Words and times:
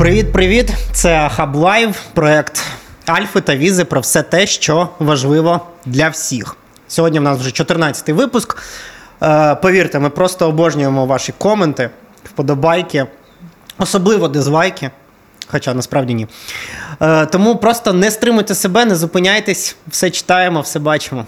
Привіт-привіт! 0.00 0.70
Це 0.92 1.30
Хаб 1.32 1.56
Лайв, 1.56 2.02
проект 2.14 2.62
Альфи 3.06 3.40
та 3.40 3.56
Візи 3.56 3.84
про 3.84 4.00
все 4.00 4.22
те, 4.22 4.46
що 4.46 4.88
важливо 4.98 5.66
для 5.86 6.08
всіх. 6.08 6.56
Сьогодні 6.88 7.18
в 7.18 7.22
нас 7.22 7.38
вже 7.38 7.50
14-й 7.50 8.12
випуск. 8.12 8.56
Е, 9.22 9.54
повірте, 9.54 9.98
ми 9.98 10.10
просто 10.10 10.48
обожнюємо 10.48 11.06
ваші 11.06 11.32
коменти, 11.38 11.90
вподобайки, 12.24 13.06
особливо 13.78 14.28
дизлайки. 14.28 14.90
Хоча 15.46 15.74
насправді 15.74 16.14
ні. 16.14 16.26
Е, 17.02 17.26
тому 17.26 17.56
просто 17.56 17.92
не 17.92 18.10
стримуйте 18.10 18.54
себе, 18.54 18.84
не 18.84 18.96
зупиняйтесь, 18.96 19.76
все 19.88 20.10
читаємо, 20.10 20.60
все 20.60 20.78
бачимо. 20.78 21.26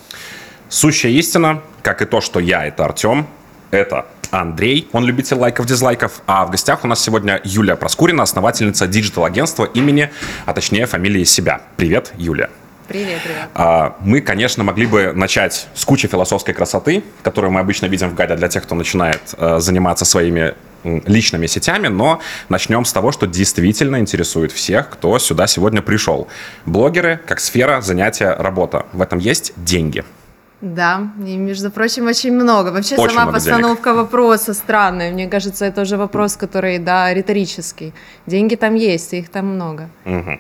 Сущая 0.69 1.19
истина, 1.19 1.59
как 1.83 2.03
и 2.03 2.07
то, 2.07 2.21
что 2.21 2.41
я— 2.41 2.59
это 2.67 2.85
Артем, 2.85 3.27
это 3.71 4.03
Андрей, 4.33 4.89
он 4.93 5.05
любитель 5.05 5.37
лайков, 5.37 5.67
дизлайков, 5.67 6.23
а 6.27 6.47
в 6.47 6.51
гостях 6.51 6.85
у 6.85 6.87
нас 6.89 7.03
сегодня 7.03 7.41
Юлия 7.45 7.77
Проскурина, 7.77 8.23
основательница 8.23 8.87
digital-агентства 8.87 9.65
имени, 9.65 10.11
а 10.47 10.55
точнее 10.55 10.87
фамилии 10.87 11.25
себя. 11.25 11.61
Привет, 11.77 12.13
Юлия. 12.17 12.49
Привет, 12.89 13.21
привет. 13.23 13.49
А, 13.55 13.97
Мы, 14.01 14.23
конечно, 14.23 14.65
могли 14.65 14.87
бы 14.87 15.13
начать 15.13 15.69
с 15.75 15.85
кучи 15.85 16.09
философской 16.09 16.55
красоты, 16.55 17.05
которую 17.23 17.53
мы 17.53 17.61
обычно 17.61 17.87
видим 17.87 18.09
в 18.09 18.15
гайде 18.15 18.35
для 18.35 18.49
тех, 18.49 18.63
кто 18.63 18.75
начинает 18.75 19.21
э, 19.37 19.59
заниматься 19.61 20.05
своими 20.05 20.55
личными 20.83 21.47
сетями, 21.47 21.89
но 21.89 22.21
начнем 22.49 22.85
с 22.85 22.93
того, 22.93 23.13
что 23.13 23.27
действительно 23.27 24.01
интересует 24.01 24.51
всех, 24.51 24.91
кто 24.91 25.19
сюда 25.19 25.47
сегодня 25.47 25.83
пришел. 25.83 26.27
Блогеры 26.67 27.21
как 27.27 27.39
сфера 27.39 27.83
занятия, 27.83 28.35
работа. 28.35 28.87
В 28.93 29.03
этом 29.03 29.19
есть 29.19 29.53
деньги. 29.57 30.05
Да, 30.63 31.01
и, 31.27 31.37
между 31.37 31.71
прочим, 31.71 32.07
очень 32.07 32.33
много. 32.33 32.71
Вообще, 32.71 32.95
Очень 32.97 33.09
сама 33.11 33.23
много 33.23 33.33
постановка 33.33 33.95
вопроса 33.95 34.55
странная. 34.55 35.13
Мне 35.13 35.29
кажется, 35.29 35.65
это 35.67 35.83
уже 35.83 35.97
вопрос, 35.97 36.37
который, 36.37 36.79
да, 36.79 37.15
риторический. 37.15 37.93
Деньги 38.27 38.55
там 38.55 38.77
есть, 38.77 39.13
их 39.15 39.29
там 39.29 39.47
много. 39.47 39.89
Мгм. 40.05 40.39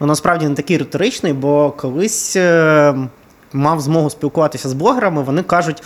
Ну, 0.00 0.06
насправді 0.06 0.48
не 0.48 0.54
такий 0.54 0.78
риторичний, 0.78 1.32
бо 1.32 1.70
колись 1.70 2.36
е, 2.36 2.94
мав 3.52 3.80
змогу 3.80 4.10
спілкуватися 4.10 4.68
з 4.68 4.72
блогерами, 4.72 5.22
вони 5.22 5.42
кажуть, 5.42 5.82
е, 5.82 5.84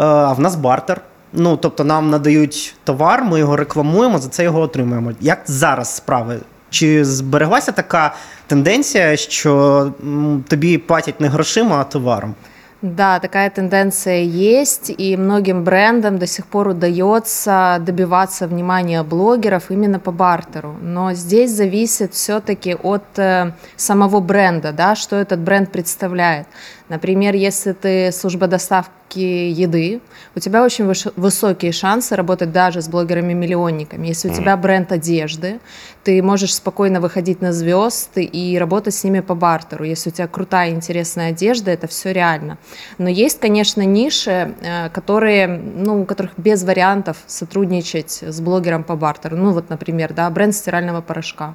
а 0.00 0.32
в 0.32 0.40
нас 0.40 0.56
бартер. 0.56 1.00
Ну, 1.32 1.56
тобто 1.56 1.84
нам 1.84 2.10
надають 2.10 2.74
товар, 2.84 3.24
ми 3.24 3.38
його 3.38 3.56
рекламуємо, 3.56 4.18
за 4.18 4.28
це 4.28 4.44
його 4.44 4.60
отримуємо. 4.60 5.12
Як 5.20 5.38
зараз 5.46 5.96
справи? 5.96 6.38
Чи 6.70 7.04
збереглася 7.04 7.72
така 7.72 8.14
тенденція, 8.46 9.16
що 9.16 9.92
м, 10.02 10.44
тобі 10.48 10.78
платять 10.78 11.20
не 11.20 11.28
грошима, 11.28 11.76
а 11.80 11.84
товаром? 11.84 12.34
Да, 12.80 13.18
такая 13.18 13.50
тенденция 13.50 14.22
есть, 14.22 14.88
и 14.96 15.16
многим 15.16 15.64
брендам 15.64 16.16
до 16.18 16.28
сих 16.28 16.46
пор 16.46 16.68
удается 16.68 17.78
добиваться 17.80 18.46
внимания 18.46 19.02
блогеров 19.02 19.72
именно 19.72 19.98
по 19.98 20.12
бартеру. 20.12 20.76
Но 20.80 21.12
здесь 21.12 21.50
зависит 21.50 22.14
все-таки 22.14 22.76
от 22.76 23.02
э, 23.16 23.50
самого 23.74 24.20
бренда, 24.20 24.70
да, 24.70 24.94
что 24.94 25.16
этот 25.16 25.40
бренд 25.40 25.72
представляет. 25.72 26.46
Например, 26.88 27.34
если 27.34 27.72
ты 27.72 28.12
служба 28.12 28.46
доставки 28.46 29.18
еды, 29.18 30.00
у 30.34 30.40
тебя 30.40 30.64
очень 30.64 30.84
высокие 31.16 31.72
шансы 31.72 32.16
работать 32.16 32.52
даже 32.52 32.80
с 32.80 32.88
блогерами-миллионниками. 32.88 34.06
Если 34.06 34.30
у 34.30 34.34
тебя 34.34 34.56
бренд 34.56 34.92
одежды, 34.92 35.60
ты 36.04 36.22
можешь 36.22 36.54
спокойно 36.54 37.00
выходить 37.00 37.42
на 37.42 37.52
звезд 37.52 38.12
и 38.16 38.56
работать 38.58 38.94
с 38.94 39.04
ними 39.04 39.20
по 39.20 39.34
бартеру. 39.34 39.84
Если 39.84 40.10
у 40.10 40.12
тебя 40.12 40.28
крутая, 40.28 40.70
интересная 40.70 41.30
одежда, 41.30 41.70
это 41.70 41.86
все 41.86 42.12
реально. 42.12 42.58
Но 42.96 43.08
есть, 43.08 43.40
конечно, 43.40 43.82
ниши, 43.82 44.54
э, 44.60 44.88
которые, 44.90 45.46
ну, 45.46 46.02
у 46.02 46.04
которых 46.04 46.32
без 46.38 46.64
вариантов 46.64 47.18
сотрудничать 47.26 48.22
с 48.22 48.40
блогером 48.40 48.84
по 48.84 48.96
бартеру. 48.96 49.36
Ну, 49.36 49.52
вот, 49.52 49.68
например, 49.68 50.14
да, 50.14 50.30
бренд 50.30 50.54
стирального 50.54 51.00
порошка. 51.02 51.54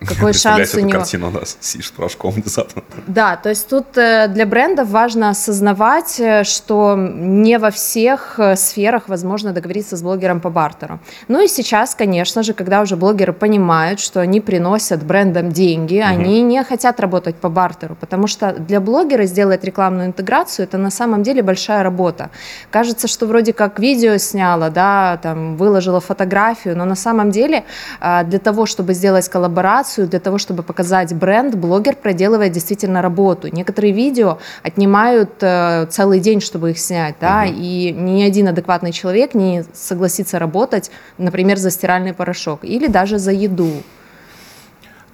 Какой 0.00 0.32
шанс 0.34 0.74
у 0.74 0.80
него? 0.80 0.90
картину, 0.90 1.30
да, 1.30 1.40
сидишь 1.60 1.88
с 1.88 1.90
порошком 1.90 2.30
внезапно. 2.36 2.82
Да, 3.06 3.36
то 3.36 3.48
есть 3.48 3.68
тут 3.68 3.96
э, 3.96 4.28
для 4.28 4.46
брендов 4.46 4.88
важно 4.88 5.30
осознавать, 5.30 6.20
э, 6.20 6.44
что 6.44 6.96
не 6.96 7.58
во 7.58 7.70
всех 7.70 8.38
э, 8.38 8.56
сферах 8.56 9.08
возможно 9.08 9.52
договориться 9.52 9.96
с 9.96 10.02
блогером 10.02 10.40
по 10.40 10.50
бартеру. 10.50 11.00
Ну 11.28 11.42
и 11.42 11.48
сейчас, 11.48 11.94
конечно 11.94 12.42
же, 12.42 12.52
когда 12.52 12.82
уже 12.82 12.96
блогеры 12.96 13.32
понимают, 13.32 14.00
что 14.00 14.20
они 14.20 14.40
приносят 14.40 15.02
брендам 15.02 15.50
деньги, 15.50 15.96
они 15.96 16.42
не 16.42 16.62
хотят 16.64 17.00
работать 17.00 17.36
по 17.36 17.48
бартеру, 17.48 17.96
потому 18.00 18.26
что 18.26 18.52
для 18.52 18.80
блогера 18.80 19.24
сделать 19.24 19.64
рекламную 19.64 20.06
интеграцию 20.06 20.64
это 20.64 20.78
на 20.78 20.90
самом 20.90 21.22
деле 21.22 21.42
большая 21.42 21.82
работа. 21.82 22.30
Кажется, 22.70 23.08
что 23.08 23.26
вроде 23.26 23.52
как 23.52 23.78
видео 23.78 24.18
сняла, 24.18 24.70
да, 24.70 25.18
там 25.22 25.56
выложила 25.56 26.00
фотографию, 26.00 26.76
но 26.76 26.84
на 26.84 26.96
самом 26.96 27.30
деле 27.30 27.64
а, 28.00 28.24
для 28.24 28.38
того, 28.38 28.66
чтобы 28.66 28.94
сделать 28.94 29.28
коллаборацию, 29.28 29.85
для 29.96 30.20
того, 30.20 30.38
чтобы 30.38 30.62
показать 30.62 31.14
бренд, 31.14 31.54
блогер 31.54 31.96
проделывает 31.96 32.52
действительно 32.52 33.02
работу. 33.02 33.48
Некоторые 33.48 33.92
видео 33.92 34.38
отнимают 34.62 35.30
э, 35.40 35.86
целый 35.90 36.20
день, 36.20 36.40
чтобы 36.40 36.70
их 36.70 36.78
снять, 36.78 37.16
да, 37.20 37.44
и 37.44 37.92
ни 37.92 38.22
один 38.22 38.48
адекватный 38.48 38.92
человек 38.92 39.34
не 39.34 39.64
согласится 39.72 40.38
работать, 40.38 40.90
например, 41.18 41.56
за 41.58 41.70
стиральный 41.70 42.12
порошок 42.12 42.60
или 42.64 42.86
даже 42.86 43.18
за 43.18 43.32
еду. 43.32 43.82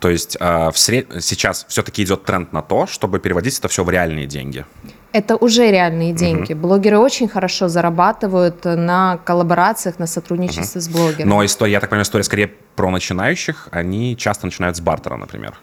То 0.02 0.10
есть 0.10 0.36
а, 0.40 0.72
в 0.72 0.78
сред- 0.78 1.22
сейчас 1.22 1.64
все-таки 1.68 2.02
идет 2.02 2.24
тренд 2.24 2.52
на 2.52 2.60
то, 2.60 2.88
чтобы 2.88 3.20
переводить 3.20 3.58
это 3.58 3.68
все 3.68 3.84
в 3.84 3.90
реальные 3.90 4.26
деньги. 4.26 4.66
Это 5.12 5.36
уже 5.36 5.70
реальные 5.70 6.12
деньги. 6.12 6.54
Блогеры 6.54 6.98
очень 6.98 7.28
хорошо 7.28 7.68
зарабатывают 7.68 8.64
на 8.64 9.18
коллаборациях, 9.24 9.98
на 9.98 10.06
сотрудничестве 10.06 10.80
с 10.80 10.88
блогерами. 10.88 11.28
Но 11.28 11.44
история, 11.44 11.72
я 11.72 11.80
так 11.80 11.90
понимаю, 11.90 12.04
история 12.04 12.24
скорее 12.24 12.50
про 12.76 12.90
начинающих. 12.90 13.68
Они 13.70 14.16
часто 14.16 14.46
начинают 14.46 14.76
с 14.76 14.80
бартера, 14.80 15.16
например. 15.16 15.58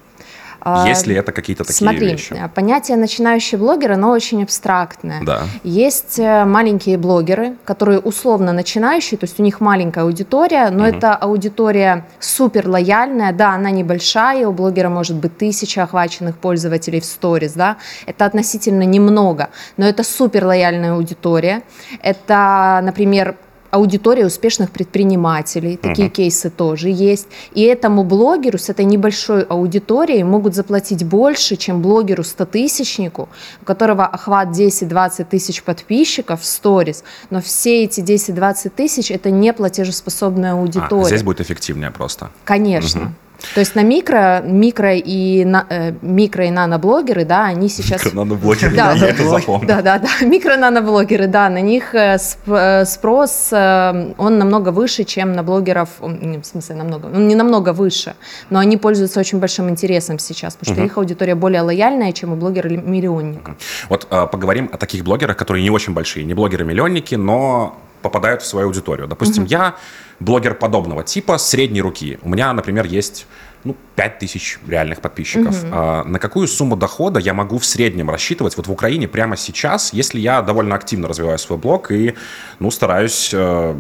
А, 0.62 0.88
Есть 0.88 1.08
ли 1.08 1.16
это 1.16 1.32
какие-то 1.32 1.64
такие 1.64 1.78
Смотри, 1.78 2.12
вещи? 2.12 2.34
э, 2.34 2.50
понятие 2.50 2.98
начинающий 2.98 3.58
блогер, 3.58 3.94
оно 3.94 4.12
очень 4.12 4.44
абстрактное. 4.44 5.24
Да. 5.24 5.44
Есть 5.64 6.20
э, 6.20 6.46
маленькие 6.46 6.98
блогеры, 6.98 7.56
которые 7.66 8.00
условно 8.00 8.52
начинающие, 8.54 9.18
то 9.18 9.26
есть 9.26 9.40
у 9.40 9.44
них 9.44 9.62
маленькая 9.62 10.04
аудитория, 10.04 10.70
но 10.70 10.88
это 10.88 11.16
аудитория 11.16 12.06
супер 12.20 12.68
лояльная, 12.68 13.32
да, 13.32 13.54
она 13.54 13.70
небольшая, 13.72 14.48
у 14.48 14.52
блогера 14.52 14.90
может 14.90 15.16
быть 15.16 15.38
тысяча 15.38 15.84
охваченных 15.84 16.38
пользователей 16.38 17.00
в 17.00 17.06
сторис, 17.06 17.54
да, 17.54 17.78
это 18.06 18.26
относительно 18.26 18.84
немного, 18.84 19.50
но 19.78 19.86
это 19.86 20.04
супер 20.04 20.46
лояльная 20.46 20.94
аудитория. 20.94 21.62
Это, 22.02 22.82
например, 22.84 23.36
аудитория 23.72 24.26
успешных 24.26 24.72
предпринимателей, 24.72 25.78
такие 25.78 26.10
кейсы 26.10 26.50
тоже 26.50 26.90
есть. 26.90 27.28
И 27.54 27.62
этому 27.62 28.04
блогеру 28.04 28.58
с 28.58 28.70
этой 28.70 28.86
небольшой 28.86 29.44
аудиторией 29.44 30.24
могут 30.24 30.56
заплатить 30.56 31.04
больше, 31.04 31.56
чем 31.56 31.82
блогеру 31.82 32.24
100-тысячнику, 32.24 33.30
у 33.62 33.66
которого 33.66 34.06
охват 34.06 34.50
10-20 34.50 35.26
тысяч 35.26 35.64
подписчиков 35.64 36.42
в 36.42 36.46
сторис, 36.46 37.04
но 37.30 37.42
все 37.42 37.84
эти 37.84 38.02
10-20 38.02 38.70
тысяч 38.70 39.12
это 39.12 39.30
не 39.30 39.54
платежеспособная 39.54 40.54
аудитория. 40.54 41.04
А, 41.04 41.08
здесь 41.08 41.24
будет 41.24 41.42
эффективнее 41.42 41.92
просто. 41.92 42.32
Конечно. 42.46 43.14
То 43.54 43.60
есть 43.60 43.76
на 43.76 43.84
микро, 43.84 44.42
микро 44.44 44.96
и 44.96 45.46
на, 45.46 45.66
э, 45.70 45.94
микро 46.02 46.46
и 46.46 46.52
наноблогеры, 46.52 47.26
да, 47.26 47.46
они 47.46 47.70
сейчас 47.70 48.14
Наноблогеры, 48.14 48.76
Да, 48.76 48.94
я 48.94 49.08
это 49.08 49.24
запомню. 49.28 49.68
да, 49.68 49.82
да, 49.82 50.00
да. 50.00 50.08
Микро-наноблогеры, 50.26 51.28
да, 51.28 51.50
на 51.50 51.62
них 51.62 51.96
э, 51.96 52.18
э, 52.48 52.86
спрос, 52.86 53.50
э, 53.52 54.14
он 54.18 54.38
намного 54.38 54.70
выше, 54.70 55.04
чем 55.04 55.34
на 55.34 55.44
блогеров, 55.44 55.90
в 56.00 56.44
смысле 56.44 56.76
намного, 56.76 57.06
он 57.08 57.28
не 57.28 57.36
намного 57.36 57.74
выше, 57.74 58.16
но 58.50 58.60
они 58.60 58.78
пользуются 58.78 59.20
очень 59.20 59.40
большим 59.40 59.70
интересом 59.70 60.20
сейчас, 60.20 60.56
потому 60.56 60.76
что 60.76 60.86
их 60.86 60.98
аудитория 60.98 61.36
более 61.36 61.62
лояльная, 61.62 62.12
чем 62.12 62.34
у 62.34 62.36
блогера-миллионника. 62.36 63.56
Вот 63.90 64.08
а, 64.10 64.26
поговорим 64.28 64.70
о 64.72 64.78
таких 64.78 65.04
блогерах, 65.04 65.38
которые 65.38 65.64
не 65.64 65.70
очень 65.70 65.94
большие, 65.94 66.26
не 66.26 66.34
блогеры-миллионники, 66.34 67.16
но 67.16 67.78
попадают 68.02 68.42
в 68.42 68.46
свою 68.46 68.68
аудиторию. 68.68 69.08
Допустим, 69.08 69.46
я 69.46 69.76
блогер 70.20 70.56
подобного 70.56 71.04
типа, 71.04 71.38
средней 71.38 71.82
руки. 71.82 72.20
У 72.22 72.30
меня, 72.30 72.54
например, 72.54 72.86
есть 72.86 73.28
ну, 73.64 73.76
5000 73.96 74.60
реальных 74.68 75.02
подписчиков. 75.02 75.56
А 75.72 76.04
на 76.04 76.20
какую 76.20 76.48
сумму 76.48 76.76
дохода 76.76 77.20
я 77.20 77.34
могу 77.34 77.58
в 77.58 77.66
среднем 77.66 78.10
рассчитывать 78.10 78.58
вот 78.58 78.68
в 78.68 78.72
Украине 78.72 79.08
прямо 79.08 79.36
сейчас, 79.38 79.94
если 79.94 80.20
я 80.20 80.42
довольно 80.42 80.76
активно 80.76 81.08
развиваю 81.08 81.38
свой 81.38 81.60
блог 81.60 81.92
и, 81.92 82.16
ну, 82.60 82.72
стараюсь, 82.72 83.32
э, 83.34 83.76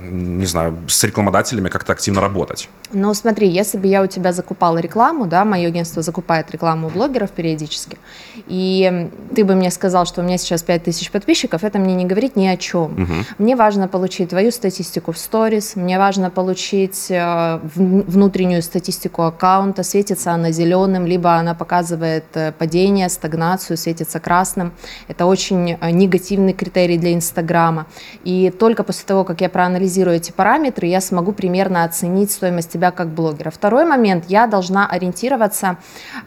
не 0.00 0.46
знаю, 0.46 0.76
с 0.88 1.02
рекламодателями 1.04 1.68
как-то 1.68 1.92
активно 1.92 2.20
работать? 2.20 2.68
Ну, 2.92 3.12
смотри, 3.14 3.48
если 3.48 3.78
бы 3.78 3.86
я 3.86 4.02
у 4.02 4.06
тебя 4.06 4.32
закупала 4.32 4.78
рекламу, 4.78 5.26
да, 5.26 5.44
мое 5.44 5.68
агентство 5.68 6.02
закупает 6.02 6.50
рекламу 6.50 6.86
у 6.86 6.90
блогеров 6.90 7.30
периодически, 7.30 7.98
и 8.46 9.10
ты 9.34 9.44
бы 9.44 9.54
мне 9.54 9.70
сказал, 9.70 10.06
что 10.06 10.22
у 10.22 10.24
меня 10.24 10.38
сейчас 10.38 10.62
5000 10.62 11.10
подписчиков, 11.10 11.64
это 11.64 11.78
мне 11.78 11.94
не 11.94 12.04
говорит 12.04 12.36
ни 12.36 12.46
о 12.46 12.56
чем. 12.56 13.24
Мне 13.38 13.56
важно 13.56 13.88
получить 13.88 14.30
твою 14.30 14.50
статистику 14.50 15.12
в 15.12 15.18
сторис, 15.18 15.76
мне 15.76 15.98
важно 15.98 16.30
получить 16.30 17.10
э, 17.10 17.14
вн- 17.14 18.04
внутреннюю 18.08 18.62
статистику 18.62 19.22
аккаунта, 19.22 19.82
светится 19.82 20.32
она 20.32 20.50
зеленым, 20.50 21.06
либо 21.06 21.34
она 21.34 21.54
показывает 21.54 22.24
э, 22.34 22.52
падение, 22.52 23.08
стагнацию, 23.08 23.76
светится 23.76 24.20
красным. 24.20 24.72
Это 25.08 25.26
очень 25.26 25.76
э, 25.80 25.90
негативный 25.90 26.52
критерий 26.52 26.98
для 26.98 27.12
Инстаграма. 27.12 27.86
И 28.24 28.50
только 28.50 28.82
после 28.82 29.06
того, 29.06 29.24
как 29.24 29.40
я 29.40 29.48
проанализирую 29.48 29.87
проанализирую 29.88 30.16
эти 30.16 30.32
параметры, 30.32 30.86
я 30.86 31.00
смогу 31.00 31.32
примерно 31.32 31.84
оценить 31.84 32.30
стоимость 32.30 32.70
тебя 32.72 32.90
как 32.90 33.08
блогера. 33.08 33.50
Второй 33.50 33.84
момент, 33.84 34.24
я 34.28 34.46
должна 34.46 34.86
ориентироваться, 34.86 35.76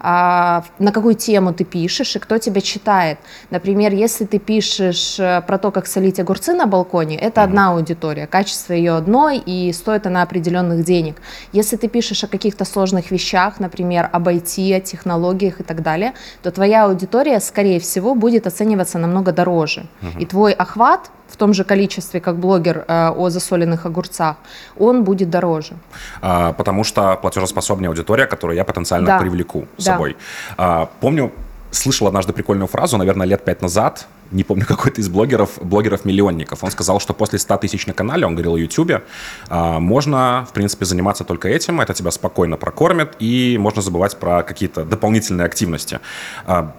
а, 0.00 0.64
на 0.78 0.92
какую 0.92 1.14
тему 1.14 1.52
ты 1.52 1.64
пишешь 1.64 2.16
и 2.16 2.18
кто 2.18 2.38
тебя 2.38 2.60
читает. 2.60 3.18
Например, 3.50 3.92
если 3.92 4.24
ты 4.24 4.38
пишешь 4.38 5.20
э, 5.20 5.42
про 5.46 5.58
то, 5.58 5.70
как 5.70 5.86
солить 5.86 6.20
огурцы 6.20 6.54
на 6.54 6.66
балконе, 6.66 7.16
это 7.16 7.42
одна 7.42 7.70
аудитория, 7.70 8.26
качество 8.26 8.74
ее 8.74 8.96
одно, 8.96 9.30
и 9.30 9.72
стоит 9.72 10.06
она 10.06 10.22
определенных 10.22 10.84
денег. 10.84 11.16
Если 11.52 11.76
ты 11.76 11.88
пишешь 11.88 12.24
о 12.24 12.28
каких-то 12.28 12.64
сложных 12.64 13.10
вещах, 13.10 13.60
например, 13.60 14.08
об 14.12 14.28
IT, 14.28 14.76
о 14.76 14.80
технологиях 14.80 15.60
и 15.60 15.62
так 15.62 15.82
далее, 15.82 16.12
то 16.42 16.50
твоя 16.50 16.84
аудитория, 16.84 17.40
скорее 17.40 17.78
всего, 17.78 18.14
будет 18.14 18.46
оцениваться 18.46 18.98
намного 18.98 19.32
дороже. 19.32 19.86
И 20.18 20.26
твой 20.26 20.52
охват 20.52 21.10
в 21.32 21.36
том 21.36 21.54
же 21.54 21.64
количестве, 21.64 22.20
как 22.20 22.36
блогер 22.36 22.84
э, 22.86 23.08
о 23.16 23.30
засоленных 23.30 23.86
огурцах, 23.86 24.36
он 24.78 25.02
будет 25.02 25.30
дороже. 25.30 25.74
А, 26.20 26.52
потому 26.52 26.84
что 26.84 27.16
платежеспособная 27.16 27.88
аудитория, 27.88 28.26
которую 28.26 28.56
я 28.56 28.64
потенциально 28.64 29.06
Да. 29.06 29.18
привлеку 29.18 29.66
с 29.78 29.84
Да. 29.84 29.92
собой. 29.92 30.16
А, 30.58 30.88
помню, 31.00 31.32
слышал 31.70 32.06
однажды 32.06 32.34
прикольную 32.34 32.68
фразу, 32.68 32.98
наверное, 32.98 33.26
лет 33.26 33.44
пять 33.44 33.62
назад, 33.62 34.06
не 34.30 34.44
помню, 34.44 34.66
какой-то 34.68 35.00
из 35.00 35.08
блогеров, 35.08 35.50
блогеров-миллионников. 35.62 36.62
Он 36.64 36.70
сказал, 36.70 37.00
что 37.00 37.14
после 37.14 37.38
100 37.38 37.56
тысяч 37.56 37.86
на 37.86 37.94
канале, 37.94 38.26
он 38.26 38.34
говорил 38.34 38.54
о 38.54 38.58
Ютубе, 38.58 39.02
а, 39.48 39.78
можно, 39.80 40.44
в 40.50 40.52
принципе, 40.52 40.84
заниматься 40.84 41.24
только 41.24 41.48
этим, 41.48 41.80
это 41.80 41.94
тебя 41.94 42.10
спокойно 42.10 42.58
прокормит, 42.58 43.14
и 43.20 43.56
можно 43.58 43.80
забывать 43.80 44.18
про 44.18 44.42
какие-то 44.42 44.84
дополнительные 44.84 45.46
активности. 45.46 45.98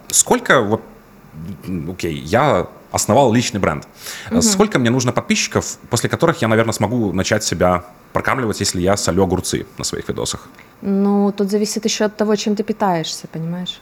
Сколько 0.09 0.61
вот 0.61 0.81
окей, 1.89 2.15
я 2.15 2.67
основал 2.93 3.33
личный 3.33 3.59
бренд. 3.59 3.87
Сколько 4.39 4.79
мне 4.79 4.89
нужно 4.89 5.11
подписчиков, 5.11 5.77
после 5.89 6.09
которых 6.09 6.41
я, 6.41 6.47
наверное, 6.47 6.73
смогу 6.73 7.11
начать 7.11 7.43
себя 7.43 7.83
прокармливать, 8.13 8.61
если 8.61 8.81
я 8.81 8.95
солю 8.95 9.23
огурцы 9.23 9.65
на 9.77 9.83
своих 9.83 10.07
видосах? 10.07 10.47
Ну, 10.81 11.31
тут 11.31 11.49
зависит 11.49 11.85
еще 11.85 12.05
от 12.05 12.15
того, 12.15 12.35
чем 12.35 12.55
ты 12.55 12.63
питаешься, 12.63 13.27
понимаешь? 13.27 13.81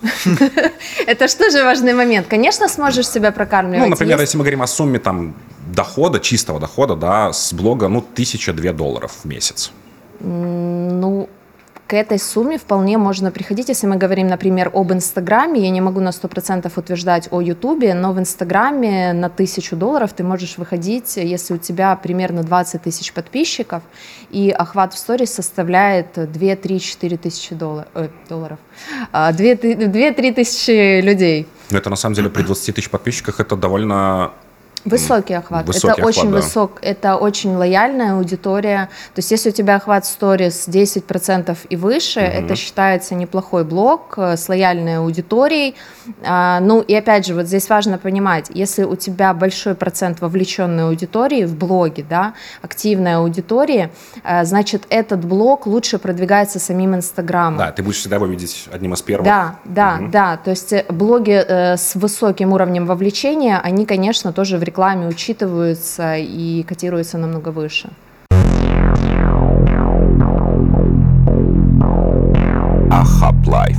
Это 1.07 1.27
же 1.27 1.35
тоже 1.35 1.63
важный 1.63 1.93
момент. 1.93 2.27
Конечно, 2.27 2.69
сможешь 2.69 3.09
себя 3.09 3.31
прокармливать. 3.31 3.83
Ну, 3.83 3.89
например, 3.89 4.21
если 4.21 4.37
мы 4.37 4.43
говорим 4.43 4.61
о 4.61 4.67
сумме 4.67 4.99
там 4.99 5.33
дохода, 5.75 6.19
чистого 6.19 6.59
дохода, 6.59 6.95
да, 6.95 7.33
с 7.33 7.53
блога, 7.53 7.89
ну, 7.89 8.01
тысяча-две 8.01 8.71
долларов 8.71 9.11
в 9.23 9.27
месяц. 9.27 9.71
Ну, 10.21 11.27
к 11.91 11.93
этой 11.93 12.19
сумме 12.19 12.57
вполне 12.57 12.97
можно 12.97 13.31
приходить, 13.31 13.67
если 13.67 13.85
мы 13.85 13.97
говорим, 13.97 14.27
например, 14.27 14.71
об 14.73 14.93
Инстаграме. 14.93 15.59
Я 15.59 15.71
не 15.71 15.81
могу 15.81 15.99
на 15.99 16.11
100% 16.11 16.71
утверждать 16.73 17.27
о 17.31 17.41
Ютубе, 17.41 17.93
но 17.93 18.13
в 18.13 18.19
Инстаграме 18.19 19.11
на 19.11 19.27
тысячу 19.27 19.75
долларов 19.75 20.13
ты 20.13 20.23
можешь 20.23 20.57
выходить, 20.57 21.17
если 21.17 21.53
у 21.53 21.57
тебя 21.57 21.97
примерно 21.97 22.43
20 22.43 22.81
тысяч 22.81 23.11
подписчиков, 23.11 23.83
и 24.29 24.51
охват 24.51 24.93
в 24.93 24.97
сторис 24.97 25.33
составляет 25.33 26.13
2, 26.31 26.55
3, 26.55 26.79
4 26.79 27.17
тысячи 27.17 27.57
ой, 27.93 28.09
долларов. 28.29 28.59
2-3 29.11 30.33
тысячи 30.33 31.01
людей. 31.01 31.45
Но 31.71 31.77
это, 31.77 31.89
на 31.89 31.97
самом 31.97 32.15
деле, 32.15 32.29
при 32.29 32.43
20 32.43 32.73
тысяч 32.73 32.89
подписчиках 32.89 33.41
это 33.41 33.57
довольно... 33.57 34.31
Высокий 34.85 35.33
охват. 35.33 35.67
Высокий 35.67 35.93
это 35.93 36.05
очень 36.05 36.21
охват, 36.21 36.33
да. 36.33 36.41
высок, 36.41 36.79
это 36.81 37.15
очень 37.17 37.55
лояльная 37.55 38.15
аудитория. 38.15 38.89
То 39.13 39.19
есть, 39.19 39.31
если 39.31 39.49
у 39.49 39.53
тебя 39.53 39.75
охват 39.75 40.05
сторис 40.05 40.67
10% 40.67 41.57
и 41.69 41.75
выше, 41.75 42.19
это 42.19 42.55
считается 42.55 43.15
неплохой 43.15 43.63
блог 43.63 44.15
э, 44.17 44.37
с 44.37 44.49
лояльной 44.49 44.97
аудиторией. 44.97 45.75
А, 46.23 46.59
ну 46.59 46.81
и 46.81 46.95
опять 46.95 47.25
же, 47.25 47.35
вот 47.35 47.45
здесь 47.45 47.69
важно 47.69 47.97
понимать, 47.97 48.47
если 48.53 48.83
у 48.83 48.95
тебя 48.95 49.33
большой 49.33 49.75
процент 49.75 50.21
вовлеченной 50.21 50.87
аудитории 50.87 51.45
в 51.45 51.55
блоге, 51.55 52.05
да, 52.07 52.33
активной 52.61 53.15
аудитории, 53.15 53.91
э, 54.23 54.45
значит, 54.45 54.83
этот 54.89 55.23
блог 55.25 55.67
лучше 55.67 55.99
продвигается 55.99 56.59
самим 56.59 56.95
Инстаграмом. 56.95 57.59
Да, 57.59 57.71
ты 57.71 57.83
будешь 57.83 57.97
всегда 57.97 58.15
его 58.15 58.25
видеть 58.25 58.67
одним 58.71 58.93
из 58.93 59.01
первых. 59.01 59.25
Да, 59.25 59.55
да, 59.65 59.99
да. 60.11 60.37
То 60.37 60.49
есть 60.51 60.73
э, 60.73 60.85
блоги 60.89 61.31
э, 61.31 61.77
с 61.77 61.95
высоким 61.95 62.53
уровнем 62.53 62.85
вовлечения, 62.85 63.59
они, 63.59 63.85
конечно, 63.85 64.33
тоже 64.33 64.57
в 64.57 64.63
рекламе 64.71 65.07
учитываются 65.07 66.15
и 66.17 66.63
котируются 66.63 67.17
намного 67.17 67.49
выше. 67.49 67.89
Hub 72.89 73.47
Life. 73.47 73.77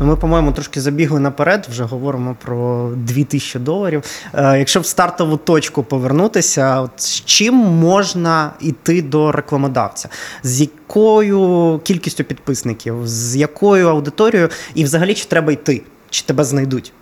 Ну, 0.00 0.06
Ми, 0.06 0.16
по-моєму, 0.16 0.52
трошки 0.52 0.80
забігли 0.80 1.20
наперед, 1.20 1.66
вже 1.70 1.84
говоримо 1.84 2.36
про 2.44 2.90
2000 2.96 3.58
доларів. 3.58 4.02
Е, 4.34 4.58
якщо 4.58 4.80
в 4.80 4.86
стартову 4.86 5.36
точку 5.36 5.82
повернутися, 5.82 6.80
от 6.80 6.90
з 6.96 7.24
чим 7.24 7.54
можна 7.54 8.50
йти 8.60 9.02
до 9.02 9.32
рекламодавця? 9.32 10.08
З 10.42 10.60
якою 10.60 11.80
кількістю 11.84 12.24
підписників, 12.24 13.08
з 13.08 13.36
якою 13.36 13.88
аудиторією, 13.88 14.48
і 14.74 14.84
взагалі 14.84 15.14
чи 15.14 15.24
треба 15.24 15.52
йти? 15.52 15.82
Чи 16.10 16.24
тебе 16.24 16.44
знайдуть? 16.44 16.92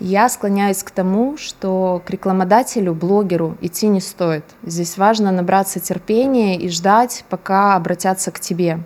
Я 0.00 0.28
склоняюсь 0.28 0.82
к 0.82 0.90
тому, 0.90 1.36
что 1.36 2.02
к 2.06 2.10
рекламодателю, 2.10 2.94
блогеру 2.94 3.56
идти 3.60 3.88
не 3.88 4.00
стоит. 4.00 4.44
Здесь 4.62 4.96
важно 4.96 5.32
набраться 5.32 5.80
терпения 5.80 6.56
и 6.56 6.68
ждать, 6.68 7.24
пока 7.28 7.74
обратятся 7.74 8.30
к 8.30 8.38
тебе. 8.38 8.80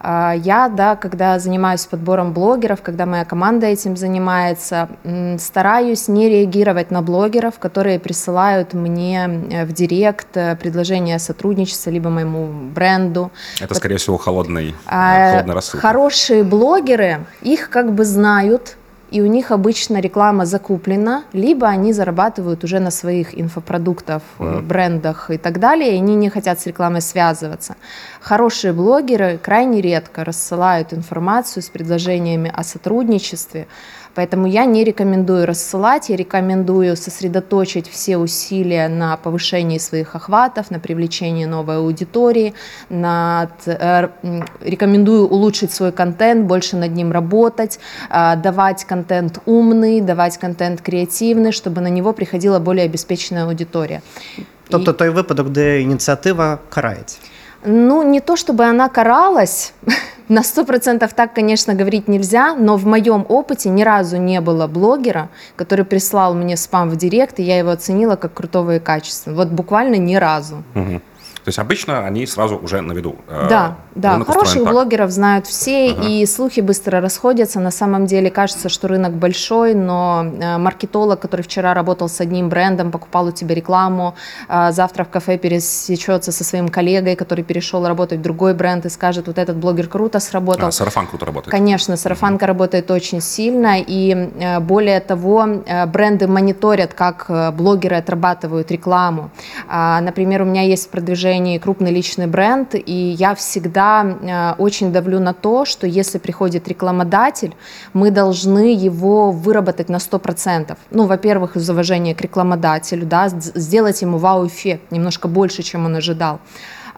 А, 0.00 0.32
Я, 0.32 0.68
да, 0.68 0.96
когда 0.96 1.38
занимаюсь 1.38 1.86
подбором 1.86 2.32
блогеров, 2.32 2.82
когда 2.82 3.04
моя 3.06 3.24
команда 3.24 3.66
этим 3.66 3.96
занимается, 3.96 4.88
стараюсь 5.38 6.08
не 6.08 6.28
реагировать 6.28 6.90
на 6.90 7.02
блогеров, 7.02 7.58
которые 7.58 7.98
присылают 7.98 8.74
мне 8.74 9.28
э, 9.50 9.64
в 9.64 9.72
директ 9.72 10.36
э, 10.36 10.56
предложение 10.56 11.16
о 11.16 11.18
сотрудничестве, 11.18 11.92
либо 11.92 12.10
моему 12.10 12.46
бренду. 12.46 13.32
Это, 13.60 13.74
скорее 13.74 13.96
всего, 13.96 14.18
холодный, 14.18 14.74
А, 14.86 15.32
холодная 15.32 15.54
рассылка. 15.54 15.86
Хорошие 15.86 16.44
блогеры, 16.44 17.26
их 17.42 17.68
как 17.70 17.92
бы 17.92 18.04
знают, 18.04 18.76
и 19.10 19.22
у 19.22 19.26
них 19.26 19.50
обычно 19.50 20.00
реклама 20.00 20.44
закуплена, 20.44 21.24
либо 21.32 21.66
они 21.66 21.92
зарабатывают 21.92 22.64
уже 22.64 22.78
на 22.78 22.90
своих 22.90 23.38
инфопродуктах, 23.38 24.22
э, 24.38 24.60
брендах 24.60 25.30
и 25.30 25.38
так 25.38 25.58
далее, 25.58 25.92
и 25.92 25.96
они 25.96 26.14
не 26.14 26.28
хотят 26.28 26.60
с 26.60 26.66
рекламой 26.66 27.00
связываться. 27.00 27.76
Хорошие 28.20 28.72
блогеры 28.72 29.38
крайне 29.38 29.80
редко 29.80 30.24
рассылают 30.24 30.92
информацию 30.92 31.62
с 31.62 31.68
предложениями 31.68 32.52
о 32.54 32.62
сотрудничестве, 32.64 33.66
Поэтому 34.15 34.47
я 34.47 34.65
не 34.65 34.83
рекомендую 34.83 35.45
рассылать, 35.45 36.09
я 36.09 36.15
рекомендую 36.15 36.95
сосредоточить 36.95 37.89
все 37.89 38.17
усилия 38.17 38.87
на 38.87 39.17
повышении 39.17 39.79
своих 39.79 40.15
охватов, 40.15 40.71
на 40.71 40.79
привлечении 40.79 41.45
новой 41.45 41.77
аудитории, 41.77 42.53
на, 42.89 43.49
э, 43.65 44.07
м, 44.23 44.45
рекомендую 44.61 45.27
улучшить 45.27 45.71
свой 45.71 45.91
контент, 45.91 46.45
больше 46.45 46.77
над 46.77 46.95
ним 46.95 47.11
работать, 47.11 47.79
э, 48.11 48.35
давать 48.35 48.85
контент 48.85 49.39
умный, 49.45 50.01
давать 50.01 50.37
контент 50.37 50.81
креативный, 50.81 51.51
чтобы 51.51 51.81
на 51.81 51.89
него 51.89 52.13
приходила 52.13 52.59
более 52.59 52.85
обеспеченная 52.85 53.45
аудитория. 53.45 54.01
Тобто 54.69 54.93
той 54.93 55.09
випадок, 55.09 55.49
де 55.49 55.81
ініціатива 55.81 56.59
карається. 56.69 57.17
Ну, 57.64 58.02
не 58.02 58.20
то 58.20 58.36
чтобы 58.36 58.64
она 58.64 58.88
каралась, 58.88 59.72
на 60.28 60.40
100% 60.40 61.10
так, 61.14 61.34
конечно, 61.34 61.74
говорить 61.74 62.08
нельзя, 62.08 62.54
но 62.54 62.76
в 62.76 62.86
моем 62.86 63.26
опыте 63.28 63.68
ни 63.68 63.82
разу 63.82 64.16
не 64.16 64.40
было 64.40 64.66
блогера, 64.66 65.28
который 65.56 65.84
прислал 65.84 66.34
мне 66.34 66.56
спам 66.56 66.90
в 66.90 66.96
директ, 66.96 67.40
и 67.40 67.42
я 67.42 67.58
его 67.58 67.70
оценила 67.70 68.16
как 68.16 68.34
крутого 68.34 68.76
и 68.76 68.78
качественного. 68.78 69.44
Вот 69.44 69.48
буквально 69.48 69.96
ни 69.96 70.14
разу. 70.14 70.62
Мгм. 70.74 71.02
То 71.48 71.50
есть 71.50 71.58
обычно 71.60 72.04
они 72.04 72.26
сразу 72.26 72.58
уже 72.58 72.82
на 72.82 72.92
виду. 72.92 73.16
Э, 73.26 73.46
Да, 73.48 73.76
да, 73.94 74.22
хороших 74.22 74.64
так. 74.64 74.70
блогеров 74.70 75.10
знают 75.10 75.46
все, 75.46 75.92
Ага. 75.92 76.06
и 76.06 76.26
слухи 76.26 76.60
быстро 76.60 77.00
расходятся. 77.00 77.58
На 77.58 77.70
самом 77.70 78.04
деле 78.04 78.30
кажется, 78.30 78.68
что 78.68 78.86
рынок 78.86 79.14
большой, 79.14 79.72
но 79.72 80.26
э, 80.38 80.58
маркетолог, 80.58 81.20
который 81.20 81.40
вчера 81.40 81.72
работал 81.72 82.10
с 82.10 82.20
одним 82.20 82.50
брендом, 82.50 82.90
покупал 82.90 83.28
у 83.28 83.30
тебя 83.32 83.54
рекламу, 83.54 84.14
э, 84.50 84.72
завтра 84.72 85.04
в 85.04 85.08
кафе 85.08 85.38
пересечется 85.38 86.32
со 86.32 86.44
своим 86.44 86.68
коллегой, 86.68 87.16
который 87.16 87.44
перешел 87.44 87.86
работать 87.88 88.18
в 88.18 88.22
другой 88.22 88.52
бренд 88.52 88.84
и 88.84 88.90
скажет, 88.90 89.26
вот 89.26 89.38
этот 89.38 89.56
блогер 89.56 89.88
круто 89.88 90.20
сработал. 90.20 90.68
А, 90.68 90.70
сарафан 90.70 91.06
круто 91.06 91.24
работает. 91.24 91.50
Конечно, 91.50 91.96
сарафанка 91.96 92.46
работает 92.46 92.90
очень 92.90 93.22
сильно, 93.22 93.76
и 93.80 94.58
более 94.60 95.00
того, 95.00 95.46
бренды 95.86 96.26
мониторят, 96.26 96.92
как 96.92 97.54
блогеры 97.56 97.96
отрабатывают 97.96 98.70
рекламу. 98.70 99.30
А, 99.66 100.02
Например, 100.02 100.42
у 100.42 100.44
меня 100.44 100.62
есть 100.62 100.88
в 100.88 100.90
продвижении 101.38 101.58
крупный 101.58 101.92
личный 101.92 102.26
бренд, 102.26 102.74
и 102.74 103.16
я 103.18 103.34
всегда 103.34 104.02
э, 104.04 104.62
очень 104.62 104.92
давлю 104.92 105.20
на 105.20 105.32
то, 105.32 105.64
что 105.64 105.86
если 105.86 106.18
приходит 106.18 106.68
рекламодатель, 106.68 107.54
мы 107.94 108.10
должны 108.10 108.74
его 108.86 109.30
выработать 109.30 109.88
на 109.88 109.98
100%. 109.98 110.76
Ну, 110.90 111.06
во-первых, 111.06 111.56
из 111.56 111.70
уважения 111.70 112.14
к 112.14 112.20
рекламодателю, 112.22 113.06
да, 113.06 113.28
сделать 113.54 114.02
ему 114.02 114.18
вау-эффект, 114.18 114.92
немножко 114.92 115.28
больше, 115.28 115.62
чем 115.62 115.86
он 115.86 115.96
ожидал. 115.96 116.38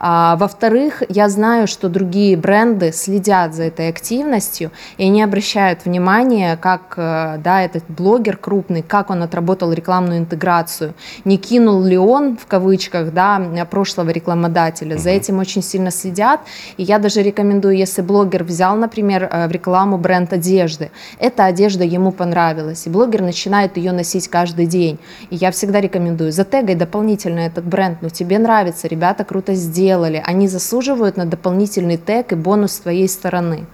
А, 0.03 0.37
во-вторых, 0.37 1.03
я 1.11 1.29
знаю, 1.29 1.67
что 1.67 1.91
другие 1.91 2.35
бренды 2.35 2.91
следят 2.91 3.55
за 3.55 3.65
этой 3.65 3.91
активностью, 3.91 4.71
и 4.97 5.05
они 5.05 5.23
обращают 5.23 5.85
внимание, 5.85 6.57
как 6.57 6.95
э, 6.97 7.37
да, 7.45 7.63
этот 7.63 7.85
блогер 7.87 8.39
крупный, 8.39 8.81
как 8.81 9.11
он 9.11 9.23
отработал 9.23 9.73
рекламную 9.73 10.21
интеграцию, 10.21 10.95
не 11.27 11.37
кинул 11.37 11.85
ли 11.85 11.99
он, 11.99 12.39
в 12.39 12.47
кавычках, 12.47 13.13
да, 13.13 13.67
прошлого 13.71 14.09
рекламодателя. 14.09 14.97
За 14.97 15.11
этим 15.11 15.39
очень 15.39 15.63
сильно 15.63 15.91
следят, 15.91 16.41
и 16.79 16.83
я 16.83 16.99
даже 16.99 17.23
рекомендую, 17.23 17.77
если 17.77 18.01
блогер 18.01 18.43
взял, 18.43 18.77
например, 18.77 19.29
э, 19.31 19.49
в 19.49 19.51
рекламу 19.51 19.99
бренд 19.99 20.33
одежды, 20.33 20.91
эта 21.19 21.45
одежда 21.45 21.85
ему 21.85 22.11
понравилась, 22.11 22.87
и 22.87 22.91
блогер 22.91 23.21
начинает 23.21 23.77
ее 23.77 23.93
носить 23.93 24.29
каждый 24.29 24.65
день. 24.65 24.99
И 25.29 25.37
я 25.37 25.51
всегда 25.51 25.79
рекомендую, 25.79 26.33
затегай 26.33 26.75
дополнительно 26.75 27.41
этот 27.41 27.67
бренд, 27.67 27.99
ну 28.01 28.09
тебе 28.09 28.39
нравится, 28.39 28.89
ребята 28.89 29.25
круто 29.25 29.53
сделали, 29.53 29.90
они 29.97 30.49
заслуживают 30.49 31.17
на 31.17 31.27
дополнительный 31.27 31.97
тег 31.97 32.33
и 32.33 32.35
бонус 32.35 32.73
с 32.73 32.81
твоей 32.81 33.09
стороны. 33.09 33.67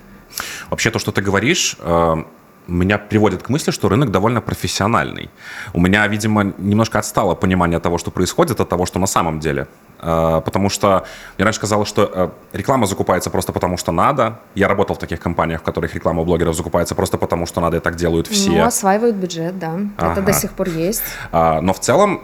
Вообще 0.71 0.91
то, 0.91 0.99
что 0.99 1.13
ты 1.13 1.23
говоришь, 1.23 1.77
э, 1.81 2.15
меня 2.67 2.99
приводит 2.99 3.43
к 3.43 3.49
мысли, 3.49 3.71
что 3.71 3.89
рынок 3.89 4.11
довольно 4.11 4.41
профессиональный. 4.41 5.31
У 5.73 5.81
меня, 5.81 6.07
видимо, 6.09 6.53
немножко 6.59 6.99
отстало 6.99 7.35
понимание 7.35 7.79
того, 7.79 7.99
что 7.99 8.11
происходит, 8.11 8.61
от 8.61 8.69
того, 8.69 8.87
что 8.87 8.99
на 8.99 9.07
самом 9.07 9.41
деле. 9.41 9.67
Э, 10.01 10.43
потому 10.45 10.69
что 10.69 11.05
я 11.39 11.45
раньше 11.45 11.59
сказал, 11.59 11.87
что 11.87 12.11
э, 12.53 12.57
реклама 12.59 12.87
закупается 12.87 13.31
просто 13.31 13.53
потому, 13.53 13.77
что 13.77 13.93
надо. 13.93 14.41
Я 14.55 14.69
работал 14.69 14.97
в 14.97 14.99
таких 14.99 15.21
компаниях, 15.21 15.61
в 15.61 15.65
которых 15.65 15.95
реклама 15.95 16.23
у 16.23 16.25
блогеров 16.25 16.57
закупается 16.57 16.95
просто 16.95 17.19
потому, 17.19 17.47
что 17.47 17.61
надо, 17.61 17.77
и 17.77 17.81
так 17.81 17.97
делают 17.97 18.27
все. 18.27 18.51
Ну, 18.51 18.65
осваивают 18.65 19.17
бюджет, 19.17 19.59
да. 19.59 19.79
Ага. 19.97 20.13
Это 20.13 20.23
до 20.23 20.33
сих 20.33 20.53
пор 20.53 20.69
есть. 20.69 21.03
А, 21.33 21.61
Но 21.61 21.73
в 21.73 21.81
целом 21.81 22.21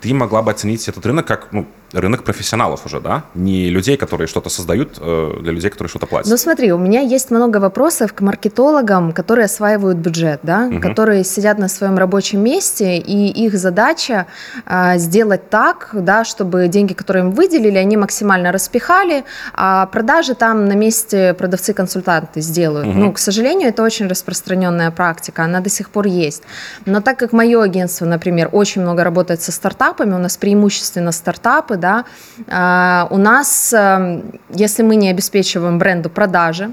ты 0.00 0.12
могла 0.14 0.42
бы 0.42 0.50
оценить 0.50 0.88
этот 0.88 1.06
рынок 1.06 1.26
как 1.26 1.48
ну, 1.52 1.66
рынок 1.94 2.24
профессионалов 2.24 2.86
уже, 2.86 3.00
да? 3.00 3.24
Не 3.34 3.70
людей, 3.70 3.96
которые 3.96 4.26
что-то 4.26 4.50
создают, 4.50 4.98
э, 5.00 5.38
для 5.40 5.52
людей, 5.52 5.70
которые 5.70 5.88
что-то 5.88 6.06
платят. 6.06 6.30
Ну 6.30 6.36
смотри, 6.36 6.72
у 6.72 6.78
меня 6.78 7.00
есть 7.00 7.30
много 7.30 7.58
вопросов 7.58 8.12
к 8.12 8.20
маркетологам, 8.20 9.12
которые 9.12 9.44
осваивают 9.46 9.98
бюджет, 9.98 10.40
да, 10.42 10.66
Мгм. 10.66 10.80
которые 10.80 11.24
сидят 11.24 11.58
на 11.58 11.68
своем 11.68 11.96
рабочем 11.98 12.40
месте, 12.40 12.98
и 12.98 13.28
их 13.46 13.54
задача 13.56 14.26
а, 14.66 14.98
сделать 14.98 15.50
так, 15.50 15.90
да, 15.92 16.24
чтобы 16.24 16.68
деньги, 16.68 16.92
которые 16.92 17.24
им 17.24 17.30
выделили, 17.30 17.78
они 17.78 17.96
максимально 17.96 18.52
распихали, 18.52 19.24
а 19.52 19.86
продажи 19.86 20.34
там 20.34 20.66
на 20.66 20.72
месте 20.74 21.34
продавцы-консультанты 21.34 22.40
сделают. 22.40 22.86
Мгм. 22.88 23.00
Ну, 23.00 23.12
к 23.12 23.18
сожалению, 23.18 23.68
это 23.68 23.82
очень 23.82 24.06
распространенная 24.06 24.90
практика, 24.90 25.44
она 25.44 25.60
до 25.60 25.70
сих 25.70 25.90
пор 25.90 26.06
есть. 26.06 26.42
Но 26.86 27.00
так 27.00 27.18
как 27.18 27.32
мое 27.32 27.62
агентство, 27.62 28.04
например, 28.06 28.48
очень 28.52 28.82
много 28.82 29.04
работает 29.04 29.42
со 29.42 29.52
стартапами, 29.52 30.14
у 30.14 30.18
нас 30.18 30.36
преимущественно 30.36 31.12
стартапы, 31.12 31.76
да, 31.84 32.04
а, 32.48 33.06
у 33.10 33.18
нас, 33.18 33.74
эм, 33.74 34.22
если 34.48 34.82
мы 34.84 34.96
не 34.96 35.10
обеспечиваем 35.10 35.78
бренду 35.78 36.08
продажи, 36.08 36.70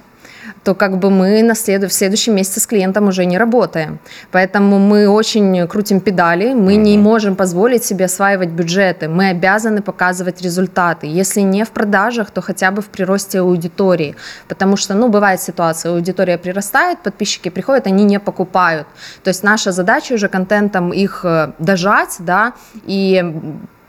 то 0.63 0.75
как 0.75 0.97
бы 0.97 1.09
мы 1.09 1.43
на 1.43 1.55
след... 1.55 1.83
в 1.83 1.91
следующем 1.91 2.35
месяце 2.35 2.59
с 2.59 2.67
клиентом 2.67 3.07
уже 3.07 3.25
не 3.25 3.37
работаем. 3.37 3.99
Поэтому 4.31 4.79
мы 4.79 5.07
очень 5.07 5.67
крутим 5.67 5.99
педали, 5.99 6.53
мы 6.53 6.75
не 6.75 6.97
можем 6.97 7.35
позволить 7.35 7.83
себе 7.83 8.05
осваивать 8.05 8.49
бюджеты, 8.49 9.07
мы 9.07 9.29
обязаны 9.29 9.81
показывать 9.81 10.41
результаты. 10.41 11.07
Если 11.07 11.41
не 11.41 11.63
в 11.63 11.69
продажах, 11.69 12.31
то 12.31 12.41
хотя 12.41 12.71
бы 12.71 12.81
в 12.81 12.85
приросте 12.85 13.39
аудитории. 13.39 14.15
Потому 14.47 14.77
что, 14.77 14.93
ну, 14.93 15.09
бывает 15.09 15.41
ситуация, 15.41 15.93
аудитория 15.93 16.37
прирастает, 16.37 16.99
подписчики 17.03 17.49
приходят, 17.49 17.87
они 17.87 18.03
не 18.03 18.19
покупают. 18.19 18.87
То 19.23 19.29
есть 19.29 19.43
наша 19.43 19.71
задача 19.71 20.13
уже 20.13 20.27
контентом 20.27 20.93
их 20.93 21.25
э, 21.25 21.51
дожать, 21.59 22.17
да, 22.19 22.53
и 22.87 23.23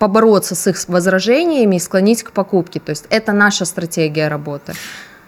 побороться 0.02 0.56
с 0.56 0.66
их 0.66 0.88
возражениями 0.88 1.76
и 1.76 1.78
склонить 1.78 2.24
к 2.24 2.32
покупке. 2.32 2.80
То 2.80 2.90
есть 2.90 3.04
это 3.08 3.30
наша 3.32 3.64
стратегия 3.64 4.26
работы. 4.26 4.72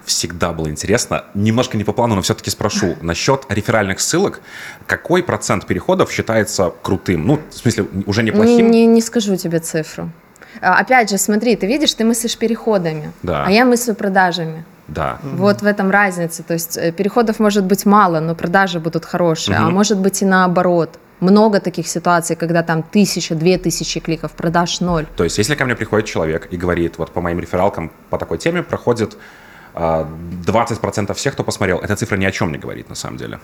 Всегда 0.05 0.53
было 0.53 0.69
интересно. 0.69 1.23
Немножко 1.35 1.77
не 1.77 1.85
по 1.85 1.93
плану, 1.93 2.17
но 2.17 2.23
все-таки 2.23 2.51
спрошу. 2.51 2.97
Насчет 3.03 3.45
реферальных 3.51 4.01
ссылок, 4.01 4.41
какой 4.87 5.23
процент 5.23 5.67
переходов 5.67 6.11
считается 6.11 6.73
крутым? 6.83 7.25
Ну, 7.25 7.39
в 7.51 7.55
смысле, 7.55 7.87
уже 8.07 8.23
Не, 8.25 8.31
неплохим? 8.33 8.69
не, 8.69 8.87
не 8.87 9.01
скажу 9.01 9.37
тебе 9.37 9.61
цифру. 9.61 10.11
А, 10.61 10.81
Опять 10.81 11.09
же, 11.11 11.19
смотри, 11.19 11.55
ты 11.55 11.69
видишь, 11.69 11.95
ты 11.95 12.05
мыслишь 12.05 12.37
переходами, 12.37 13.13
Да. 13.23 13.45
а 13.47 13.51
я 13.53 13.65
мыслю 13.65 13.95
продажами. 13.95 14.65
Да. 14.89 15.19
Вот 15.23 15.63
в 15.63 15.67
этом 15.67 15.91
разница. 15.93 16.43
То 16.43 16.55
есть 16.55 16.77
э, 16.77 16.91
переходов 16.91 17.39
может 17.39 17.65
быть 17.65 17.87
мало, 17.87 18.19
но 18.21 18.35
продажи 18.35 18.81
будут 18.81 19.05
хорошие, 19.05 19.57
а 19.57 19.61
Мгм. 19.63 19.75
может 19.75 19.99
быть 19.99 20.23
и 20.23 20.25
наоборот. 20.25 20.99
Много 21.21 21.61
таких 21.61 21.87
ситуаций, 21.89 22.37
когда 22.37 22.63
там 22.63 22.83
тысяча, 22.83 23.35
две 23.35 23.59
тысячи 23.59 24.01
кликов, 24.01 24.33
продаж 24.33 24.81
ноль. 24.81 25.07
То 25.17 25.25
есть, 25.25 25.39
если 25.39 25.55
ко 25.55 25.65
мне 25.65 25.75
приходит 25.75 26.07
человек 26.07 26.49
и 26.51 26.57
говорит, 26.57 26.99
вот 26.99 27.13
по 27.13 27.21
моим 27.21 27.41
рефералкам 27.41 27.91
по 28.11 28.19
такой 28.19 28.39
теме 28.39 28.63
проходит 28.63 29.17
а, 29.75 30.09
20% 30.47 31.15
всех, 31.15 31.33
кто 31.35 31.45
посмотрел, 31.45 31.79
эта 31.79 31.97
цифра 31.97 32.17
ни 32.17 32.25
о 32.25 32.31
чем 32.31 32.53
не 32.53 32.59
говорит 32.59 32.89
на 32.89 32.95
самом 32.95 33.17
деле. 33.17 33.39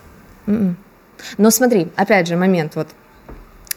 Но 1.38 1.50
смотри, 1.50 1.88
опять 1.96 2.26
же, 2.26 2.36
момент. 2.36 2.76
Вот 2.76 2.88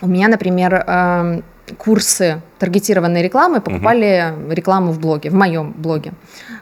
у 0.01 0.07
меня, 0.07 0.27
например, 0.27 0.73
эм, 0.75 1.43
курсы 1.77 2.41
таргетированной 2.59 3.21
рекламы 3.21 3.61
покупали 3.61 4.33
рекламу 4.49 4.91
в 4.91 4.99
блоге, 4.99 5.29
в 5.29 5.33
моем 5.33 5.71
блоге. 5.77 6.11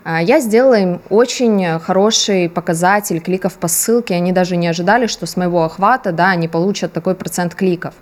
А, 0.04 0.22
Я 0.22 0.40
сделала 0.40 0.76
им 0.80 1.02
очень 1.10 1.80
хороший 1.80 2.50
показатель 2.50 3.20
кликов 3.20 3.54
по 3.54 3.68
ссылке. 3.68 4.16
Они 4.16 4.32
даже 4.32 4.56
не 4.58 4.68
ожидали, 4.68 5.08
что 5.08 5.26
с 5.26 5.38
моего 5.38 5.64
охвата 5.64 6.12
да, 6.12 6.30
они 6.30 6.48
получат 6.48 6.94
такой 6.94 7.16
процент 7.16 7.56
кликов. 7.56 7.94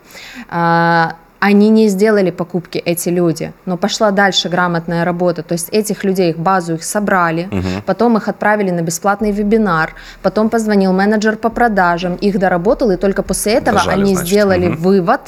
А, 0.49 1.15
Они 1.41 1.69
не 1.69 1.87
сделали 1.87 2.31
покупки, 2.31 2.77
эти 2.79 3.07
люди, 3.09 3.53
но 3.65 3.77
пошла 3.77 4.11
дальше 4.11 4.49
грамотная 4.49 5.05
работа. 5.05 5.41
То 5.41 5.53
есть 5.53 5.69
этих 5.71 6.03
людей, 6.03 6.31
их 6.31 6.37
базу 6.37 6.73
их 6.73 6.83
собрали, 6.83 7.47
потом 7.85 8.17
их 8.17 8.27
отправили 8.27 8.71
на 8.71 8.81
бесплатный 8.81 9.31
вебинар, 9.31 9.93
потом 10.21 10.49
позвонил 10.49 10.91
менеджер 10.91 11.37
по 11.37 11.49
продажам, 11.49 12.15
их 12.15 12.37
доработал, 12.39 12.91
и 12.91 12.97
только 12.97 13.23
после 13.23 13.53
этого 13.53 13.77
Дожали, 13.77 14.01
они 14.01 14.15
значит. 14.15 14.27
сделали 14.29 14.67
Мгм. 14.67 14.77
вывод 14.81 15.21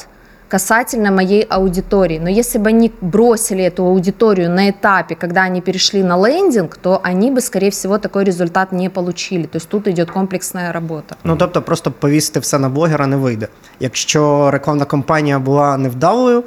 касательно 0.51 1.11
моей 1.11 1.43
аудитории. 1.49 2.19
Но 2.19 2.29
если 2.29 2.59
бы 2.59 2.69
они 2.69 2.91
бросили 3.01 3.63
эту 3.63 3.83
аудиторию 3.83 4.49
на 4.49 4.69
этапе, 4.69 5.15
когда 5.15 5.41
они 5.41 5.61
перешли 5.61 6.03
на 6.03 6.27
лендинг, 6.27 6.77
то 6.77 6.99
они 7.03 7.31
бы, 7.31 7.41
скорее 7.41 7.69
всего, 7.69 7.97
такой 7.97 8.23
результат 8.23 8.71
не 8.71 8.89
получили. 8.89 9.43
То 9.43 9.57
есть 9.57 9.69
тут 9.69 9.87
идет 9.87 10.11
комплексная 10.11 10.71
работа. 10.71 11.15
Ну 11.23 11.35
тобто, 11.35 11.61
просто 11.61 11.91
повісити 11.91 12.39
все 12.39 12.59
на 12.59 12.69
блогера 12.69 13.07
не 13.07 13.15
вийде. 13.15 13.47
Якщо 13.79 14.51
рекламна 14.51 14.85
кампанія 14.85 15.39
була 15.39 15.77
невдалою, 15.77 16.43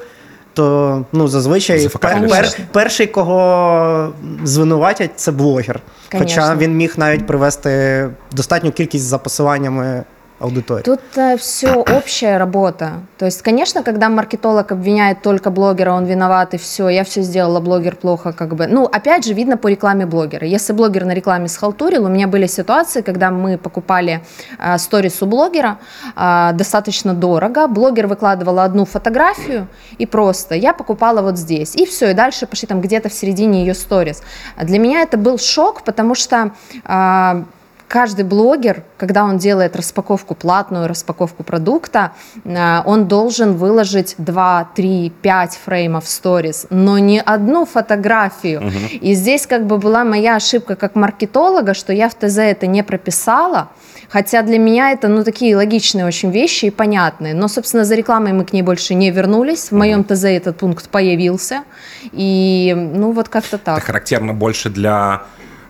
то 0.55 1.05
ну 1.13 1.29
зазвичай 1.29 1.81
Зафакапилися. 1.81 2.35
пер, 2.35 2.51
пер, 2.57 2.67
перший, 2.73 3.07
кого 3.07 4.13
звинуватять, 4.45 5.11
це 5.17 5.33
блогер. 5.33 5.81
Хоча 6.13 6.19
Конечно. 6.19 6.57
він 6.57 6.77
міг 6.77 6.95
навіть 6.97 7.27
привести 7.27 8.09
достатню 8.33 8.73
кількість 8.73 9.05
за 9.05 9.19
посиланнями 9.19 10.05
аудиторії. 10.40 10.84
Тут 10.84 11.00
все 11.40 11.74
общая 11.74 12.38
работа. 12.38 12.92
То 13.18 13.26
есть, 13.26 13.42
конечно, 13.42 13.84
когда 13.84 14.10
маркетолог 14.10 14.72
обвиняет 14.72 15.22
только 15.22 15.50
блогера, 15.50 15.94
он 15.94 16.06
виноват 16.06 16.54
и 16.54 16.58
все, 16.58 16.90
я 16.90 17.04
все 17.04 17.22
сделала, 17.22 17.60
блогер 17.60 17.96
плохо, 17.96 18.34
как 18.34 18.56
бы. 18.56 18.68
Ну, 18.68 18.86
опять 18.86 19.26
же, 19.26 19.34
видно 19.34 19.58
по 19.58 19.70
рекламе 19.70 20.06
блогера. 20.06 20.48
Если 20.48 20.74
блогер 20.74 21.06
на 21.06 21.14
рекламе 21.14 21.48
схалтурил, 21.48 22.06
у 22.06 22.10
меня 22.10 22.28
были 22.28 22.48
ситуации, 22.48 23.02
когда 23.02 23.32
мы 23.32 23.58
покупали 23.58 24.22
э, 24.60 24.78
сторис 24.78 25.22
у 25.22 25.26
блогера 25.26 25.78
э, 26.16 26.52
достаточно 26.54 27.14
дорого. 27.14 27.68
Блогер 27.68 28.08
выкладывала 28.08 28.64
одну 28.64 28.86
фотографию 28.86 29.68
и 29.98 30.06
просто 30.06 30.56
я 30.56 30.74
покупала 30.74 31.22
вот 31.22 31.38
здесь. 31.38 31.76
И 31.76 31.86
все, 31.86 32.12
и 32.12 32.14
дальше 32.14 32.46
пошли 32.48 32.68
там 32.68 32.82
где-то 32.82 33.10
в 33.10 33.14
середине 33.14 33.60
ее 33.66 33.74
сторис. 33.74 34.24
Для 34.62 34.80
меня 34.80 35.02
это 35.02 35.18
был 35.18 35.38
шок, 35.38 35.84
потому 35.84 36.16
что 36.16 36.52
э, 36.84 37.44
каждый 37.88 38.26
блогер, 38.26 38.84
когда 38.98 39.24
он 39.24 39.38
делает 39.38 39.76
распаковку, 39.76 40.36
платную 40.36 40.88
распаковку 40.88 41.44
продукта, 41.44 42.12
э, 42.44 42.82
он 42.86 43.08
должен 43.08 43.56
выложить 43.56 44.16
2, 44.18 44.70
3, 44.76 45.14
5 45.22 45.60
фреймов 45.66 46.08
сторис, 46.08 46.68
но 46.70 46.98
не 47.00 47.22
одну 47.22 47.66
фотографию. 47.66 48.72
И 49.02 49.14
здесь 49.14 49.48
как 49.48 49.66
бы 49.66 49.78
была 49.78 50.04
моя 50.04 50.36
ошибка 50.36 50.76
как 50.76 50.96
маркетолога, 50.96 51.74
что 51.74 51.94
я 51.94 52.10
в 52.10 52.16
ТЗ 52.16 52.38
это 52.38 52.68
не 52.68 52.84
прописала, 52.84 53.70
хотя 54.10 54.42
для 54.42 54.60
меня 54.60 54.92
это 54.92 55.08
ну 55.08 55.24
такие 55.24 55.56
логичные 55.56 56.06
очень 56.06 56.32
вещи 56.32 56.66
и 56.66 56.72
понятные. 56.72 57.34
Но, 57.34 57.48
собственно, 57.48 57.86
за 57.86 57.96
рекламой 57.96 58.34
мы 58.34 58.46
к 58.46 58.54
ней 58.54 58.62
больше 58.62 58.96
не 58.96 59.12
вернулись. 59.12 59.72
В 59.72 59.76
моем 59.76 60.04
ТЗ 60.04 60.26
этот 60.26 60.58
пункт 60.58 60.90
появился. 60.90 61.64
И 62.12 62.74
ну 62.76 63.12
вот 63.12 63.30
как-то 63.30 63.56
Это 63.56 63.66
так. 63.66 63.84
характерно 63.84 64.34
больше 64.34 64.70
для 64.70 65.24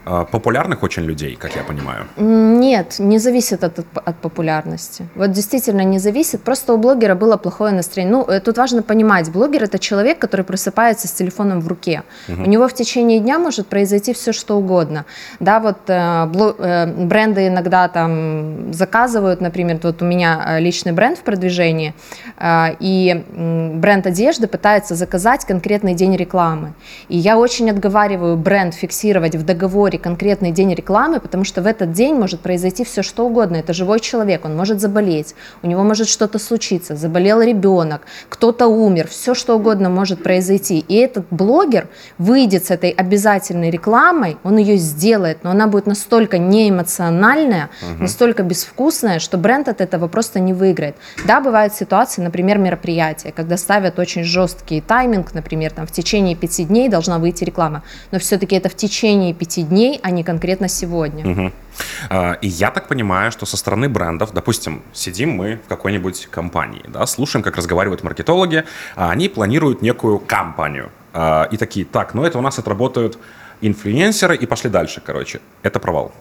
популярных 0.06 0.84
очень 0.84 1.04
людей, 1.04 1.36
как 1.36 1.56
я 1.56 1.64
понимаю. 1.64 2.06
Нет, 2.18 3.00
не 3.00 3.20
зависит 3.20 3.64
от, 3.64 3.80
от 3.80 4.16
популярности. 4.22 5.08
Вот 5.16 5.32
действительно 5.32 5.82
не 5.82 6.00
зависит. 6.00 6.42
Просто 6.42 6.74
у 6.74 6.78
блогера 6.78 7.16
было 7.16 7.38
плохое 7.38 7.74
настроение. 7.74 8.18
Ну, 8.18 8.24
э, 8.24 8.40
тут 8.40 8.58
важно 8.58 8.84
понимать, 8.84 9.32
блогер 9.32 9.64
это 9.64 9.80
человек, 9.80 10.20
который 10.20 10.46
просыпается 10.46 11.08
с 11.08 11.12
телефоном 11.12 11.62
в 11.62 11.68
руке. 11.68 12.04
Угу. 12.30 12.44
У 12.44 12.46
него 12.46 12.68
в 12.68 12.74
течение 12.74 13.20
дня 13.20 13.40
может 13.40 13.68
произойти 13.68 14.14
все, 14.14 14.32
что 14.34 14.58
угодно. 14.58 15.06
Да, 15.40 15.60
вот 15.60 15.78
э, 15.88 16.26
бло, 16.26 16.56
э, 16.58 16.86
бренды 16.86 17.48
иногда 17.48 17.88
там 17.88 18.74
заказывают, 18.74 19.42
например, 19.42 19.80
вот 19.84 20.02
у 20.02 20.06
меня 20.06 20.46
э, 20.48 20.60
личный 20.60 20.92
бренд 20.92 21.18
в 21.18 21.24
продвижении, 21.24 21.94
э, 22.38 22.76
и 22.80 23.24
бренд 23.76 24.08
одежды 24.08 24.48
пытается 24.48 24.96
заказать 24.96 25.46
конкретный 25.46 25.94
день 25.94 26.16
рекламы. 26.16 26.74
И 27.10 27.18
я 27.18 27.38
очень 27.38 27.70
отговариваю 27.70 28.38
бренд 28.38 28.74
фиксировать 28.74 29.36
в 29.36 29.44
договоре 29.44 29.95
конкретный 29.98 30.52
день 30.52 30.74
рекламы, 30.74 31.20
потому 31.20 31.44
что 31.44 31.62
в 31.62 31.68
этот 31.68 31.92
день 31.92 32.16
может 32.16 32.42
произойти 32.42 32.84
все 32.84 33.04
что 33.04 33.25
угодно. 33.25 33.58
Это 33.58 33.74
живой 33.74 34.00
человек, 34.00 34.46
он 34.46 34.56
может 34.56 34.82
заболеть, 34.82 35.36
у 35.64 35.68
него 35.68 35.84
может 35.84 36.08
что-то 36.08 36.40
случиться, 36.40 36.96
заболел 36.96 37.42
ребенок, 37.42 38.02
кто-то 38.30 38.68
умер, 38.68 39.08
все 39.08 39.34
что 39.34 39.56
угодно 39.56 39.90
может 39.90 40.24
произойти. 40.24 40.80
И 40.80 40.96
этот 40.96 41.25
блогер 41.30 41.88
выйдет 42.18 42.66
с 42.66 42.72
этой 42.72 42.90
обязательной 42.90 43.70
рекламой, 43.70 44.38
он 44.44 44.58
ее 44.58 44.78
сделает, 44.78 45.44
но 45.44 45.52
она 45.52 45.68
будет 45.68 45.86
настолько 45.86 46.38
неэмоциональная, 46.38 47.70
угу. 47.82 48.04
настолько 48.04 48.44
безвкусная, 48.44 49.20
что 49.20 49.38
бренд 49.38 49.68
от 49.68 49.82
этого 49.82 50.08
просто 50.08 50.40
не 50.40 50.54
выиграет. 50.54 50.96
Да, 51.25 51.42
бывают 51.42 51.74
ситуации, 51.74 52.22
например, 52.22 52.58
мероприятия, 52.58 53.32
когда 53.32 53.58
ставят 53.58 54.00
очень 54.00 54.24
жесткий 54.24 54.82
тайминг, 54.82 55.34
например, 55.34 55.72
там 55.72 55.86
в 55.86 55.92
течение 55.92 56.36
пяти 56.36 56.64
дней 56.64 56.90
должна 56.90 57.20
выйти 57.20 57.44
реклама, 57.44 57.84
но 58.12 58.20
все-таки 58.20 58.56
это 58.56 58.70
в 58.70 58.75
течение 58.75 59.34
пяти 59.34 59.64
дней, 59.64 59.85
а 60.04 60.12
не 60.12 60.24
конкретно 60.24 60.68
сегодня. 60.68 61.27
Угу. 61.30 61.51
И 62.42 62.48
я 62.48 62.72
так 62.72 62.88
понимаю, 62.88 63.32
что 63.32 63.46
со 63.46 63.58
стороны 63.58 63.89
брендов, 63.89 64.34
допустим, 64.34 64.82
сидим 64.94 65.32
мы 65.32 65.60
в 65.65 65.68
какой-нибудь 65.68 66.27
компании, 66.32 66.84
да, 66.88 67.06
слушаем, 67.06 67.44
как 67.44 67.58
разговаривают 67.58 68.04
маркетологи, 68.04 68.63
а 68.96 69.12
они 69.12 69.30
планируют 69.30 69.82
некую 69.82 70.20
кампанию. 70.20 70.89
А, 71.13 71.48
и 71.51 71.58
такие, 71.58 71.86
так, 71.86 72.13
ну 72.13 72.24
это 72.24 72.38
у 72.38 72.42
нас 72.42 72.60
отработают 72.60 73.18
инфлюенсеры 73.62 74.36
и 74.36 74.46
пошли 74.46 74.70
дальше, 74.70 75.01
короче. 75.06 75.39
Это 75.63 75.80
провал. 75.80 76.12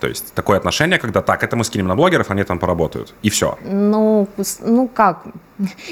То 0.00 0.06
есть 0.06 0.32
такое 0.34 0.58
отношение, 0.58 0.98
когда 0.98 1.22
так, 1.22 1.42
это 1.42 1.56
мы 1.56 1.64
скинем 1.64 1.88
на 1.88 1.96
блогеров, 1.96 2.30
они 2.30 2.44
там 2.44 2.58
поработают. 2.58 3.14
И 3.22 3.30
все. 3.30 3.58
Ну, 3.64 4.28
ну 4.60 4.88
как? 4.88 5.26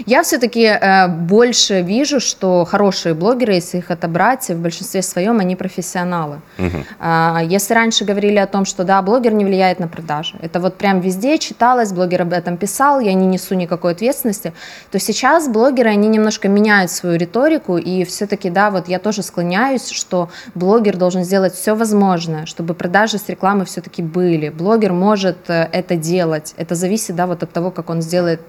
Я 0.06 0.22
все-таки 0.22 0.64
э, 0.64 1.08
больше 1.08 1.82
вижу, 1.82 2.20
что 2.20 2.64
хорошие 2.64 3.14
блогеры, 3.14 3.54
если 3.54 3.78
их 3.78 3.90
отобрать, 3.90 4.48
в 4.48 4.60
большинстве 4.60 5.02
своем 5.02 5.40
они 5.40 5.56
профессионалы. 5.56 6.40
Угу. 6.58 7.48
Если 7.54 7.74
раньше 7.74 8.04
говорили 8.04 8.36
о 8.36 8.46
том, 8.46 8.64
что 8.64 8.84
да, 8.84 9.02
блогер 9.02 9.32
не 9.32 9.44
влияет 9.44 9.80
на 9.80 9.88
продажи, 9.88 10.36
это 10.40 10.60
вот 10.60 10.76
прям 10.76 11.00
везде 11.00 11.38
читалось, 11.38 11.92
блогер 11.92 12.22
об 12.22 12.32
этом 12.32 12.56
писал, 12.56 13.00
я 13.00 13.14
не 13.14 13.26
несу 13.26 13.54
никакой 13.54 13.92
ответственности, 13.92 14.52
то 14.90 14.98
сейчас 14.98 15.48
блогеры, 15.48 15.90
они 15.90 16.08
немножко 16.08 16.48
меняют 16.48 16.90
свою 16.90 17.16
риторику, 17.18 17.76
и 17.76 18.04
все-таки, 18.04 18.50
да, 18.50 18.70
вот 18.70 18.88
я 18.88 18.98
тоже 18.98 19.22
склоняюсь, 19.22 19.90
что 19.90 20.28
блогер 20.54 20.96
должен 20.96 21.24
сделать 21.24 21.54
все 21.54 21.74
возможное, 21.74 22.46
чтобы 22.46 22.74
продажи 22.74 23.18
с 23.18 23.28
рекламы 23.28 23.64
все-таки 23.64 24.02
были. 24.02 24.48
Блогер 24.48 24.92
может 24.92 25.50
э, 25.50 25.68
это 25.72 25.96
делать, 25.96 26.54
это 26.56 26.74
зависит, 26.74 27.16
да, 27.16 27.26
вот 27.26 27.42
от 27.42 27.52
того, 27.52 27.70
как 27.70 27.90
он 27.90 28.02
сделает... 28.02 28.42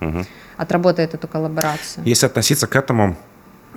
Угу 0.00 0.24
отработает 0.56 1.14
эту 1.14 1.28
коллаборацию. 1.28 2.04
Если 2.04 2.26
относиться 2.26 2.66
к 2.66 2.76
этому 2.76 3.16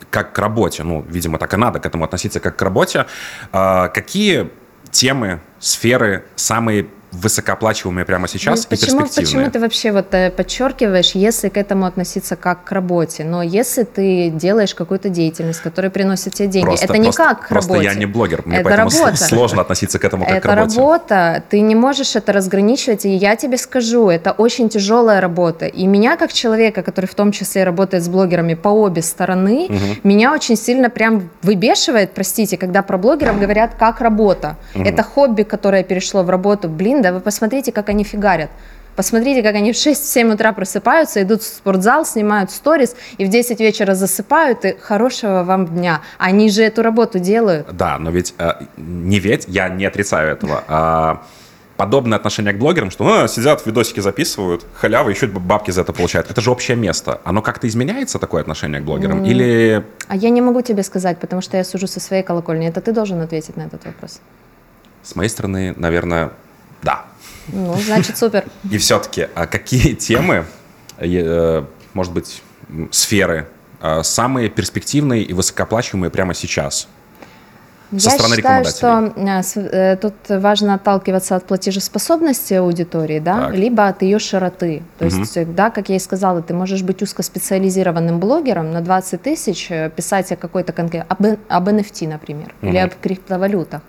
как 0.10 0.34
к 0.34 0.40
работе, 0.40 0.84
ну, 0.84 1.06
видимо, 1.08 1.38
так 1.38 1.54
и 1.54 1.58
надо 1.58 1.80
к 1.80 1.86
этому 1.86 2.04
относиться 2.04 2.40
как 2.40 2.56
к 2.56 2.62
работе, 2.62 3.06
а, 3.52 3.90
какие 3.90 4.50
темы, 4.92 5.40
сферы 5.60 6.26
самые 6.36 6.88
высокооплачиваемые 7.14 8.06
прямо 8.06 8.28
сейчас 8.28 8.64
ну, 8.64 8.70
почему, 8.70 9.00
и 9.00 9.04
перспективные. 9.04 9.46
Почему 9.46 9.52
ты 9.52 9.60
вообще 9.60 9.92
вот 9.92 10.14
э, 10.14 10.32
подчеркиваешь, 10.32 11.12
если 11.12 11.50
к 11.50 11.58
этому 11.58 11.86
относиться 11.86 12.36
как 12.36 12.64
к 12.64 12.72
работе, 12.72 13.24
но 13.24 13.44
если 13.44 13.84
ты 13.84 14.30
делаешь 14.30 14.74
какую-то 14.74 15.10
деятельность, 15.10 15.62
которая 15.62 15.92
приносит 15.92 16.34
тебе 16.34 16.48
деньги, 16.48 16.66
просто, 16.66 16.86
это 16.86 16.98
не 16.98 17.04
просто, 17.06 17.24
как 17.24 17.46
к 17.46 17.50
просто 17.50 17.74
работе. 17.74 17.90
я 17.90 17.96
не 17.96 18.06
блогер, 18.06 18.42
мне 18.46 18.58
это 18.58 18.70
поэтому 18.70 18.90
работа. 18.90 19.24
сложно 19.24 19.62
относиться 19.62 20.00
к 20.00 20.06
этому 20.06 20.26
как 20.26 20.38
это 20.38 20.48
к 20.48 20.52
работе. 20.52 20.74
Это 20.74 20.82
работа, 20.82 21.44
ты 21.50 21.62
не 21.62 21.76
можешь 21.76 22.16
это 22.16 22.34
разграничивать, 22.34 23.06
и 23.06 23.10
я 23.10 23.36
тебе 23.36 23.58
скажу, 23.58 24.10
это 24.10 24.32
очень 24.32 24.70
тяжелая 24.70 25.22
работа. 25.22 25.68
И 25.68 25.86
меня 25.86 26.18
как 26.18 26.34
человека, 26.34 26.82
который 26.82 27.06
в 27.06 27.16
том 27.16 27.32
числе 27.32 27.64
работает 27.64 28.04
с 28.04 28.10
блогерами 28.10 28.56
по 28.56 28.70
обе 28.70 29.04
стороны, 29.04 29.68
угу. 29.70 29.78
меня 30.04 30.34
очень 30.34 30.56
сильно 30.56 30.90
прям 30.90 31.30
выбешивает, 31.44 32.14
простите, 32.14 32.58
когда 32.58 32.82
про 32.82 32.98
блогеров 32.98 33.40
говорят 33.40 33.76
как 33.78 34.02
работа. 34.02 34.56
Угу. 34.74 34.84
Это 34.84 35.04
хобби, 35.04 35.44
которое 35.44 35.84
перешло 35.84 36.24
в 36.24 36.30
работу. 36.30 36.70
Блин, 36.70 37.03
да 37.04 37.14
вы 37.14 37.20
посмотрите, 37.20 37.72
как 37.72 37.90
они 37.90 38.04
фигарят. 38.04 38.50
Посмотрите, 38.96 39.42
как 39.42 39.56
они 39.56 39.74
в 39.74 39.76
6-7 39.76 40.34
утра 40.34 40.54
просыпаются, 40.54 41.22
идут 41.24 41.42
в 41.42 41.46
спортзал, 41.46 42.06
снимают 42.06 42.52
сторис 42.52 42.96
и 43.18 43.26
в 43.26 43.30
10 43.30 43.60
вечера 43.60 43.96
засыпают, 43.96 44.66
и 44.66 44.76
хорошего 44.80 45.44
вам 45.44 45.68
дня. 45.68 46.02
Они 46.20 46.50
же 46.50 46.64
эту 46.64 46.84
работу 46.84 47.20
делают. 47.20 47.68
Да, 47.72 47.98
но 47.98 48.12
ведь 48.12 48.36
э, 48.38 48.54
не 48.78 49.20
ведь, 49.20 49.46
я 49.48 49.70
не 49.70 49.86
отрицаю 49.86 50.32
этого. 50.32 50.64
А 50.68 51.24
подобное 51.76 52.18
отношение 52.18 52.54
к 52.54 52.60
блогерам, 52.60 52.92
что 52.92 53.04
ну, 53.04 53.28
сидят, 53.28 53.66
видосики 53.66 54.00
записывают, 54.00 54.64
халява, 54.76 55.10
еще 55.10 55.26
бабки 55.26 55.72
за 55.72 55.82
это 55.82 55.92
получают. 55.92 56.30
Это 56.30 56.40
же 56.40 56.52
общее 56.52 56.78
место. 56.78 57.20
Оно 57.24 57.42
как-то 57.42 57.68
изменяется, 57.68 58.20
такое 58.20 58.42
отношение 58.42 58.80
к 58.80 58.84
блогерам? 58.84 59.24
Mm. 59.24 59.28
Или... 59.28 59.86
А 60.08 60.16
я 60.16 60.30
не 60.30 60.42
могу 60.42 60.62
тебе 60.62 60.84
сказать, 60.84 61.18
потому 61.18 61.42
что 61.42 61.58
я 61.58 61.64
сужу 61.64 61.88
со 61.88 62.00
своей 62.00 62.22
колокольни. 62.22 62.68
Это 62.68 62.80
ты 62.80 62.92
должен 62.92 63.20
ответить 63.22 63.58
на 63.58 63.64
этот 63.64 63.86
вопрос. 63.86 64.22
С 65.02 65.16
моей 65.16 65.30
стороны, 65.30 65.74
наверное, 65.76 66.30
да. 66.84 67.06
Ну, 67.48 67.76
значит, 67.76 68.18
супер. 68.18 68.46
И 68.70 68.78
все-таки, 68.78 69.28
а 69.36 69.48
какие 69.48 69.94
темы, 69.94 70.46
э, 70.98 71.64
может 71.94 72.14
быть, 72.14 72.42
сферы 72.92 73.48
э, 73.82 74.04
самые 74.04 74.50
перспективные 74.50 75.24
и 75.24 75.34
высокооплачиваемые 75.34 76.10
прямо 76.10 76.34
сейчас? 76.34 76.88
Со 77.96 78.10
Я 78.10 78.16
стороны 78.16 78.36
считаю, 78.38 78.66
что 78.66 79.14
э, 79.56 79.98
тут 79.98 80.16
важно 80.30 80.76
отталкиваться 80.76 81.36
от 81.36 81.46
платежеспособности 81.46 82.56
аудитории, 82.56 83.20
да, 83.20 83.48
так. 83.48 83.56
либо 83.56 83.88
от 83.88 84.02
ее 84.02 84.18
широты. 84.18 84.82
То 84.98 85.06
угу. 85.06 85.18
есть, 85.18 85.54
да, 85.54 85.70
как 85.70 85.90
я 85.90 85.98
и 85.98 86.00
сказала, 86.00 86.42
ты 86.42 86.56
можешь 86.56 86.82
быть 86.82 87.04
узкоспециализированным 87.04 88.20
блогером 88.20 88.72
на 88.72 88.82
20 88.82 89.22
тысяч, 89.22 89.70
писать 89.96 90.32
о 90.32 90.38
какой-то 90.38 90.74
конкретной, 90.74 91.08
об, 91.08 91.40
об 91.50 91.70
NFT, 91.70 92.08
например, 92.08 92.56
угу. 92.62 92.72
или 92.72 92.78
об 92.78 92.94
криптовалютах. 93.00 93.82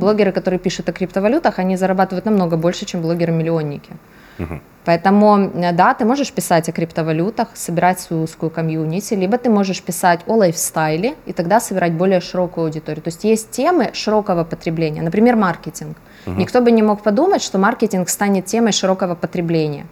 Блогеры, 0.00 0.32
которые 0.32 0.58
пишут 0.58 0.88
о 0.88 0.92
криптовалютах, 0.92 1.58
они 1.58 1.76
зарабатывают 1.76 2.24
намного 2.24 2.56
больше, 2.56 2.86
чем 2.86 3.02
блогеры-миллионники. 3.02 3.92
Угу. 4.38 4.60
Поэтому, 4.84 5.50
э, 5.54 5.72
да, 5.72 5.94
ты 5.94 6.04
можешь 6.04 6.32
писать 6.32 6.68
о 6.68 6.72
криптовалютах, 6.72 7.48
собирать 7.54 8.00
свою 8.00 8.22
узкую 8.22 8.50
комьюнити, 8.50 9.14
либо 9.14 9.36
ты 9.36 9.50
можешь 9.50 9.82
писать 9.82 10.20
о 10.26 10.36
лайфстайле 10.36 11.14
и 11.26 11.32
тогда 11.32 11.60
собирать 11.60 11.92
более 11.92 12.20
широкую 12.20 12.64
аудиторию. 12.64 13.02
То 13.02 13.08
есть 13.08 13.24
есть 13.24 13.50
темы 13.50 13.90
широкого 13.92 14.44
потребления, 14.44 15.02
например, 15.02 15.36
маркетинг. 15.36 15.96
Угу. 16.26 16.36
Никто 16.36 16.60
бы 16.60 16.70
не 16.70 16.82
мог 16.82 17.02
подумать, 17.02 17.42
что 17.42 17.58
маркетинг 17.58 18.08
станет 18.08 18.46
темой 18.46 18.72
широкого 18.72 19.14
потребления. 19.14 19.84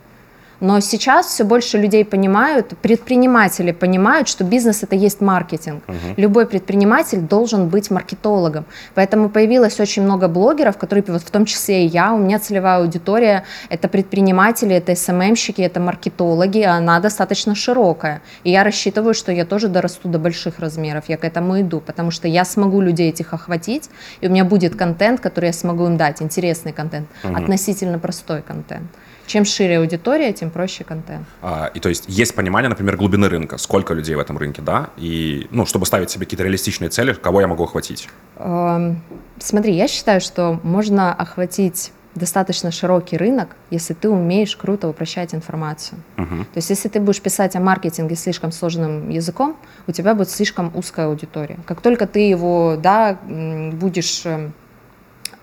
Но 0.60 0.80
сейчас 0.80 1.26
все 1.26 1.44
больше 1.44 1.78
людей 1.78 2.04
понимают, 2.04 2.74
предприниматели 2.82 3.72
понимают, 3.72 4.28
что 4.28 4.44
бизнес 4.44 4.82
это 4.82 4.96
есть 4.96 5.20
маркетинг. 5.20 5.84
Угу. 5.86 5.96
Любой 6.16 6.46
предприниматель 6.46 7.20
должен 7.20 7.68
быть 7.68 7.90
маркетологом. 7.90 8.64
Поэтому 8.94 9.28
появилось 9.28 9.78
очень 9.78 10.02
много 10.02 10.28
блогеров, 10.28 10.76
которые, 10.76 11.04
вот 11.06 11.22
в 11.22 11.30
том 11.30 11.44
числе 11.44 11.84
и 11.84 11.88
я, 11.88 12.12
у 12.12 12.18
меня 12.18 12.38
целевая 12.38 12.78
аудитория 12.78 13.44
это 13.68 13.88
предприниматели, 13.88 14.74
это 14.74 14.94
СММщики, 14.94 15.62
это 15.62 15.80
маркетологи, 15.80 16.62
она 16.62 16.98
достаточно 17.00 17.54
широкая. 17.54 18.20
И 18.44 18.50
я 18.50 18.64
рассчитываю, 18.64 19.14
что 19.14 19.32
я 19.32 19.44
тоже 19.44 19.68
дорасту 19.68 20.08
до 20.08 20.18
больших 20.18 20.58
размеров, 20.58 21.04
я 21.08 21.16
к 21.16 21.24
этому 21.24 21.60
иду, 21.60 21.80
потому 21.80 22.10
что 22.10 22.26
я 22.26 22.44
смогу 22.44 22.80
людей 22.80 23.10
этих 23.10 23.32
охватить, 23.32 23.90
и 24.20 24.26
у 24.26 24.30
меня 24.30 24.44
будет 24.44 24.74
контент, 24.74 25.20
который 25.20 25.46
я 25.46 25.52
смогу 25.52 25.86
им 25.86 25.96
дать, 25.96 26.20
интересный 26.22 26.72
контент, 26.72 27.08
угу. 27.22 27.36
относительно 27.36 27.98
простой 27.98 28.42
контент. 28.42 28.88
Чем 29.28 29.44
шире 29.44 29.78
аудитория, 29.78 30.32
тем 30.32 30.50
проще 30.50 30.84
контент. 30.84 31.26
А, 31.42 31.70
и 31.74 31.80
то 31.80 31.90
есть 31.90 32.06
есть 32.08 32.34
понимание, 32.34 32.70
например, 32.70 32.96
глубины 32.96 33.28
рынка, 33.28 33.58
сколько 33.58 33.92
людей 33.92 34.14
в 34.16 34.18
этом 34.18 34.38
рынке, 34.38 34.62
да, 34.62 34.88
и, 34.96 35.46
ну, 35.50 35.66
чтобы 35.66 35.84
ставить 35.84 36.08
себе 36.10 36.24
какие-то 36.24 36.44
реалистичные 36.44 36.88
цели, 36.88 37.12
кого 37.12 37.42
я 37.42 37.46
могу 37.46 37.64
охватить? 37.64 38.08
Эм, 38.38 39.02
смотри, 39.38 39.74
я 39.74 39.86
считаю, 39.86 40.22
что 40.22 40.58
можно 40.62 41.12
охватить 41.12 41.92
достаточно 42.14 42.70
широкий 42.70 43.18
рынок, 43.18 43.50
если 43.70 43.92
ты 43.92 44.08
умеешь 44.08 44.56
круто 44.56 44.88
упрощать 44.88 45.34
информацию. 45.34 46.00
Uh-huh. 46.16 46.44
То 46.44 46.56
есть, 46.56 46.70
если 46.70 46.88
ты 46.88 46.98
будешь 46.98 47.20
писать 47.20 47.54
о 47.54 47.60
маркетинге 47.60 48.16
слишком 48.16 48.50
сложным 48.50 49.10
языком, 49.10 49.56
у 49.86 49.92
тебя 49.92 50.14
будет 50.14 50.30
слишком 50.30 50.72
узкая 50.74 51.06
аудитория. 51.06 51.58
Как 51.66 51.82
только 51.82 52.06
ты 52.06 52.20
его, 52.20 52.76
да, 52.80 53.18
будешь 53.22 54.22
эм, 54.24 54.54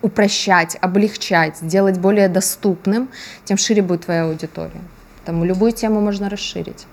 упрощать, 0.02 0.76
облегчать, 0.80 1.56
сделать 1.58 1.98
более 1.98 2.28
доступным, 2.28 3.08
тем 3.44 3.56
шире 3.56 3.82
будет 3.82 4.04
твоя 4.04 4.24
аудитория. 4.24 4.80
Тому 5.24 5.44
любую 5.44 5.72
тему 5.72 6.00
можно 6.00 6.28
расширить. 6.30 6.86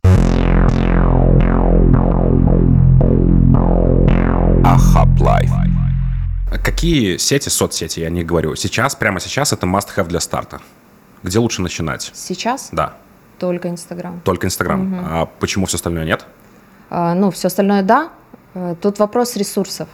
Hub 4.66 5.20
Life. 5.20 5.52
какие 6.64 7.18
сети, 7.18 7.50
соцсети, 7.50 8.00
я 8.00 8.10
не 8.10 8.24
говорю, 8.24 8.56
сейчас, 8.56 8.96
прямо 8.96 9.20
сейчас 9.20 9.54
это 9.54 9.68
must-have 9.68 10.08
для 10.08 10.20
старта? 10.20 10.62
Где 11.22 11.40
лучше 11.40 11.62
начинать? 11.62 12.12
Сейчас 12.14 12.70
Да, 12.72 12.94
только 13.40 13.70
Инстаграм. 13.70 14.22
только 14.24 14.48
Инстаграм. 14.48 14.96
А 15.04 15.26
почему 15.40 15.66
все 15.66 15.76
остальное 15.76 16.06
нет? 16.06 16.26
А, 16.90 17.14
Ну, 17.14 17.32
все 17.32 17.48
остальное 17.48 17.82
да. 17.84 18.10
Э, 18.54 18.76
Тут 18.82 19.00
вопрос 19.00 19.36
ресурсов. 19.36 19.88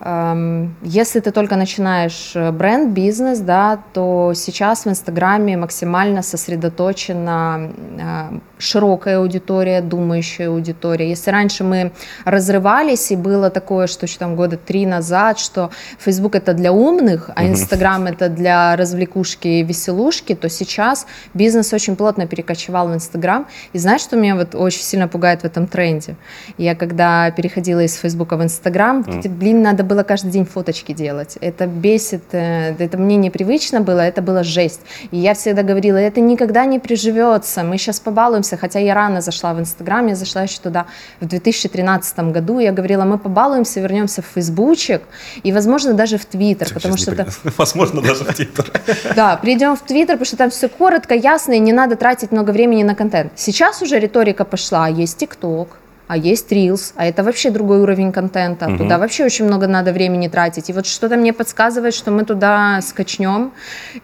Эм, 0.00 0.74
Если 0.82 1.20
ты 1.20 1.30
только 1.30 1.56
начинаешь 1.56 2.32
э, 2.34 2.50
бренд, 2.52 2.90
бизнес, 2.90 3.40
да, 3.40 3.78
то 3.92 4.32
сейчас 4.34 4.84
в 4.86 4.88
Инстаграме 4.88 5.56
максимально 5.56 6.22
сосредоточена 6.22 7.70
э, 7.98 8.38
широкая 8.58 9.18
аудитория, 9.18 9.80
думающая 9.80 10.48
аудитория. 10.48 11.08
Если 11.08 11.30
раньше 11.30 11.64
мы 11.64 11.92
разрывались, 12.24 13.10
и 13.10 13.16
было 13.16 13.50
такое, 13.50 13.86
что 13.86 14.06
еще 14.06 14.18
там 14.18 14.36
года 14.36 14.56
три 14.56 14.86
назад, 14.86 15.38
что 15.38 15.70
Facebook 15.98 16.34
это 16.34 16.54
для 16.54 16.72
умных, 16.72 17.30
а 17.34 17.46
Инстаграм 17.46 18.06
это 18.06 18.28
для 18.28 18.76
развлекушки 18.76 19.48
и 19.48 19.62
веселушки, 19.62 20.34
то 20.34 20.48
сейчас 20.48 21.06
бизнес 21.34 21.72
очень 21.72 21.96
плотно 21.96 22.26
перекочевал 22.26 22.88
в 22.88 22.94
Инстаграм. 22.94 23.46
И 23.74 23.78
знаешь, 23.78 24.02
что 24.02 24.16
меня 24.16 24.36
вот 24.36 24.54
очень 24.54 24.82
сильно 24.82 25.08
пугает 25.08 25.42
в 25.42 25.44
этом 25.44 25.66
тренде? 25.66 26.16
Я 26.58 26.74
когда 26.74 27.30
переходила 27.30 27.80
из 27.80 27.94
Фейсбука 27.94 28.36
в 28.36 28.42
Инстаграм, 28.42 29.02
вот 29.02 29.16
эти, 29.16 29.28
надо 29.62 29.84
было 29.84 30.02
каждый 30.02 30.30
день 30.30 30.44
фоточки 30.44 30.92
делать. 30.92 31.38
Это 31.40 31.66
бесит, 31.66 32.22
э, 32.32 32.74
это 32.78 32.98
мне 32.98 33.16
непривычно 33.16 33.80
было, 33.80 34.00
это 34.00 34.22
было 34.22 34.44
жесть. 34.44 34.80
И 35.10 35.16
я 35.16 35.34
всегда 35.34 35.62
говорила, 35.62 35.96
это 35.96 36.20
никогда 36.20 36.64
не 36.66 36.78
приживется, 36.78 37.62
мы 37.62 37.78
сейчас 37.78 38.00
побалуемся, 38.00 38.56
хотя 38.56 38.78
я 38.78 38.94
рано 38.94 39.20
зашла 39.20 39.54
в 39.54 39.60
Инстаграм, 39.60 40.06
я 40.06 40.14
зашла 40.14 40.42
еще 40.42 40.60
туда 40.60 40.86
в 41.20 41.26
2013 41.26 42.18
году, 42.32 42.58
я 42.58 42.72
говорила, 42.72 43.04
мы 43.04 43.18
побалуемся, 43.18 43.80
вернемся 43.80 44.22
в 44.22 44.26
Фейсбучик 44.34 45.02
и, 45.42 45.52
возможно, 45.52 45.94
даже 45.94 46.18
в 46.18 46.24
Твиттер, 46.24 46.72
потому 46.74 46.96
что 46.96 47.12
это... 47.12 47.26
Возможно, 47.56 48.02
даже 48.02 48.24
в 48.24 48.34
Твиттер. 48.34 48.70
Да, 49.16 49.36
перейдем 49.36 49.76
в 49.76 49.80
Твиттер, 49.80 50.16
потому 50.16 50.26
что 50.26 50.36
там 50.36 50.50
все 50.50 50.68
коротко, 50.68 51.14
ясно, 51.14 51.52
и 51.52 51.58
не 51.58 51.72
надо 51.72 51.96
тратить 51.96 52.32
много 52.32 52.50
времени 52.50 52.82
на 52.82 52.94
контент. 52.94 53.32
Сейчас 53.36 53.82
уже 53.82 53.98
риторика 53.98 54.44
пошла, 54.44 54.88
есть 54.88 55.18
ТикТок, 55.18 55.78
а 56.12 56.16
есть 56.18 56.52
Reels, 56.52 56.92
а 56.96 57.06
это 57.06 57.22
вообще 57.22 57.50
другой 57.50 57.80
уровень 57.80 58.12
контента. 58.12 58.66
Туда 58.76 58.98
вообще 58.98 59.24
очень 59.24 59.46
много 59.46 59.66
надо 59.66 59.92
времени 59.92 60.28
тратить. 60.28 60.68
И 60.68 60.72
вот 60.74 60.86
что-то 60.86 61.16
мне 61.16 61.32
подсказывает, 61.32 61.94
что 61.94 62.10
мы 62.10 62.26
туда 62.26 62.80
скачнем, 62.82 63.52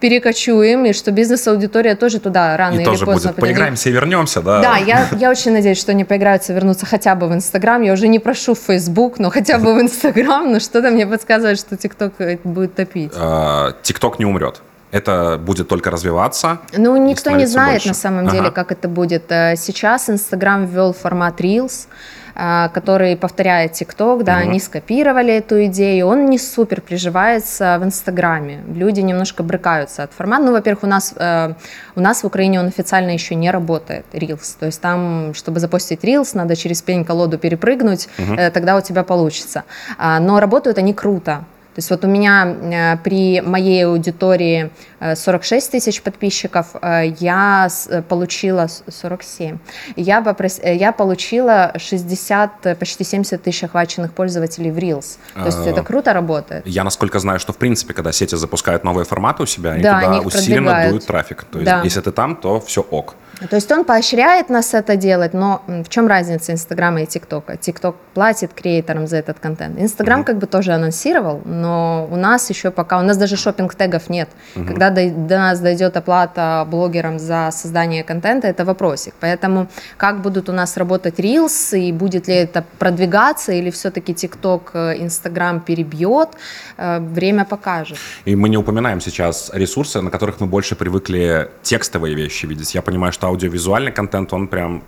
перекочуем, 0.00 0.86
и 0.86 0.94
что 0.94 1.10
бизнес-аудитория 1.10 1.96
тоже 1.96 2.18
туда 2.18 2.56
рано 2.56 2.76
И 2.76 2.76
или 2.76 2.84
тоже 2.84 3.04
поздно 3.04 3.28
будет 3.28 3.36
придет. 3.36 3.50
поиграемся 3.50 3.90
и 3.90 3.92
вернемся, 3.92 4.40
да? 4.40 4.62
Да, 4.62 4.76
я, 4.78 5.06
я 5.18 5.30
очень 5.30 5.52
надеюсь, 5.52 5.78
что 5.78 5.92
они 5.92 6.04
поиграются, 6.04 6.54
вернутся 6.54 6.86
хотя 6.86 7.14
бы 7.14 7.28
в 7.28 7.34
Инстаграм. 7.34 7.82
Я 7.82 7.92
уже 7.92 8.08
не 8.08 8.18
прошу 8.18 8.54
в 8.54 8.58
Фейсбук, 8.60 9.18
но 9.18 9.28
хотя 9.28 9.58
бы 9.58 9.74
в 9.74 9.80
Инстаграм. 9.82 10.50
Но 10.50 10.60
что-то 10.60 10.90
мне 10.90 11.06
подсказывает, 11.06 11.58
что 11.58 11.76
ТикТок 11.76 12.14
э, 12.20 12.38
будет 12.42 12.74
топить. 12.74 13.12
А, 13.16 13.72
ТикТок 13.82 14.18
не 14.18 14.24
умрет. 14.24 14.62
Это 14.90 15.38
будет 15.38 15.68
только 15.68 15.90
развиваться. 15.90 16.58
Ну, 16.76 16.96
никто 16.96 17.30
не 17.32 17.46
знает 17.46 17.72
больше. 17.74 17.88
на 17.88 17.94
самом 17.94 18.26
деле, 18.28 18.40
Ага. 18.48 18.50
как 18.52 18.72
это 18.72 18.88
будет. 18.88 19.30
Э, 19.30 19.54
Сейчас 19.56 20.08
Инстаграм 20.08 20.64
ввел 20.66 20.92
формат 20.94 21.40
Reels, 21.40 21.88
э, 22.34 22.68
который 22.72 23.16
повторяет 23.16 23.72
ТикТок, 23.72 24.24
да, 24.24 24.38
Мгм. 24.38 24.48
они 24.50 24.60
скопировали 24.60 25.34
эту 25.34 25.64
идею, 25.66 26.06
он 26.06 26.26
не 26.26 26.38
супер 26.38 26.80
приживается 26.80 27.78
в 27.80 27.84
Инстаграме. 27.84 28.60
Люди 28.74 29.00
немножко 29.00 29.42
брыкаются 29.42 30.04
от 30.04 30.12
формата. 30.12 30.44
Ну, 30.44 30.52
во-первых, 30.52 30.84
у 30.84 30.86
нас, 30.86 31.12
э, 31.16 31.54
у 31.96 32.00
нас 32.00 32.22
в 32.22 32.26
Украине 32.26 32.60
он 32.60 32.66
официально 32.68 33.10
еще 33.10 33.34
не 33.34 33.50
работает, 33.50 34.06
Reels. 34.12 34.56
То 34.58 34.66
есть 34.66 34.80
там, 34.80 35.34
чтобы 35.34 35.60
запустить 35.60 36.02
Reels, 36.04 36.30
надо 36.34 36.56
через 36.56 36.80
пень-колоду 36.80 37.36
перепрыгнуть, 37.38 38.08
э, 38.18 38.50
тогда 38.50 38.76
у 38.76 38.80
тебя 38.80 39.02
получится. 39.02 39.64
А, 39.98 40.18
Но 40.20 40.40
работают 40.40 40.78
они 40.78 40.94
круто. 40.94 41.44
То 41.78 41.80
есть 41.80 41.90
вот 41.90 42.04
у 42.04 42.08
меня 42.08 42.44
э, 42.44 42.96
при 43.04 43.40
моей 43.40 43.86
аудитории 43.86 44.70
э, 44.98 45.14
46 45.14 45.70
тысяч 45.70 46.02
подписчиков, 46.02 46.66
э, 46.82 47.14
я 47.20 47.68
э, 47.88 48.02
получила 48.02 48.66
с- 48.66 48.82
47. 48.88 49.58
Я, 49.94 50.20
попрос- 50.20 50.58
э, 50.60 50.74
я 50.74 50.90
получила 50.90 51.72
60, 51.76 52.66
э, 52.66 52.74
почти 52.74 53.04
70 53.04 53.44
тысяч 53.44 53.62
охваченных 53.62 54.12
пользователей 54.12 54.72
в 54.72 54.78
Reels. 54.78 55.18
То 55.34 55.46
есть 55.46 55.58
А. 55.58 55.70
это 55.70 55.84
круто 55.84 56.12
работает. 56.12 56.66
Я, 56.66 56.82
насколько 56.82 57.20
знаю, 57.20 57.38
что, 57.38 57.52
в 57.52 57.56
принципе, 57.58 57.94
когда 57.94 58.10
сети 58.10 58.34
запускают 58.36 58.82
новые 58.82 59.04
форматы 59.04 59.44
у 59.44 59.46
себя, 59.46 59.70
они 59.74 59.82
Да, 59.84 60.00
туда 60.00 60.10
они 60.16 60.26
усиленно 60.26 60.56
продвигают. 60.70 60.90
дуют 60.90 61.06
трафик. 61.06 61.44
То 61.44 61.58
есть, 61.60 61.70
Да. 61.70 61.82
если 61.84 62.00
ты 62.00 62.10
там, 62.10 62.34
то 62.34 62.58
все 62.60 62.80
ок. 62.80 63.14
То 63.50 63.56
есть 63.56 63.70
он 63.70 63.84
поощряет 63.84 64.48
нас 64.48 64.74
это 64.74 64.96
делать, 64.96 65.32
но 65.32 65.62
в 65.66 65.88
чем 65.88 66.08
разница 66.08 66.52
Инстаграма 66.52 67.02
и 67.02 67.06
ТикТока? 67.06 67.56
ТикТок 67.56 67.94
платит 68.14 68.52
креаторам 68.52 69.06
за 69.06 69.16
этот 69.16 69.38
контент. 69.38 69.80
Инстаграм 69.80 70.24
как 70.24 70.38
бы 70.38 70.46
тоже 70.46 70.72
анонсировал, 70.72 71.42
но 71.44 72.08
у 72.10 72.16
нас 72.16 72.50
еще 72.50 72.70
пока, 72.70 72.98
у 72.98 73.02
нас 73.02 73.16
даже 73.16 73.36
шопинг 73.36 73.74
тегов 73.74 74.10
нет. 74.10 74.28
Когда 74.54 74.90
до, 74.90 75.08
до 75.10 75.38
нас 75.38 75.60
дойдет 75.60 75.96
оплата 75.96 76.66
блогерам 76.68 77.18
за 77.18 77.50
создание 77.52 78.02
контента, 78.02 78.48
это 78.48 78.64
вопросик. 78.64 79.14
Поэтому 79.20 79.68
как 79.96 80.20
будут 80.20 80.48
у 80.48 80.52
нас 80.52 80.76
работать 80.76 81.20
Reels 81.20 81.78
и 81.78 81.92
будет 81.92 82.28
ли 82.28 82.34
это 82.34 82.64
продвигаться 82.78 83.52
или 83.52 83.70
все-таки 83.70 84.14
ТикТок 84.14 84.70
э, 84.74 84.96
Инстаграм 84.98 85.60
перебьет, 85.60 86.30
э, 86.76 86.98
время 86.98 87.44
покажет. 87.44 87.98
И 88.24 88.34
мы 88.34 88.48
не 88.48 88.56
упоминаем 88.56 89.00
сейчас 89.00 89.50
ресурсы, 89.54 90.00
на 90.00 90.10
которых 90.10 90.40
мы 90.40 90.46
больше 90.46 90.74
привыкли 90.74 91.50
текстовые 91.62 92.14
вещи 92.14 92.46
видеть. 92.46 92.74
Я 92.74 92.82
понимаю, 92.82 93.12
что 93.12 93.27
аудиовизуальный 93.28 93.92
контент, 93.92 94.32
он 94.32 94.48
прям 94.48 94.82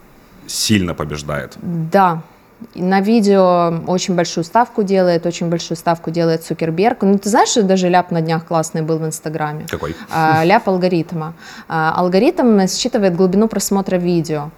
сильно 0.46 0.94
побеждает. 0.94 1.56
Да, 1.62 2.22
на 2.74 3.00
видео 3.00 3.82
очень 3.86 4.14
большую 4.14 4.44
ставку 4.44 4.82
делает, 4.82 5.26
очень 5.26 5.48
большую 5.48 5.76
ставку 5.76 6.10
делает 6.10 6.44
Цукерберг. 6.44 7.02
Ну, 7.02 7.18
ты 7.18 7.28
знаешь, 7.28 7.48
что 7.50 7.62
даже 7.62 7.88
ляп 7.88 8.10
на 8.10 8.20
днях 8.20 8.46
классный 8.46 8.82
был 8.82 8.98
в 8.98 9.06
Инстаграме? 9.06 9.66
Какой? 9.70 9.94
А, 10.10 10.44
ляп 10.44 10.68
алгоритма. 10.68 11.34
А, 11.68 11.94
алгоритм 11.96 12.66
считывает 12.66 13.16
глубину 13.16 13.48
просмотра 13.48 13.96
видео. 13.96 14.50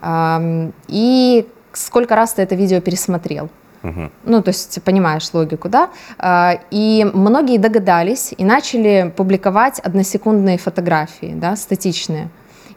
Ам, 0.00 0.72
и 0.88 1.46
сколько 1.72 2.14
раз 2.14 2.34
ты 2.34 2.42
это 2.42 2.54
видео 2.54 2.80
пересмотрел. 2.80 3.48
Мгм. 3.82 4.10
Ну, 4.24 4.42
то 4.42 4.50
есть 4.50 4.82
понимаешь 4.82 5.28
логику, 5.32 5.68
да? 5.68 5.88
А, 6.18 6.58
И 6.70 7.10
многие 7.14 7.58
догадались 7.58 8.34
и 8.36 8.44
начали 8.44 9.12
публиковать 9.16 9.80
односекундные 9.80 10.58
фотографии, 10.58 11.32
да, 11.34 11.56
статичные. 11.56 12.28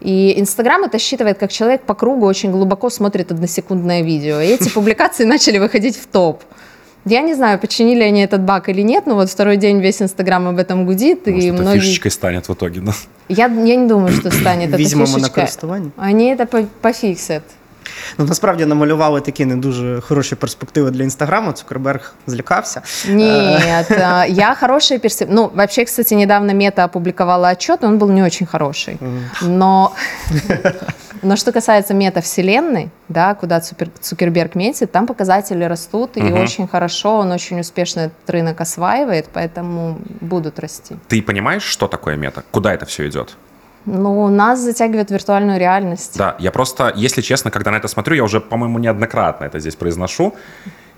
И 0.04 0.40
Инстаграм 0.40 0.84
это 0.84 1.00
считывает, 1.00 1.38
как 1.38 1.52
человек 1.52 1.82
по 1.84 1.94
кругу 1.94 2.26
очень 2.26 2.52
глубоко 2.52 2.90
смотрит 2.90 3.32
односекундное 3.32 4.02
видео. 4.02 4.42
И 4.42 4.48
эти 4.48 4.70
публикации 4.74 5.24
начали 5.24 5.58
выходить 5.60 5.98
в 5.98 6.08
топ. 6.08 6.44
Я 7.06 7.22
не 7.22 7.34
знаю, 7.34 7.60
починили 7.60 8.02
они 8.04 8.22
этот 8.22 8.42
баг 8.42 8.70
или 8.70 8.82
нет, 8.82 9.06
но 9.08 9.16
вот 9.16 9.30
второй 9.30 9.58
день 9.58 9.82
весь 9.82 10.02
Инстаграм 10.02 10.48
об 10.48 10.58
этом 10.58 10.86
гудит, 10.86 11.26
Может, 11.28 11.44
и 11.44 11.48
это 11.48 11.62
многие... 11.62 11.80
фишечкой 11.80 12.12
станет 12.12 12.48
в 12.48 12.54
итоге, 12.54 12.80
да? 12.82 12.94
Я, 13.28 13.48
я 13.48 13.76
не 13.76 13.88
думаю, 13.88 14.14
что 14.14 14.32
станет 14.32 14.76
фишечка. 14.76 15.30
користування. 15.32 15.92
Они 15.98 16.28
это 16.34 16.46
по- 16.46 16.68
пофиксят. 16.82 17.44
Ну 18.19 18.25
насправді 18.25 18.65
намалювали 18.67 19.21
такі 19.21 19.45
не 19.45 19.57
дуже 19.57 20.01
хороші 20.01 20.35
перспективи 20.35 20.91
для 20.91 21.03
інстаграму. 21.05 21.53
Цукерберг 21.53 22.15
злякався. 22.27 22.83
Нет, 23.09 23.91
а, 23.91 24.27
я 24.27 24.55
хорошая 24.55 24.99
персеп... 24.99 25.29
Ну, 25.31 25.51
вообще, 25.55 25.85
кстати, 25.85 26.15
недавно 26.15 26.55
Мета 26.55 26.85
опубликовала 26.85 27.49
отчет, 27.49 27.85
он 27.85 27.99
был 27.99 28.11
не 28.11 28.23
очень 28.23 28.47
хороший. 28.47 28.99
Но, 29.43 29.93
но 31.23 31.37
что 31.37 31.53
касается 31.53 31.95
метавселенной, 31.95 32.91
да, 33.09 33.35
куда 33.35 33.59
Цупер- 33.59 33.91
Цукерберг 34.01 34.55
метит, 34.55 34.93
там 34.93 35.07
показатели 35.07 35.65
растут, 35.65 36.17
и 36.17 36.23
Мгм. 36.23 36.43
очень 36.43 36.69
хорошо, 36.69 37.19
он 37.19 37.31
очень 37.33 37.61
успешно 37.61 38.01
этот 38.01 38.31
рынок 38.31 38.61
осваивает, 38.61 39.29
поэтому 39.33 39.99
будут 40.21 40.59
расти. 40.59 40.97
Ты 41.09 41.23
понимаешь, 41.23 41.63
что 41.63 41.87
такое 41.89 42.17
мета? 42.17 42.43
Куда 42.51 42.73
это 42.75 42.85
все 42.87 43.07
идет? 43.09 43.37
Ну, 43.86 44.30
нас 44.30 44.60
затягивает 44.60 45.12
виртуальную 45.12 45.60
реальность. 45.60 46.18
Да, 46.18 46.36
я 46.40 46.52
просто, 46.52 46.94
если 46.96 47.22
честно, 47.22 47.52
когда 47.52 47.72
на 47.72 47.78
это 47.78 47.88
смотрю, 47.88 48.16
я 48.16 48.24
уже, 48.24 48.40
по-моему, 48.40 48.80
неоднократно 48.80 49.46
это 49.46 49.60
здесь 49.60 49.76
произношу, 49.76 50.34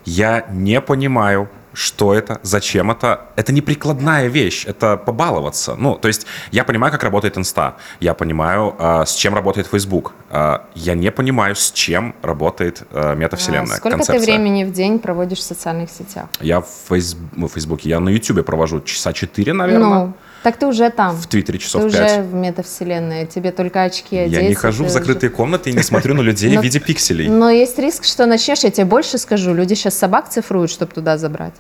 я 0.06 0.46
не 0.52 0.82
понимаю, 0.82 1.50
что 1.76 2.14
это, 2.14 2.40
зачем 2.44 2.92
это. 2.92 3.26
Это 3.36 3.52
не 3.52 3.62
прикладная 3.62 4.28
вещь, 4.28 4.66
это 4.66 4.98
побаловаться. 4.98 5.76
Ну, 5.76 5.96
то 5.96 6.08
есть 6.08 6.26
я 6.52 6.64
понимаю, 6.64 6.92
как 6.92 7.04
работает 7.04 7.38
инста, 7.38 7.76
я 8.00 8.14
понимаю, 8.14 8.76
а, 8.80 9.06
с 9.06 9.16
чем 9.16 9.36
работает 9.36 9.68
Facebook. 9.68 10.14
А, 10.30 10.66
я 10.76 10.96
не 10.96 11.12
понимаю, 11.12 11.56
с 11.56 11.72
чем 11.72 12.16
работает 12.22 12.84
а, 12.92 13.16
метавселенная, 13.16 13.76
А 13.76 13.78
Сколько 13.78 13.98
концепция. 13.98 14.20
ты 14.20 14.26
времени 14.26 14.64
в 14.64 14.72
день 14.72 15.00
проводишь 15.00 15.40
в 15.40 15.44
социальных 15.44 15.90
сетях? 15.90 16.28
Я 16.40 16.62
в, 16.62 16.68
фейс... 16.88 17.18
в 17.36 17.48
Фейсбуке, 17.48 17.90
я 17.90 18.00
на 18.00 18.10
Ютубе 18.10 18.44
провожу 18.44 18.82
часа 18.82 19.14
4, 19.14 19.54
наверное, 19.54 19.90
Ну, 19.90 20.14
так 20.46 20.58
ты 20.58 20.68
уже 20.68 20.92
там. 20.92 21.16
в 21.16 21.26
Твиттере 21.26 21.58
часов 21.58 21.82
ты 21.86 21.90
5. 21.98 22.12
уже 22.12 22.22
в 22.22 22.34
метавселенной, 22.36 23.26
тебе 23.26 23.52
только 23.52 23.82
очки 23.82 24.16
одеть. 24.16 24.34
Я 24.42 24.48
не 24.48 24.54
хожу 24.54 24.84
в 24.84 24.86
уже- 24.86 24.94
закрытые 24.94 25.32
комнаты 25.32 25.72
и 25.72 25.74
не 25.74 25.82
смотрю 25.82 26.14
на 26.14 26.22
людей 26.22 26.56
в 26.56 26.62
виде 26.62 26.80
пикселей. 26.80 27.28
Но 27.28 27.50
есть 27.50 27.80
риск, 27.80 28.04
что 28.04 28.28
начнешь, 28.28 28.60
я 28.60 28.70
тебе 28.70 28.86
больше 28.86 29.18
скажу, 29.18 29.56
люди 29.56 29.74
сейчас 29.74 29.98
собак 29.98 30.30
цифруют, 30.30 30.70
чтобы 30.70 30.92
туда 30.94 31.18
забрать. 31.18 31.56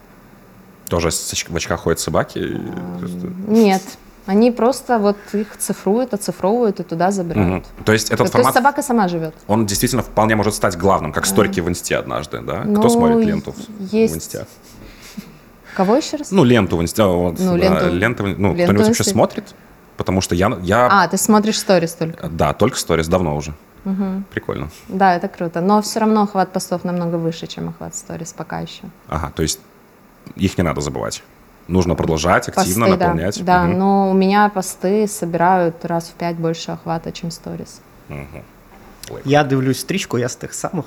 Тоже 0.87 1.09
в 1.09 1.55
очках 1.55 1.79
ходят 1.79 1.99
собаки. 1.99 2.61
Нет, 3.47 3.81
они 4.27 4.51
просто 4.51 4.99
вот 4.99 5.17
их 5.33 5.57
цифруют, 5.57 6.13
оцифровывают 6.13 6.79
и 6.79 6.83
туда 6.83 7.09
забирают. 7.09 7.65
Мгм. 7.65 7.85
То 7.85 7.91
есть 7.91 8.07
этот 8.09 8.17
То 8.19 8.23
есть 8.25 8.33
формат, 8.33 8.53
собака 8.53 8.81
сама 8.83 9.07
живет. 9.07 9.33
он 9.47 9.65
действительно 9.65 10.03
вполне 10.03 10.35
может 10.35 10.53
стать 10.53 10.77
главным, 10.77 11.11
как 11.11 11.25
сторики 11.25 11.59
в 11.59 11.67
инсте 11.69 11.95
однажды, 11.97 12.41
да? 12.41 12.61
Кто 12.61 12.69
Ну, 12.83 12.89
смотрит 12.89 13.25
ленту 13.25 13.51
в- 13.53 13.93
есть. 13.93 14.13
в 14.13 14.17
инсте? 14.17 14.45
Кого 15.75 15.95
еще 15.97 16.17
раз? 16.17 16.31
Ну, 16.31 16.43
ленту 16.43 16.77
в 16.77 16.81
инсте, 16.81 17.03
вот, 17.03 17.37
Ну, 17.39 17.51
да, 17.57 17.57
ленту- 17.57 17.89
лента, 17.93 18.23
в- 18.23 18.39
ну, 18.39 18.49
ленту 18.55 18.63
кто-нибудь 18.63 18.87
вообще 18.87 19.03
смотрит? 19.03 19.55
Потому 19.97 20.21
что 20.21 20.35
я, 20.35 20.57
я 20.61 20.87
А, 20.91 21.07
ты 21.07 21.17
смотришь 21.17 21.59
сторис 21.59 21.93
только. 21.93 22.27
да, 22.27 22.53
только 22.53 22.77
сторис 22.77 23.07
давно 23.07 23.35
уже. 23.35 23.53
Прикольно. 24.31 24.69
Да, 24.87 25.15
это 25.15 25.27
круто. 25.27 25.61
Но 25.61 25.81
все 25.81 25.99
равно 25.99 26.23
охват 26.23 26.51
постов 26.51 26.83
намного 26.83 27.17
выше, 27.17 27.45
чем 27.47 27.69
охват 27.69 27.95
сторис 27.95 28.33
пока 28.33 28.59
еще. 28.61 28.83
Ага, 29.07 29.31
то 29.35 29.43
есть 29.43 29.59
их 30.35 30.57
не 30.57 30.63
надо 30.63 30.81
забывать. 30.81 31.23
Нужно 31.67 31.95
продолжать 31.95 32.47
активно 32.47 32.85
Посты, 32.87 32.99
да. 32.99 33.07
наполнять. 33.07 33.43
Да, 33.45 33.63
Мгм. 33.63 33.77
но 33.79 34.09
у 34.11 34.13
меня 34.13 34.49
посты 34.49 35.07
собирают 35.07 35.83
раз 35.85 36.05
в 36.09 36.13
пять 36.13 36.35
больше 36.37 36.71
охвата, 36.71 37.11
чем 37.11 37.29
сторис. 37.31 37.81
Я 39.25 39.43
дивлюсь 39.43 39.79
стрічку, 39.79 40.19
я 40.19 40.29
з 40.29 40.35
тих 40.35 40.53
самих. 40.53 40.85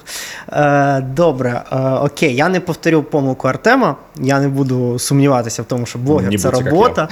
Е, 0.52 1.00
добре, 1.00 1.62
е, 1.72 1.76
окей, 1.78 2.34
я 2.34 2.48
не 2.48 2.60
повторю 2.60 3.02
помилку 3.02 3.48
Артема. 3.48 3.96
Я 4.16 4.40
не 4.40 4.48
буду 4.48 4.98
сумніватися 4.98 5.62
в 5.62 5.64
тому, 5.64 5.86
що 5.86 5.98
блогер 5.98 6.40
це 6.40 6.50
робота. 6.50 7.08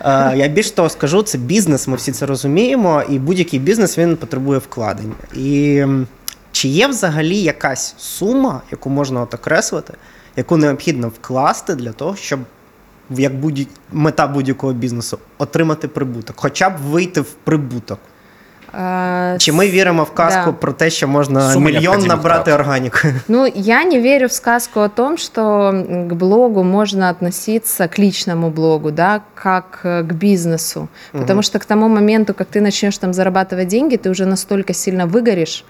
Е, 0.00 0.36
я 0.36 0.48
більш 0.48 0.70
того 0.70 0.88
скажу, 0.88 1.22
це 1.22 1.38
бізнес, 1.38 1.88
ми 1.88 1.96
всі 1.96 2.12
це 2.12 2.26
розуміємо, 2.26 3.02
і 3.08 3.18
будь-який 3.18 3.60
бізнес 3.60 3.98
він 3.98 4.16
потребує 4.16 4.58
вкладень. 4.58 5.12
І 5.34 5.84
чи 6.52 6.68
є 6.68 6.86
взагалі 6.86 7.36
якась 7.36 7.94
сума, 7.98 8.62
яку 8.70 8.90
можна 8.90 9.20
от 9.20 9.34
окреслити, 9.34 9.94
яку 10.36 10.56
необхідно 10.56 11.08
вкласти 11.08 11.74
для 11.74 11.92
того, 11.92 12.16
щоб 12.16 12.40
як 13.10 13.34
будь 13.34 13.66
мета 13.92 14.26
будь-якого 14.26 14.72
бізнесу 14.72 15.18
отримати 15.38 15.88
прибуток, 15.88 16.36
хоча 16.38 16.70
б 16.70 16.76
вийти 16.76 17.20
в 17.20 17.30
прибуток? 17.44 17.98
Э, 18.79 19.37
Чи 19.37 19.51
ми 19.51 19.67
віримо 19.69 20.03
в 20.03 20.11
казку 20.13 20.45
Да. 20.45 20.51
про 20.51 20.73
те, 20.73 20.89
що 20.89 21.07
можна 21.07 21.53
Сума 21.53 21.65
мільйон 21.65 21.81
необхідних 21.83 22.07
набрати 22.09 22.41
втрат. 22.41 22.59
органікою? 22.59 23.13
Ну, 23.27 23.47
я 23.55 23.83
не 23.85 24.01
верю 24.01 24.27
в 24.27 24.31
сказку 24.31 24.79
о 24.79 24.87
том, 24.87 25.17
что 25.17 25.41
м, 25.69 26.09
к 26.09 26.15
блогу 26.15 26.63
можно 26.63 27.09
относиться 27.09 27.87
к 27.87 27.99
личному 28.01 28.49
блогу, 28.49 28.91
да, 28.91 29.21
как 29.35 29.79
э, 29.85 30.07
к 30.07 30.13
бизнесу. 30.13 30.87
Потому 31.11 31.41
что 31.41 31.59
к 31.59 31.65
тому 31.65 31.87
моменту, 31.89 32.33
как 32.33 32.47
ты 32.55 32.61
начнешь 32.61 32.97
там 32.97 33.11
зарабатывать 33.11 33.65
деньги, 33.67 33.95
ты 33.97 34.09
уже 34.09 34.25
настолько 34.25 34.73
сильно 34.73 35.05
выгоришь, 35.07 35.63
э, 35.63 35.65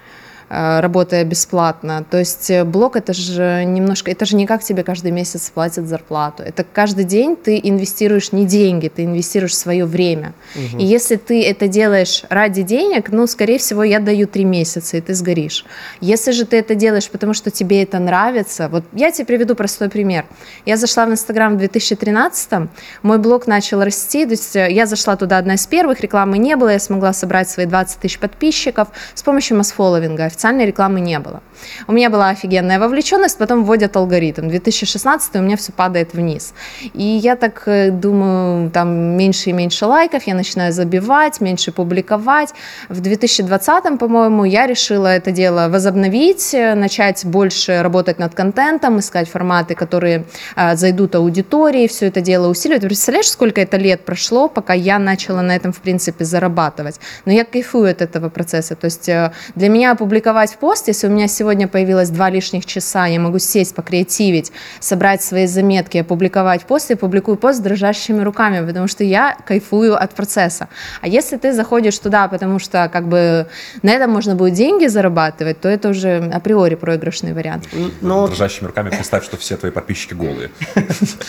работая 0.48 1.24
бесплатно. 1.24 2.04
То 2.10 2.18
есть 2.18 2.50
э, 2.50 2.64
блог 2.64 2.96
это 2.96 3.12
же 3.12 3.64
немножко, 3.64 4.10
это 4.10 4.24
же 4.24 4.36
не 4.36 4.46
как 4.46 4.62
тебе 4.62 4.82
каждый 4.82 5.10
месяц 5.10 5.50
платят 5.50 5.86
зарплату. 5.86 6.42
Это 6.42 6.64
каждый 6.64 7.04
день 7.04 7.36
ты 7.36 7.60
инвестируешь 7.62 8.32
не 8.32 8.46
деньги, 8.46 8.88
ты 8.88 9.04
инвестируешь 9.04 9.56
свое 9.56 9.84
время. 9.84 10.34
И 10.78 10.84
если 10.84 11.16
ты 11.16 11.44
это 11.44 11.68
делаешь 11.68 12.24
ради 12.28 12.62
денег, 12.62 13.10
ну, 13.10 13.26
скорее 13.26 13.58
всего, 13.58 13.82
я 13.82 14.00
даю 14.00 14.26
три 14.26 14.44
месяца, 14.44 14.96
и 14.96 15.00
ты 15.00 15.14
сгоришь. 15.14 15.64
Если 16.00 16.32
же 16.32 16.44
ты 16.44 16.58
это 16.58 16.74
делаешь, 16.74 17.08
потому 17.08 17.34
что 17.34 17.50
тебе 17.50 17.82
это 17.82 17.98
нравится, 17.98 18.68
вот 18.68 18.84
я 18.92 19.10
тебе 19.10 19.26
приведу 19.26 19.54
простой 19.54 19.88
пример. 19.88 20.24
Я 20.66 20.76
зашла 20.76 21.06
в 21.06 21.10
Инстаграм 21.10 21.54
в 21.54 21.58
2013 21.58 22.68
мой 23.02 23.18
блог 23.18 23.46
начал 23.46 23.82
расти, 23.82 24.24
то 24.24 24.32
есть 24.32 24.56
э, 24.56 24.70
я 24.70 24.86
зашла 24.86 25.16
туда 25.16 25.38
одна 25.38 25.54
из 25.54 25.66
первых, 25.66 26.00
рекламы 26.00 26.38
не 26.38 26.56
было, 26.56 26.70
я 26.70 26.78
смогла 26.78 27.12
собрать 27.12 27.48
свои 27.48 27.66
20 27.66 28.00
тысяч 28.00 28.18
подписчиков 28.18 28.88
с 29.14 29.22
помощью 29.22 29.56
масс-фолловинга, 29.56 30.28
официальной 30.34 30.66
рекламы 30.66 31.00
не 31.00 31.18
было. 31.18 31.42
У 31.86 31.92
меня 31.92 32.10
была 32.10 32.30
офигенная 32.30 32.78
вовлеченность, 32.78 33.38
потом 33.38 33.64
вводят 33.64 33.96
алгоритм. 33.96 34.48
2016 34.48 35.36
у 35.36 35.38
меня 35.40 35.56
все 35.56 35.72
падает 35.72 36.14
вниз. 36.14 36.54
И 36.92 37.02
я 37.02 37.36
так 37.36 37.62
э, 37.66 37.90
думаю, 37.90 38.70
там 38.70 38.88
меньше 39.16 39.50
и 39.50 39.52
меньше 39.52 39.86
лайков, 39.86 40.24
я 40.26 40.34
начинаю 40.34 40.72
забивать, 40.72 41.40
меньше 41.40 41.72
публиковать. 41.72 42.52
В 42.88 43.00
2020, 43.00 43.98
по-моему, 43.98 44.44
я 44.44 44.66
решила 44.66 45.06
это 45.06 45.30
дело 45.30 45.68
возобновить, 45.68 46.54
э, 46.54 46.74
начать 46.74 47.24
больше 47.24 47.82
работать 47.82 48.18
над 48.18 48.34
контентом, 48.34 48.98
искать 48.98 49.28
форматы, 49.28 49.74
которые 49.74 50.24
э, 50.56 50.76
зайдут 50.76 51.14
аудитории, 51.14 51.86
все 51.86 52.06
это 52.06 52.20
дело 52.20 52.48
усиливать. 52.48 52.82
Представляешь, 52.82 53.30
сколько 53.30 53.60
это 53.60 53.76
лет 53.76 54.04
прошло, 54.04 54.48
пока 54.48 54.74
я 54.74 54.98
начала 54.98 55.42
на 55.42 55.54
этом, 55.54 55.72
в 55.72 55.80
принципе, 55.80 56.24
зарабатывать. 56.24 57.00
Но 57.24 57.32
я 57.32 57.44
кайфую 57.44 57.90
от 57.90 58.02
этого 58.02 58.28
процесса. 58.28 58.74
То 58.74 58.86
есть 58.86 59.08
э, 59.08 59.32
для 59.54 59.68
меня 59.68 59.94
опубликовать 60.24 60.56
пост, 60.56 60.88
если 60.88 61.06
у 61.06 61.10
меня 61.10 61.28
сегодня 61.28 61.68
появилось 61.68 62.08
два 62.08 62.30
лишних 62.30 62.64
часа, 62.64 63.06
я 63.06 63.20
могу 63.20 63.38
сесть, 63.38 63.74
покреативить, 63.74 64.52
собрать 64.80 65.22
свои 65.22 65.46
заметки, 65.46 65.98
опубликовать 65.98 66.62
пост, 66.62 66.90
и 66.90 66.94
публикую 66.94 67.36
пост 67.36 67.58
с 67.58 67.60
дрожащими 67.60 68.22
руками, 68.22 68.66
потому 68.66 68.88
что 68.88 69.04
я 69.04 69.36
кайфую 69.46 70.02
от 70.02 70.14
процесса. 70.14 70.68
А 71.02 71.08
если 71.08 71.36
ты 71.36 71.52
заходишь 71.52 71.98
туда, 71.98 72.28
потому 72.28 72.58
что 72.58 72.88
как 72.90 73.06
бы 73.06 73.46
на 73.82 73.90
этом 73.90 74.10
можно 74.10 74.34
будет 74.34 74.54
деньги 74.54 74.86
зарабатывать, 74.86 75.60
то 75.60 75.68
это 75.68 75.90
уже 75.90 76.30
априори 76.32 76.74
проигрышный 76.74 77.34
вариант. 77.34 77.68
Ну, 78.00 78.26
Дрожащими 78.26 78.68
руками 78.68 78.88
представь, 78.88 79.24
что 79.24 79.36
все 79.36 79.56
твои 79.56 79.70
подписчики 79.70 80.14
голые. 80.14 80.50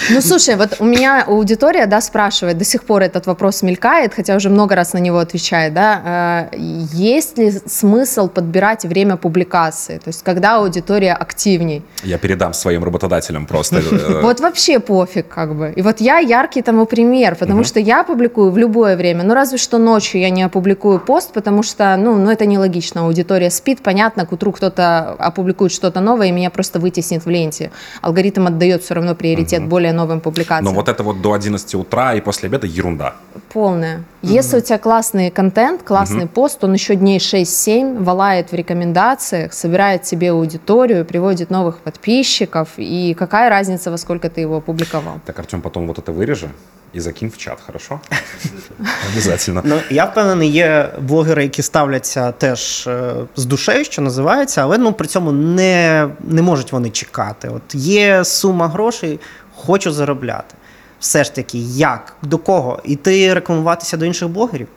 Ну, 0.09 0.21
слушай, 0.21 0.55
вот 0.55 0.75
у 0.79 0.85
меня 0.85 1.23
аудитория, 1.23 1.85
да, 1.87 1.99
спрашивает, 1.99 2.57
до 2.57 2.63
сих 2.63 2.83
пор 2.83 3.01
этот 3.01 3.25
вопрос 3.25 3.63
мелькает, 3.63 4.13
хотя 4.13 4.35
уже 4.35 4.49
много 4.49 4.75
раз 4.75 4.93
на 4.93 4.99
него 4.99 5.17
отвечает, 5.17 5.73
да, 5.73 6.49
э, 6.53 6.57
есть 6.93 7.37
ли 7.37 7.51
смысл 7.65 8.29
подбирать 8.29 8.84
время 8.87 9.17
публикации, 9.17 9.97
то 9.97 10.07
есть 10.09 10.23
когда 10.23 10.57
аудитория 10.57 11.13
активней? 11.13 11.81
Я 12.03 12.17
передам 12.17 12.53
своим 12.53 12.83
работодателям 12.83 13.45
просто. 13.45 13.77
э, 13.77 14.21
Вот 14.21 14.39
вообще 14.39 14.79
пофиг, 14.79 15.27
как 15.27 15.55
бы. 15.55 15.73
И 15.75 15.81
вот 15.81 16.01
я 16.01 16.19
яркий 16.19 16.61
тому 16.61 16.85
пример, 16.85 17.35
потому 17.35 17.63
что 17.63 17.79
я 17.79 18.03
публикую 18.03 18.51
в 18.51 18.57
любое 18.57 18.95
время. 18.95 19.23
Ну, 19.23 19.33
разве 19.33 19.57
что 19.57 19.77
ночью 19.77 20.21
я 20.21 20.29
не 20.29 20.43
опубликую 20.43 20.99
пост, 20.99 21.33
потому 21.33 21.63
что, 21.63 21.95
ну, 21.97 22.15
ну 22.15 22.29
это 22.29 22.45
нелогично. 22.45 23.01
Аудитория 23.01 23.49
спит, 23.49 23.81
понятно, 23.83 24.25
к 24.25 24.31
утру 24.31 24.51
кто-то 24.51 25.15
опубликует 25.19 25.71
что-то 25.71 26.01
новое, 26.01 26.27
и 26.27 26.31
меня 26.31 26.49
просто 26.49 26.79
вытеснит 26.79 27.25
в 27.25 27.29
ленте. 27.29 27.71
Алгоритм 28.01 28.47
отдает 28.47 28.83
все 28.83 28.93
равно 28.95 29.15
приоритет 29.15 29.67
более 29.67 29.93
новым 29.93 30.19
публикациям. 30.19 30.65
Но 30.65 30.71
вот 30.73 30.89
это 30.89 31.03
вот 31.03 31.21
до 31.21 31.33
11 31.33 31.75
утра 31.75 32.13
и 32.13 32.21
после 32.21 32.47
обеда 32.47 32.67
ерунда. 32.67 33.15
Полная. 33.53 34.03
Если 34.21 34.57
у 34.57 34.61
тебя 34.61 34.77
классный 34.79 35.29
контент, 35.29 35.83
классный 35.83 36.27
пост, 36.27 36.63
он 36.63 36.73
еще 36.73 36.95
дней 36.95 37.19
6-7 37.19 38.03
валает 38.03 38.51
в 38.51 38.55
рекомендациях, 38.74 39.52
собирает 39.52 40.06
себе 40.06 40.30
аудиторию, 40.30 41.04
приводит 41.04 41.50
новых 41.50 41.78
подписчиков, 41.78 42.68
и 42.76 43.14
какая 43.14 43.50
разница, 43.50 43.90
во 43.90 43.98
сколько 43.98 44.28
ты 44.28 44.40
его 44.40 44.56
опубликовал? 44.56 45.20
Так, 45.24 45.38
Артем, 45.38 45.62
потом 45.62 45.86
вот 45.86 45.98
это 45.98 46.12
вырежи 46.12 46.48
и 46.92 47.00
закинь 47.00 47.30
в 47.30 47.38
чат, 47.38 47.60
хорошо? 47.66 48.00
Обязательно. 49.12 49.62
ну 49.64 49.80
я 49.90 50.04
впевнений, 50.04 50.50
є 50.50 50.88
блогери, 51.00 51.42
які 51.42 51.62
ставляться 51.62 52.32
теж 52.32 52.86
е, 52.86 53.12
з 53.36 53.44
душею, 53.44 53.84
що 53.84 54.02
називається, 54.02 54.62
але 54.62 54.78
ну 54.78 54.92
при 54.92 55.06
цьому 55.06 55.32
не, 55.32 56.08
не 56.20 56.42
можуть 56.42 56.72
вони 56.72 56.90
чекати. 56.90 57.48
От 57.48 57.74
є 57.74 58.24
сума 58.24 58.68
грошей, 58.68 59.20
хочу 59.56 59.92
заробляти. 59.92 60.54
Все 61.00 61.24
ж 61.24 61.34
таки, 61.34 61.58
як, 61.58 62.16
до 62.22 62.38
кого? 62.38 62.80
Іти 62.84 63.34
рекламуватися 63.34 63.96
до 63.96 64.04
інших 64.04 64.28
блогерів? 64.28 64.68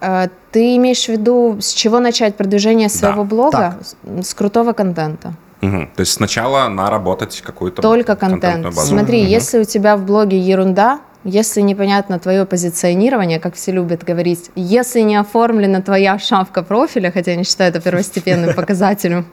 Э, 0.00 0.28
Ты 0.52 0.76
имеешь 0.76 1.04
в 1.04 1.08
виду, 1.08 1.58
с 1.60 1.72
чего 1.72 2.00
начать 2.00 2.34
продвижение 2.36 2.88
своего 2.88 3.22
блога? 3.24 3.76
так. 4.06 4.24
С- 4.24 4.34
крутого 4.34 4.72
контента. 4.72 5.34
Мгм. 5.60 5.88
То 5.94 6.00
есть 6.00 6.12
сначала 6.12 6.68
наработать 6.68 7.40
какую-то 7.40 7.82
Только 7.82 8.16
контент. 8.16 8.64
базу. 8.64 8.80
Смотри, 8.88 9.20
Мгм. 9.22 9.30
если 9.30 9.60
у 9.60 9.64
тебя 9.64 9.96
в 9.96 10.04
блоге 10.04 10.38
ерунда, 10.38 11.00
если 11.24 11.60
непонятно 11.60 12.18
твое 12.18 12.46
позиционирование, 12.46 13.38
как 13.38 13.54
все 13.54 13.72
любят 13.72 14.04
говорить, 14.04 14.50
если 14.54 15.00
не 15.00 15.16
оформлена 15.16 15.82
твоя 15.82 16.18
шапка 16.18 16.62
профиля, 16.62 17.10
хотя 17.10 17.32
я 17.32 17.36
не 17.36 17.44
считаю 17.44 17.70
это 17.70 17.80
первостепенным 17.80 18.54
показателем, 18.56 19.26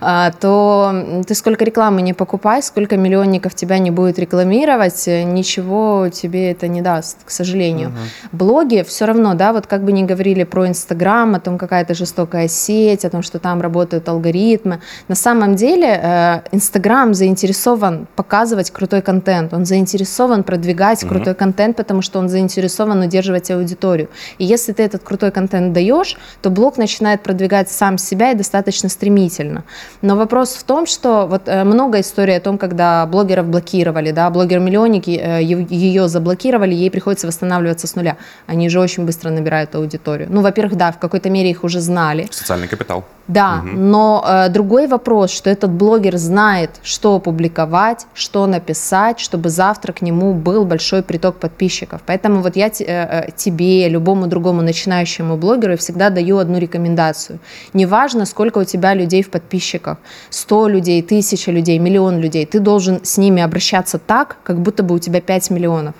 а, 0.00 0.30
то 0.30 1.22
ты 1.26 1.34
сколько 1.34 1.64
рекламы 1.64 2.02
не 2.02 2.12
покупай, 2.12 2.62
сколько 2.62 2.96
миллионников 2.96 3.54
тебя 3.54 3.78
не 3.78 3.90
будет 3.90 4.18
рекламировать, 4.18 5.08
э, 5.08 5.24
ничего 5.24 6.08
тебе 6.12 6.52
это 6.52 6.68
не 6.68 6.80
даст, 6.80 7.18
к 7.24 7.30
сожалению. 7.30 7.92
Блоги 8.30 8.84
все 8.86 9.06
равно, 9.06 9.34
да, 9.34 9.52
вот 9.52 9.66
как 9.66 9.82
бы 9.84 9.92
ни 9.92 10.04
говорили 10.04 10.44
про 10.44 10.68
Инстаграм, 10.68 11.34
о 11.34 11.40
том, 11.40 11.58
какая 11.58 11.82
это 11.82 11.94
жестокая 11.94 12.46
сеть, 12.46 13.04
о 13.04 13.10
том, 13.10 13.22
что 13.22 13.38
там 13.38 13.60
работают 13.60 14.08
алгоритмы, 14.08 14.80
на 15.08 15.14
самом 15.16 15.56
деле 15.56 16.00
э, 16.02 16.40
Инстаграм 16.52 17.14
заинтересован 17.14 18.06
показывать 18.14 18.70
крутой 18.70 19.02
контент, 19.02 19.52
он 19.52 19.64
заинтересован 19.64 20.44
продвигать 20.44 21.00
крутой 21.00 21.31
контент, 21.34 21.76
потому 21.76 22.02
что 22.02 22.18
он 22.18 22.28
заинтересован 22.28 23.00
удерживать 23.00 23.50
аудиторию. 23.50 24.08
И 24.38 24.44
если 24.44 24.72
ты 24.72 24.82
этот 24.82 25.02
крутой 25.02 25.30
контент 25.30 25.72
даешь, 25.72 26.16
то 26.40 26.50
блог 26.50 26.78
начинает 26.78 27.22
продвигать 27.22 27.70
сам 27.70 27.98
себя 27.98 28.32
и 28.32 28.34
достаточно 28.34 28.88
стремительно. 28.88 29.64
Но 30.02 30.16
вопрос 30.16 30.54
в 30.54 30.62
том, 30.64 30.86
что 30.86 31.26
вот 31.26 31.42
э, 31.46 31.64
много 31.64 32.00
историй 32.00 32.36
о 32.36 32.40
том, 32.40 32.58
когда 32.58 33.06
блогеров 33.06 33.46
блокировали, 33.46 34.10
да, 34.10 34.30
блогер-миллионники 34.30 35.10
э, 35.10 35.42
ее 35.42 36.08
заблокировали, 36.08 36.74
ей 36.74 36.90
приходится 36.90 37.26
восстанавливаться 37.26 37.86
с 37.86 37.94
нуля. 37.94 38.16
Они 38.46 38.68
же 38.68 38.80
очень 38.80 39.04
быстро 39.04 39.30
набирают 39.30 39.74
аудиторию. 39.74 40.28
Ну, 40.30 40.40
во-первых, 40.42 40.76
да, 40.76 40.92
в 40.92 40.98
какой-то 40.98 41.30
мере 41.30 41.50
их 41.50 41.64
уже 41.64 41.80
знали. 41.80 42.28
Социальный 42.30 42.68
капитал. 42.68 43.04
Да, 43.28 43.62
но 43.62 44.24
э, 44.26 44.48
другой 44.48 44.88
вопрос, 44.88 45.30
что 45.30 45.48
этот 45.48 45.70
блогер 45.70 46.16
знает, 46.16 46.70
что 46.82 47.16
опубликовать, 47.16 48.06
что 48.14 48.46
написать, 48.46 49.20
чтобы 49.20 49.48
завтра 49.48 49.92
к 49.92 50.02
нему 50.02 50.34
был 50.34 50.64
большой 50.64 51.02
приток 51.02 51.21
приток 51.22 51.38
подписчиков. 51.40 52.00
Поэтому 52.06 52.42
вот 52.42 52.56
я 52.56 52.66
э, 52.66 52.70
э, 52.78 53.30
тебе, 53.36 53.88
любому 53.88 54.26
другому 54.26 54.62
начинающему 54.62 55.36
блогеру 55.36 55.76
всегда 55.76 56.10
даю 56.10 56.38
одну 56.38 56.58
рекомендацию. 56.58 57.38
Неважно, 57.74 58.26
сколько 58.26 58.58
у 58.58 58.64
тебя 58.64 58.94
людей 58.94 59.22
в 59.22 59.30
подписчиках, 59.30 59.96
100 60.30 60.68
людей, 60.68 61.02
1000 61.02 61.52
людей, 61.52 61.78
миллион 61.78 62.20
людей, 62.20 62.44
ты 62.44 62.60
должен 62.60 62.98
с 63.02 63.18
ними 63.18 63.42
обращаться 63.42 63.98
так, 63.98 64.36
как 64.44 64.56
будто 64.56 64.82
бы 64.82 64.94
у 64.94 64.98
тебя 64.98 65.20
5 65.20 65.50
миллионов. 65.50 65.94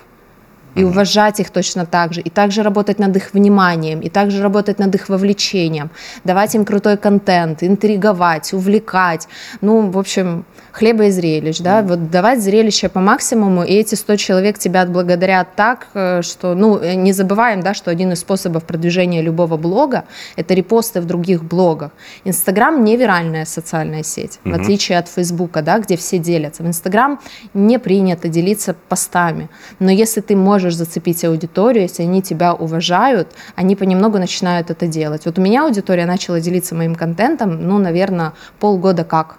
И 0.75 0.83
уважать 0.83 1.39
их 1.39 1.49
точно 1.49 1.85
так 1.85 2.13
же, 2.13 2.21
и 2.21 2.29
также 2.29 2.63
работать 2.63 2.99
над 2.99 3.15
их 3.15 3.33
вниманием, 3.33 4.01
и 4.01 4.09
также 4.09 4.41
работать 4.41 4.79
над 4.79 4.95
их 4.95 5.09
вовлечением, 5.09 5.89
давать 6.23 6.55
им 6.55 6.65
крутой 6.65 6.97
контент, 6.97 7.63
интриговать, 7.63 8.53
увлекать, 8.53 9.27
ну, 9.61 9.91
в 9.91 9.97
общем, 9.97 10.45
хлеба 10.73 11.05
и 11.05 11.11
зрелищ, 11.11 11.59
да, 11.59 11.83
вот 11.83 12.09
давать 12.09 12.41
зрелище 12.41 12.89
по 12.89 12.99
максимуму, 12.99 13.63
и 13.63 13.73
эти 13.73 13.95
100 13.95 14.15
человек 14.15 14.57
тебя 14.57 14.81
отблагодарят 14.81 15.55
так, 15.55 15.87
э, 15.93 16.21
что, 16.23 16.55
ну, 16.55 16.79
э, 16.79 16.95
не 16.95 17.13
забываем, 17.13 17.61
да, 17.61 17.75
что 17.75 17.91
один 17.91 18.11
из 18.11 18.19
способов 18.19 18.63
продвижения 18.63 19.21
любого 19.21 19.55
блога– 19.57 20.05
это 20.35 20.55
репосты 20.55 20.99
в 20.99 21.05
других 21.05 21.43
блогах. 21.43 21.91
Инстаграм 22.25 22.83
не 22.83 22.97
виральная 22.97 23.45
социальная 23.45 24.03
сеть, 24.03 24.39
в 24.43 24.53
отличие 24.53 24.97
от 24.97 25.07
Фейсбука, 25.07 25.61
да, 25.61 25.77
где 25.77 25.95
все 25.95 26.17
делятся. 26.17 26.63
В 26.63 26.67
Инстаграм 26.67 27.19
не 27.53 27.77
принято 27.77 28.27
делиться 28.27 28.75
постами, 28.89 29.49
но 29.79 29.91
если 29.91 30.21
ты 30.21 30.35
можешь 30.35 30.75
зацепить 30.75 31.23
аудиторию, 31.23 31.83
если 31.83 32.01
они 32.01 32.23
тебя 32.23 32.53
уважают, 32.53 33.27
они 33.55 33.75
понемногу 33.75 34.17
начинают 34.17 34.71
это 34.71 34.87
делать. 34.87 35.25
Вот 35.25 35.37
у 35.37 35.41
меня 35.41 35.65
аудитория 35.65 36.07
начала 36.07 36.39
делиться 36.39 36.73
моим 36.73 36.95
контентом, 36.95 37.67
ну, 37.67 37.77
наверное, 37.77 38.33
полгода 38.59 39.03
как. 39.03 39.37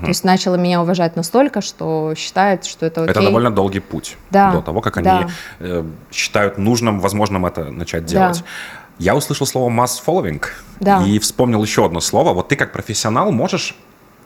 То 0.00 0.08
есть 0.08 0.24
начала 0.24 0.56
меня 0.56 0.80
уважать 0.82 1.16
настолько, 1.16 1.60
что 1.60 2.14
считает, 2.16 2.64
что 2.64 2.86
это 2.86 3.02
окей. 3.02 3.10
Это 3.12 3.22
довольно 3.22 3.50
долгий 3.50 3.80
путь 3.80 4.16
Да, 4.30 4.52
до 4.52 4.60
того, 4.62 4.80
как 4.80 4.96
они 4.98 5.04
да. 5.04 5.28
э, 5.60 5.84
считают 6.10 6.58
нужным, 6.58 7.00
возможным 7.00 7.46
это 7.46 7.64
начать 7.70 8.04
делать. 8.04 8.42
Я 8.98 9.16
услышал 9.16 9.46
слово 9.46 9.70
mass 9.70 10.00
following 10.04 10.42
Да. 10.80 11.02
и 11.04 11.18
вспомнил 11.18 11.62
еще 11.62 11.84
одно 11.86 12.00
слово. 12.00 12.32
Вот 12.32 12.48
ты 12.48 12.56
как 12.56 12.72
профессионал 12.72 13.32
можешь, 13.32 13.74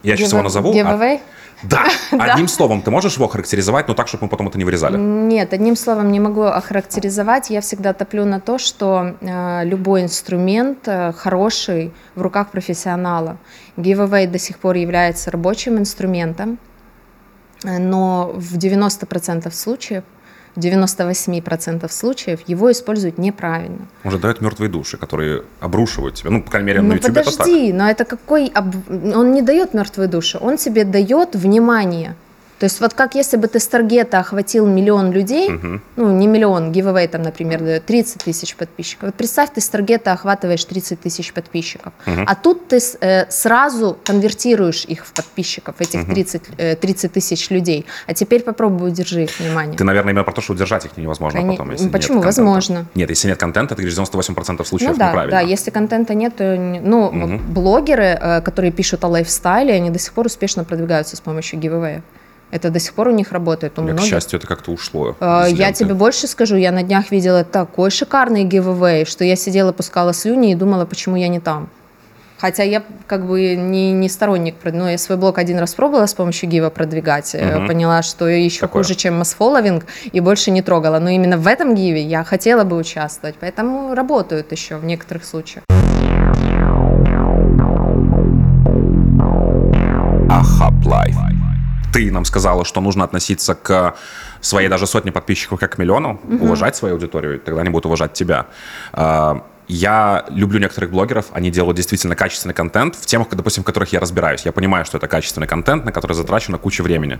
я 0.03 0.15
сейчас 0.17 0.29
его 0.31 0.41
Give- 0.41 0.43
назову. 0.43 0.71
а- 0.71 0.75
giveaway? 0.75 1.19
Да, 1.63 1.85
одним 2.11 2.47
словом, 2.47 2.81
ты 2.81 2.91
можешь 2.91 3.15
его 3.15 3.27
характеризовать, 3.27 3.87
но 3.87 3.93
так, 3.93 4.07
чтобы 4.07 4.25
мы 4.25 4.29
потом 4.29 4.47
это 4.47 4.57
не 4.57 4.65
вырезали. 4.65 4.97
Нет, 4.97 5.53
одним 5.53 5.75
словом 5.75 6.11
не 6.11 6.19
могу 6.19 6.43
охарактеризовать. 6.43 7.49
Я 7.49 7.61
всегда 7.61 7.93
топлю 7.93 8.25
на 8.25 8.39
то, 8.39 8.57
что 8.57 9.15
э, 9.19 9.65
любой 9.65 10.03
инструмент 10.03 10.87
э, 10.87 11.13
хороший 11.13 11.93
в 12.15 12.21
руках 12.21 12.49
профессионала. 12.51 13.37
Giveaway 13.77 14.27
до 14.27 14.39
сих 14.39 14.59
пор 14.59 14.75
является 14.75 15.31
рабочим 15.31 15.77
инструментом, 15.77 16.59
э, 17.63 17.79
но 17.79 18.31
в 18.35 18.57
90% 18.57 19.51
случаев, 19.51 20.03
в 20.57 20.59
98% 20.59 21.89
случаев 21.91 22.39
его 22.47 22.71
используют 22.71 23.17
неправильно. 23.19 23.87
Он 24.03 24.11
же 24.11 24.17
дает 24.17 24.41
мертвые 24.41 24.69
души, 24.69 24.97
которые 24.97 25.43
обрушивают 25.59 26.15
тебя. 26.15 26.31
Ну, 26.31 26.41
по 26.41 26.49
крайней 26.51 26.67
мере, 26.67 26.81
на 26.81 26.87
Ну 26.89 26.93
YouTube 26.95 27.11
это 27.11 27.23
так. 27.23 27.37
подожди, 27.37 27.71
но 27.73 27.89
это 27.89 28.05
какой... 28.05 28.47
об- 28.47 28.75
Он 29.15 29.31
не 29.33 29.41
дает 29.41 29.73
мертвые 29.73 30.07
души, 30.09 30.37
он 30.41 30.57
тебе 30.57 30.83
дает 30.83 31.35
внимание. 31.35 32.15
То 32.59 32.63
есть 32.63 32.81
вот 32.81 32.93
как 32.93 33.13
если 33.15 33.37
бы 33.37 33.47
ты 33.47 33.59
с 33.59 33.67
таргета 33.67 34.19
охватил 34.19 34.65
миллион 34.65 35.11
людей, 35.11 35.49
ну 35.95 36.11
не 36.11 36.27
миллион, 36.27 36.71
giveaway 36.71 37.07
там, 37.07 37.21
например, 37.21 37.59
дает 37.59 37.85
30 37.85 38.23
тысяч 38.23 38.55
подписчиков. 38.55 39.07
Вот 39.09 39.15
представь, 39.15 39.51
ты 39.53 39.61
с 39.61 39.69
таргета 39.69 40.11
охватываешь 40.13 40.65
30 40.65 40.99
тысяч 40.99 41.33
подписчиков, 41.33 41.93
а 42.05 42.35
тут 42.35 42.67
ты 42.67 42.79
э, 43.01 43.29
сразу 43.29 43.97
конвертируешь 44.03 44.85
их 44.85 45.05
в 45.05 45.13
подписчиков, 45.13 45.75
этих 45.79 46.05
30, 46.07 46.41
э, 46.57 46.75
30 46.75 47.13
тысяч 47.13 47.49
людей. 47.49 47.85
А 48.07 48.13
теперь 48.13 48.41
попробуй 48.41 48.89
удержи 48.89 49.23
их 49.23 49.39
внимание. 49.39 49.77
Ты, 49.77 49.83
наверное, 49.83 50.11
именно 50.13 50.23
про 50.23 50.33
то, 50.33 50.41
что 50.41 50.53
удержать 50.53 50.85
их 50.85 50.97
невозможно 50.97 51.39
Коне- 51.39 51.51
потом, 51.51 51.71
если 51.71 51.83
нет 51.85 51.93
Почему? 51.93 52.21
контента. 52.21 52.41
Возможно. 52.41 52.85
Нет, 52.95 53.09
если 53.09 53.27
нет 53.27 53.37
контента, 53.39 53.75
ты 53.75 53.81
говоришь, 53.83 53.97
98% 53.97 54.65
случаев 54.65 54.91
Ну 54.91 54.97
да, 54.97 55.09
неправильно. 55.09 55.31
да, 55.31 55.41
если 55.41 55.69
контента 55.71 56.13
нет, 56.15 56.35
то 56.35 56.55
ну 56.55 57.09
вот 57.11 57.41
блогеры, 57.41 58.17
э, 58.19 58.41
которые 58.41 58.71
пишут 58.71 59.03
о 59.03 59.07
лайфстайле, 59.07 59.73
они 59.73 59.89
до 59.89 59.99
сих 59.99 60.13
пор 60.13 60.25
успешно 60.25 60.63
продвигаются 60.63 61.15
с 61.15 61.19
помощью 61.21 61.59
giveaway. 61.59 62.01
Это 62.49 62.69
до 62.69 62.79
сих 62.79 62.93
пор 62.93 63.09
у 63.09 63.11
них 63.11 63.31
работает. 63.31 63.77
У 63.77 63.81
меня, 63.81 63.91
к 63.91 63.95
многих. 63.97 64.09
счастью, 64.09 64.39
это 64.39 64.47
как-то 64.47 64.71
ушло. 64.71 65.15
Э, 65.19 65.45
Я 65.49 65.73
тебе 65.73 65.93
больше 65.93 66.27
скажу, 66.27 66.55
я 66.55 66.71
на 66.71 66.83
днях 66.83 67.11
видела 67.11 67.43
такой 67.43 67.91
шикарный 67.91 68.45
giveaway, 68.45 69.05
что 69.05 69.23
я 69.25 69.35
сидела, 69.35 69.71
пускала 69.73 70.13
слюни 70.13 70.51
и 70.51 70.55
думала, 70.55 70.85
почему 70.85 71.17
я 71.17 71.27
не 71.27 71.39
там. 71.41 71.69
Хотя 72.39 72.61
я 72.63 72.83
как 73.07 73.25
бы 73.25 73.55
не, 73.55 73.91
не 73.93 74.07
сторонник, 74.09 74.55
но 74.63 74.89
я 74.91 74.97
свой 74.99 75.17
блог 75.17 75.39
один 75.39 75.57
раз 75.57 75.73
пробовала 75.73 76.05
с 76.05 76.13
помощью 76.13 76.47
гива 76.47 76.69
продвигать, 76.69 77.33
Мгм. 77.33 77.65
поняла, 77.67 78.03
что 78.03 78.27
еще 78.27 78.59
Такое. 78.61 78.83
хуже, 78.83 78.93
чем 78.93 79.17
масс-фолловинг, 79.17 79.85
и 80.11 80.19
больше 80.19 80.51
не 80.51 80.61
трогала. 80.61 80.99
Но 80.99 81.09
именно 81.09 81.37
в 81.37 81.47
этом 81.47 81.73
гиве 81.73 82.01
я 82.03 82.23
хотела 82.23 82.63
бы 82.63 82.77
участвовать, 82.77 83.35
поэтому 83.39 83.95
работают 83.95 84.51
еще 84.51 84.77
в 84.77 84.85
некоторых 84.85 85.25
случаях. 85.25 85.63
Ты 91.97 92.11
нам 92.11 92.25
сказала, 92.25 92.63
что 92.63 92.79
нужно 92.79 93.05
относиться 93.05 93.55
к 93.55 93.95
своей 94.39 94.69
даже 94.69 94.85
сотне 94.85 95.11
подписчиков 95.11 95.59
как 95.59 95.71
к 95.71 95.77
миллиону, 95.79 96.21
уважать 96.39 96.75
свою 96.75 96.93
аудиторию, 96.93 97.37
и 97.37 97.39
тогда 97.39 97.61
они 97.61 97.71
будут 97.71 97.87
уважать 97.87 98.13
тебя. 98.13 98.45
А, 98.93 99.43
Я 99.67 100.23
люблю 100.29 100.59
некоторых 100.59 100.91
блогеров, 100.91 101.25
они 101.31 101.49
делают 101.49 101.75
действительно 101.75 102.15
качественный 102.15 102.53
контент 102.53 102.95
в 102.95 103.07
темах, 103.07 103.29
допустим, 103.31 103.63
в 103.63 103.65
которых 103.65 103.93
я 103.93 103.99
разбираюсь. 103.99 104.45
Я 104.45 104.51
понимаю, 104.51 104.85
что 104.85 104.97
это 104.97 105.07
качественный 105.07 105.47
контент, 105.47 105.85
на 105.85 105.91
который 105.91 106.13
затрачена 106.13 106.59
куча 106.59 106.83
времени. 106.83 107.19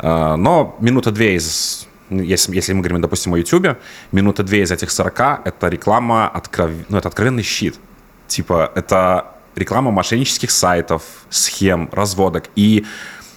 А, 0.00 0.34
Но 0.34 0.76
минута 0.80 1.12
две 1.12 1.36
из 1.36 1.86
ну, 2.10 2.20
если, 2.20 2.52
если 2.52 2.72
мы 2.72 2.80
говорим, 2.80 3.00
допустим, 3.00 3.32
о 3.34 3.38
YouTube, 3.38 3.78
минута 4.10 4.42
две 4.42 4.62
из 4.62 4.72
этих 4.72 4.90
40— 4.90 5.42
это 5.44 5.68
реклама, 5.68 6.26
откров... 6.26 6.72
ну, 6.88 6.98
это 6.98 7.06
откровенный 7.06 7.44
щит. 7.44 7.76
Типа, 8.26 8.72
это 8.74 9.36
реклама 9.56 9.90
мошеннических 9.90 10.50
сайтов, 10.50 11.02
схем, 11.30 11.88
разводок. 11.92 12.44
И 12.56 12.84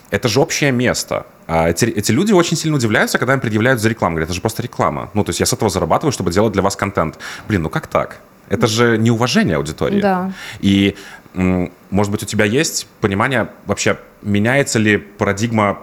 это 0.09 0.27
же 0.27 0.39
общее 0.39 0.71
место. 0.71 1.25
А 1.47 1.69
эти, 1.69 1.85
эти 1.85 2.11
люди 2.11 2.31
очень 2.31 2.57
сильно 2.57 2.77
удивляются, 2.77 3.17
когда 3.17 3.33
им 3.33 3.39
предъявляют 3.39 3.81
за 3.81 3.89
рекламу. 3.89 4.15
Говорят, 4.15 4.29
это 4.29 4.35
же 4.35 4.41
просто 4.41 4.63
реклама. 4.63 5.09
Ну, 5.13 5.23
то 5.23 5.29
есть 5.29 5.39
я 5.39 5.45
с 5.45 5.53
этого 5.53 5.69
зарабатываю, 5.69 6.11
чтобы 6.11 6.31
делать 6.31 6.53
для 6.53 6.61
вас 6.61 6.75
контент. 6.75 7.17
Блин, 7.47 7.63
ну 7.63 7.69
как 7.69 7.87
так? 7.87 8.19
Это 8.49 8.67
же 8.67 8.97
неуважение 8.97 9.57
аудитории. 9.57 10.01
Да. 10.01 10.31
И, 10.59 10.95
может 11.33 12.11
быть, 12.11 12.23
у 12.23 12.25
тебя 12.25 12.45
есть 12.45 12.87
понимание 13.01 13.49
вообще, 13.65 13.97
меняется 14.21 14.79
ли 14.79 14.97
парадигма 14.97 15.79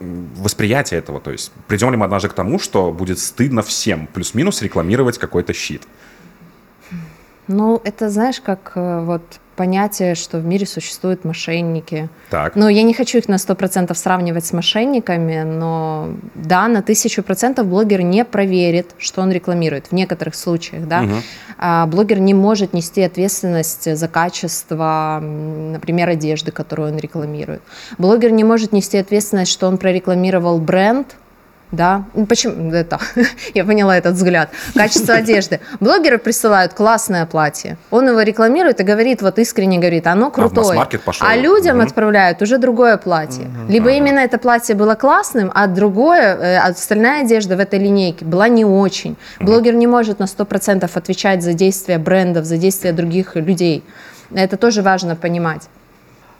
восприятия 0.00 0.96
этого? 0.96 1.20
То 1.20 1.30
есть 1.30 1.52
придем 1.66 1.90
ли 1.90 1.96
мы 1.96 2.04
однажды 2.04 2.28
к 2.28 2.32
тому, 2.32 2.58
что 2.58 2.92
будет 2.92 3.18
стыдно 3.18 3.62
всем 3.62 4.06
плюс-минус 4.06 4.62
рекламировать 4.62 5.18
какой-то 5.18 5.52
щит? 5.52 5.82
Ну, 7.46 7.80
это 7.84 8.10
знаешь, 8.10 8.40
как 8.40 8.72
э, 8.76 9.00
вот 9.00 9.22
понятие, 9.60 10.14
что 10.14 10.38
в 10.38 10.46
мире 10.46 10.64
существуют 10.64 11.26
мошенники. 11.26 12.08
Так. 12.30 12.56
Ну, 12.56 12.68
я 12.68 12.82
не 12.82 12.94
хочу 12.94 13.18
их 13.18 13.28
на 13.28 13.34
100% 13.34 13.94
сравнивать 13.94 14.46
с 14.46 14.54
мошенниками, 14.54 15.42
но 15.42 16.14
да, 16.34 16.66
на 16.66 16.78
1000% 16.78 17.62
блогер 17.64 18.00
не 18.00 18.24
проверит, 18.24 18.94
что 18.96 19.20
он 19.20 19.30
рекламирует 19.30 19.88
в 19.88 19.92
некоторых 19.92 20.34
случаях, 20.34 20.88
да. 20.88 21.04
А, 21.58 21.86
блогер 21.86 22.20
не 22.20 22.32
может 22.32 22.72
нести 22.72 23.02
ответственность 23.02 23.94
за 23.94 24.08
качество, 24.08 25.20
например, 25.22 26.08
одежды, 26.08 26.52
которую 26.52 26.92
он 26.92 26.98
рекламирует. 26.98 27.60
Блогер 27.98 28.30
не 28.30 28.44
может 28.44 28.72
нести 28.72 28.96
ответственность, 28.96 29.52
что 29.52 29.68
он 29.68 29.76
прорекламировал 29.76 30.58
бренд, 30.58 31.16
да, 31.72 32.02
Ну, 32.14 32.26
почему 32.26 32.72
это? 32.72 32.98
Я 33.54 33.64
поняла 33.64 33.96
этот 33.96 34.14
взгляд. 34.14 34.48
Качество 34.74 35.14
одежды. 35.14 35.58
Блогеры 35.80 36.18
присылают 36.18 36.72
классное 36.74 37.26
платье. 37.26 37.76
Он 37.90 38.08
его 38.08 38.22
рекламирует 38.22 38.80
и 38.80 38.82
говорит, 38.82 39.22
вот 39.22 39.38
искренне 39.38 39.78
говорит, 39.78 40.06
оно 40.06 40.30
крутое. 40.30 40.66
масс-маркет 40.66 41.02
пошел. 41.02 41.26
А 41.28 41.36
людям 41.36 41.76
Мгм. 41.76 41.86
отправляют 41.86 42.42
уже 42.42 42.58
другое 42.58 42.96
платье. 42.96 43.44
Либо 43.68 43.90
именно 43.90 44.20
это 44.20 44.38
платье 44.38 44.74
было 44.74 44.94
классным, 44.96 45.50
а 45.54 45.66
другое, 45.66 46.36
э, 46.36 46.56
а 46.56 46.68
остальная 46.70 47.22
одежда 47.24 47.56
в 47.56 47.60
этой 47.60 47.78
линейке 47.78 48.24
была 48.24 48.48
не 48.48 48.64
очень. 48.64 49.16
Блогер 49.40 49.74
не 49.74 49.86
может 49.86 50.20
на 50.20 50.26
100% 50.26 50.90
отвечать 50.96 51.42
за 51.42 51.52
действия 51.52 51.98
брендов, 51.98 52.44
за 52.44 52.56
действия 52.56 52.92
других 52.92 53.36
людей. 53.36 53.82
Это 54.34 54.56
тоже 54.56 54.82
важно 54.82 55.16
понимать. 55.16 55.68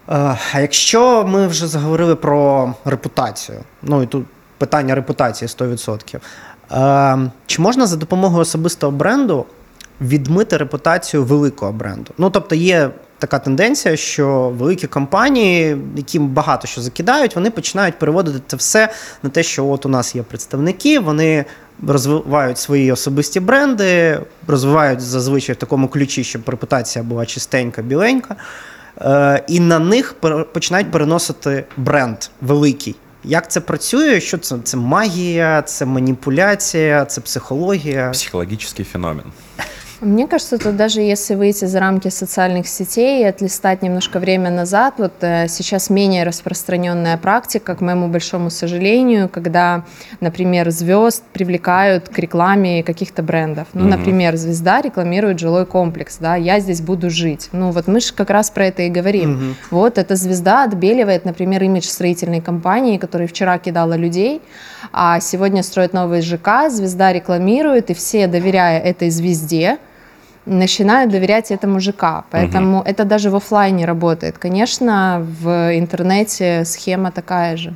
Е, 0.09 0.37
А 0.53 0.61
якщо 0.61 1.25
ми 1.27 1.47
вже 1.47 1.67
заговорили 1.67 2.17
про 2.17 2.75
репутацію, 2.85 3.59
ну 3.83 4.03
і 4.03 4.07
тут 4.07 4.27
питання 4.61 4.95
репутації 4.95 5.49
100%. 5.49 6.17
Е, 6.73 7.31
чи 7.47 7.63
можна 7.63 7.87
за 7.87 7.97
допомогою 7.97 8.43
особистого 8.43 8.93
бренду 8.93 9.47
відмити 10.01 10.57
репутацію 10.57 11.25
великого 11.25 11.73
бренду? 11.73 12.13
Ну, 12.19 12.31
тобто 12.31 12.55
є 12.55 12.91
така 13.19 13.39
тенденція, 13.39 13.97
що 13.97 14.53
великі 14.59 14.87
компанії, 14.87 15.77
яким 15.97 16.29
багато 16.29 16.67
що 16.67 16.81
закидають, 16.81 17.37
вони 17.37 17.51
починають 17.51 17.99
переводити 17.99 18.39
це 18.47 18.57
все 18.57 18.93
на 19.23 19.31
те, 19.31 19.43
що 19.43 19.67
от 19.67 19.87
у 19.87 19.89
нас 19.89 20.15
є 20.15 20.23
представники, 20.23 20.99
вони 20.99 21.45
розвивають 21.87 22.59
свої 22.59 22.93
особисті 22.93 23.41
бренди, 23.41 24.21
розвивають 24.47 25.01
зазвичай 25.01 25.55
в 25.55 25.59
такому 25.59 25.89
ключі, 25.89 26.25
щоб 26.25 26.43
репутація 26.47 27.05
була 27.05 27.27
чистенька, 27.27 27.83
біленька. 27.83 28.37
Е, 29.01 29.45
і 29.49 29.61
на 29.61 29.79
них 29.79 30.15
починають 30.53 30.91
переносити 30.91 31.65
бренд 31.77 32.17
великий. 32.41 32.97
Як 33.24 33.52
це 33.52 33.62
працює? 33.62 34.22
Що 34.22 34.38
це? 34.38 34.58
Це 34.64 34.78
магія, 34.78 35.62
це 35.62 35.86
маніпуляція, 35.86 37.06
це 37.06 37.22
психологія. 37.22 38.10
Психологический 38.10 38.86
феномен. 38.86 39.26
Мне 40.01 40.27
кажется, 40.27 40.57
тут 40.57 40.77
даже 40.77 41.03
если 41.03 41.35
выйти 41.35 41.67
за 41.67 41.79
рамки 41.79 42.09
социальных 42.09 42.67
сетей 42.67 43.21
и 43.21 43.25
отлистать 43.25 43.83
немножко 43.83 44.19
время 44.19 44.51
назад, 44.51 44.95
вот 44.97 45.13
э, 45.21 45.47
сейчас 45.47 45.91
менее 45.91 46.25
распространенная 46.25 47.19
практика, 47.19 47.75
к 47.75 47.83
моему 47.83 48.09
большому 48.09 48.49
сожалению, 48.49 49.29
когда, 49.29 49.85
например, 50.21 50.71
звезд 50.71 51.23
привлекают 51.35 52.09
к 52.09 52.19
рекламе 52.19 52.83
каких-то 52.83 53.23
брендов. 53.23 53.69
Ну, 53.75 53.83
Мгм. 53.83 53.91
например, 53.91 54.37
звезда 54.37 54.81
рекламирует 54.81 55.39
жилой 55.39 55.67
комплекс, 55.67 56.17
да, 56.19 56.35
я 56.35 56.61
здесь 56.61 56.81
буду 56.81 57.11
жить. 57.11 57.51
Ну, 57.53 57.71
вот 57.71 57.87
мы 57.87 58.01
же 58.01 58.15
как 58.15 58.31
раз 58.31 58.49
про 58.51 58.67
это 58.67 58.83
и 58.83 58.89
говорим. 58.89 59.33
Мгм. 59.33 59.57
Вот 59.71 59.99
эта 59.99 60.17
звезда 60.17 60.65
отбеливает, 60.65 61.27
например, 61.27 61.63
имидж 61.63 61.85
строительной 61.85 62.41
компании, 62.41 62.97
которая 62.97 63.29
вчера 63.29 63.59
кидала 63.59 63.95
людей, 63.97 64.41
а 64.93 65.21
сегодня 65.21 65.63
строит 65.63 65.93
новый 65.93 66.23
ЖК, 66.23 66.71
звезда 66.71 67.13
рекламирует, 67.13 67.91
и 67.91 67.95
все, 67.95 68.27
доверяя 68.29 68.81
этой 68.81 69.11
звезде, 69.11 69.77
начинают 70.46 71.12
доверять 71.12 71.52
этому 71.52 71.80
ЖК. 71.80 72.24
Поэтому 72.32 72.82
это 72.86 73.04
даже 73.04 73.30
в 73.30 73.36
офлайне 73.36 73.86
работает. 73.86 74.38
Конечно, 74.38 75.26
в 75.42 75.78
интернете 75.78 76.66
схема 76.66 77.12
такая 77.12 77.58
же. 77.58 77.74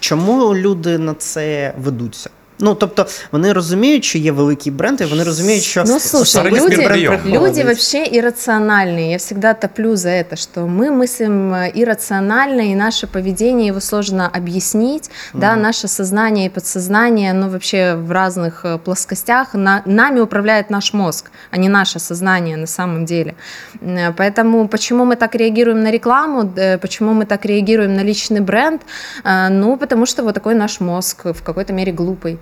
Чому 0.00 0.54
люди 0.54 0.98
на 0.98 1.14
це 1.14 1.74
ведуться? 1.78 2.30
Ну, 2.60 2.74
тобто, 2.74 3.06
вони 3.32 3.52
розуміють, 3.52 4.04
що 4.04 4.18
є 4.18 4.32
великий 4.32 4.72
бренд, 4.72 5.00
і 5.00 5.04
вони 5.04 5.24
розуміють, 5.24 5.62
що 5.62 5.84
Ну, 5.86 6.00
слушай, 6.00 6.42
Старый 6.42 6.50
люди, 6.50 6.74
спецприем. 6.74 7.20
люди 7.26 7.62
вообще 7.64 7.98
иррациональные. 8.04 9.10
Я 9.10 9.16
всегда 9.18 9.54
топлю 9.54 9.96
за 9.96 10.08
это, 10.08 10.36
что 10.36 10.60
мы 10.66 10.90
мыслим 10.90 11.54
э, 11.54 11.70
иррационально, 11.82 12.62
и 12.62 12.74
наше 12.74 13.06
поведение 13.06 13.68
его 13.68 13.80
сложно 13.80 14.28
объяснить. 14.38 15.08
Да, 15.34 15.56
наше 15.56 15.86
сознание 15.88 16.46
и 16.46 16.48
подсознание, 16.48 17.30
оно 17.30 17.48
вообще 17.48 17.94
в 17.94 18.10
разных 18.10 18.64
э, 18.64 18.78
плоскостях. 18.78 19.54
На- 19.54 19.82
нами 19.86 20.20
управляет 20.20 20.70
наш 20.70 20.92
мозг, 20.94 21.30
а 21.52 21.58
не 21.58 21.68
наше 21.68 22.00
сознание 22.00 22.56
на 22.56 22.66
самом 22.66 23.04
деле. 23.04 23.34
М, 23.82 23.96
э, 23.96 24.12
Поэтому 24.16 24.66
почему 24.68 25.04
мы 25.04 25.14
так 25.16 25.34
реагируем 25.36 25.80
на 25.84 25.92
рекламу, 25.92 26.52
э, 26.56 26.78
почему 26.78 27.12
мы 27.22 27.24
так 27.26 27.44
реагируем 27.46 27.94
на 27.94 28.02
личный 28.04 28.40
бренд? 28.40 28.80
Э, 29.24 29.48
Ну, 29.50 29.76
потому 29.76 30.06
что 30.06 30.22
вот 30.24 30.34
такой 30.34 30.54
наш 30.54 30.80
мозг 30.80 31.24
в 31.24 31.42
какой-то 31.42 31.72
мере 31.72 31.92
глупый. 31.92 32.36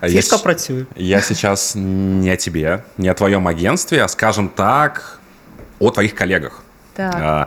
А 0.00 0.08
я 0.08 0.22
фішка 0.22 0.36
с- 0.36 0.42
працює. 0.42 0.84
Я 0.96 1.20
сейчас 1.20 1.74
не 1.76 2.32
о 2.32 2.36
тебе, 2.36 2.82
не 2.98 3.10
о 3.10 3.14
твоем 3.14 3.46
агентстве, 3.48 4.02
а, 4.04 4.08
скажем 4.08 4.48
так, 4.48 5.18
о 5.78 5.90
твоих 5.90 6.14
коллегах. 6.14 6.62
Так. 6.94 7.14
А, 7.18 7.46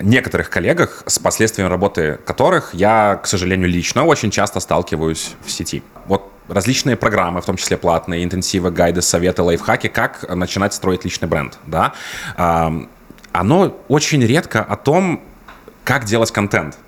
некоторых 0.00 0.48
коллегах, 0.50 1.02
с 1.06 1.18
последствиями 1.18 1.70
работы 1.70 2.18
которых 2.24 2.70
я, 2.74 3.16
к 3.22 3.26
сожалению, 3.26 3.68
лично 3.68 4.04
очень 4.04 4.30
часто 4.30 4.60
сталкиваюсь 4.60 5.34
в 5.46 5.50
сети. 5.50 5.82
Вот 6.06 6.32
различные 6.48 6.96
программы, 6.96 7.40
в 7.42 7.44
том 7.44 7.56
числе 7.56 7.76
платные, 7.76 8.24
интенсивы, 8.24 8.70
гайды, 8.70 9.02
советы, 9.02 9.42
лайфхаки, 9.42 9.88
как 9.88 10.24
начинать 10.34 10.72
строить 10.72 11.04
личный 11.04 11.28
бренд, 11.28 11.58
да, 11.66 11.92
А, 12.36 12.72
оно 13.32 13.76
очень 13.88 14.24
редко 14.24 14.62
о 14.62 14.76
том, 14.76 15.20
как 15.84 16.04
делать 16.04 16.30
контент. 16.30 16.78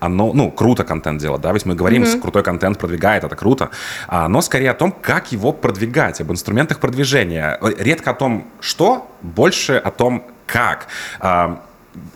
Оно, 0.00 0.32
ну, 0.32 0.50
круто 0.50 0.84
контент 0.84 1.20
делать, 1.20 1.40
да, 1.42 1.52
ведь 1.52 1.66
мы 1.66 1.74
говорим, 1.74 2.06
что 2.06 2.18
крутой 2.18 2.42
контент 2.42 2.78
продвигает, 2.78 3.24
это 3.24 3.36
круто, 3.36 3.70
а 4.08 4.24
оно 4.24 4.40
скорее 4.40 4.70
о 4.70 4.74
том, 4.74 4.92
как 4.92 5.32
его 5.32 5.52
продвигать, 5.52 6.20
об 6.20 6.32
инструментах 6.32 6.80
продвижения. 6.80 7.58
Редко 7.78 8.10
о 8.10 8.14
том, 8.14 8.46
что, 8.60 9.10
больше 9.22 9.76
о 9.76 9.90
том, 9.90 10.24
как. 10.46 10.88
А, 11.20 11.62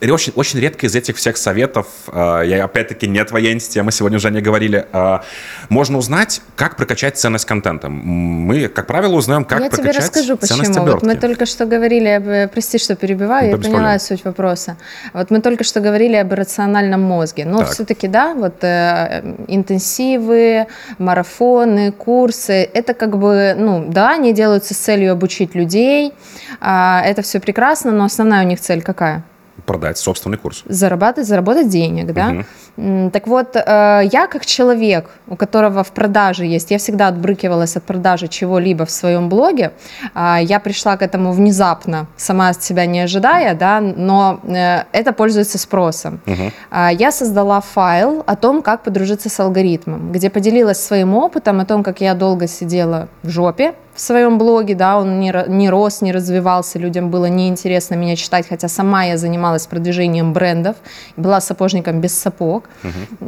Очень, 0.01 0.33
очень 0.37 0.61
редко 0.61 0.87
из 0.87 0.95
этих 0.95 1.17
всех 1.17 1.37
советов, 1.37 1.87
э, 2.07 2.43
я 2.47 2.65
опять-таки 2.65 3.09
не 3.09 3.25
твоя 3.25 3.53
мы 3.83 3.91
сегодня 3.91 4.19
уже 4.19 4.31
не 4.31 4.41
говорили, 4.41 4.87
э, 4.93 5.19
можно 5.69 5.99
узнать, 5.99 6.43
как 6.55 6.77
прокачать 6.77 7.19
ценность 7.19 7.45
контента. 7.45 7.89
Мы, 7.89 8.69
как 8.69 8.87
правило, 8.87 9.15
узнаем, 9.15 9.45
как 9.45 9.61
я 9.61 9.69
тебе 9.69 9.83
прокачать 9.83 10.05
расскажу, 10.05 10.37
ценность 10.37 10.71
почему. 10.71 10.87
Вот 10.87 10.91
обертки. 10.91 11.07
мы 11.07 11.17
только 11.17 11.47
что 11.47 11.67
говорили 11.67 12.09
об... 12.09 12.29
э, 12.29 12.49
Прости, 12.49 12.79
что 12.79 12.95
перебиваю, 12.95 13.51
Да 13.51 13.57
я 13.57 13.63
поняла 13.63 13.81
проблем. 13.81 13.99
суть 14.01 14.25
вопроса. 14.25 14.77
Вот 15.13 15.31
мы 15.31 15.41
только 15.41 15.65
что 15.65 15.81
говорили 15.81 16.15
об 16.17 16.33
рациональном 16.33 17.03
мозге. 17.03 17.45
Но 17.45 17.59
Так. 17.59 17.71
все-таки, 17.71 18.07
да, 18.07 18.35
вот 18.35 18.63
э, 18.63 19.23
интенсивы, 19.49 20.67
марафоны, 20.99 21.91
курсы, 21.91 22.69
это 22.73 22.95
как 22.95 23.19
бы, 23.19 23.55
ну, 23.59 23.87
да, 23.89 24.11
они 24.11 24.33
делаются 24.33 24.75
с 24.75 24.77
целью 24.77 25.13
обучить 25.13 25.57
людей, 25.57 26.13
а, 26.61 27.03
это 27.05 27.23
все 27.23 27.41
прекрасно, 27.41 27.91
но 27.91 28.05
основная 28.05 28.45
у 28.45 28.47
них 28.47 28.61
цель 28.61 28.83
какая? 28.83 29.25
Продать 29.67 29.99
собственный 29.99 30.37
курс. 30.39 30.63
зарабатывать, 30.69 31.29
заработать 31.29 31.69
денег, 31.69 32.13
да. 32.13 32.45
М, 32.77 33.11
Так 33.11 33.27
вот, 33.27 33.57
э, 33.57 33.61
я 34.13 34.27
как 34.27 34.45
человек, 34.47 35.11
у 35.29 35.37
которого 35.37 35.83
в 35.85 35.93
продаже 35.93 36.45
есть, 36.45 36.71
я 36.71 36.79
всегда 36.79 37.09
отбрыкивалась 37.09 37.77
от 37.77 37.85
продажи 37.85 38.29
чего-либо 38.29 38.85
в 38.85 38.91
своем 38.91 39.29
блоге, 39.29 39.73
а, 40.15 40.39
я 40.43 40.59
пришла 40.61 40.97
к 40.97 41.03
этому 41.03 41.33
внезапно, 41.33 42.07
сама 42.17 42.49
от 42.49 42.63
себя 42.63 42.87
не 42.87 43.01
ожидая, 43.01 43.55
да, 43.55 43.81
но 43.81 44.41
э, 44.45 44.83
это 44.93 45.13
пользуется 45.13 45.59
спросом. 45.59 46.21
А, 46.71 46.91
Я 46.93 47.13
создала 47.13 47.61
файл 47.61 48.23
о 48.27 48.37
том, 48.37 48.63
как 48.63 48.83
подружиться 48.83 49.29
с 49.29 49.41
алгоритмом, 49.41 50.13
где 50.13 50.29
поделилась 50.31 50.85
своим 50.85 51.15
опытом 51.15 51.61
о 51.61 51.65
том, 51.65 51.83
как 51.83 52.01
я 52.01 52.15
долго 52.15 52.47
сидела 52.49 53.09
в 53.23 53.31
жопе 53.31 53.75
в 53.95 54.01
своем 54.01 54.39
блоге, 54.39 54.75
да, 54.75 54.99
он 54.99 55.21
не, 55.21 55.33
не 55.49 55.71
рос, 55.71 56.03
не 56.03 56.13
развивался, 56.13 56.79
людям 56.79 57.11
было 57.11 57.27
неинтересно 57.27 57.95
меня 57.95 58.17
читать, 58.17 58.47
хотя 58.49 58.69
сама 58.69 59.05
я 59.05 59.17
занималась 59.17 59.67
продвижением 59.67 60.33
брендов, 60.33 60.77
была 61.17 61.41
сапожником 61.41 62.01
без 62.01 62.19
сапог. 62.19 62.65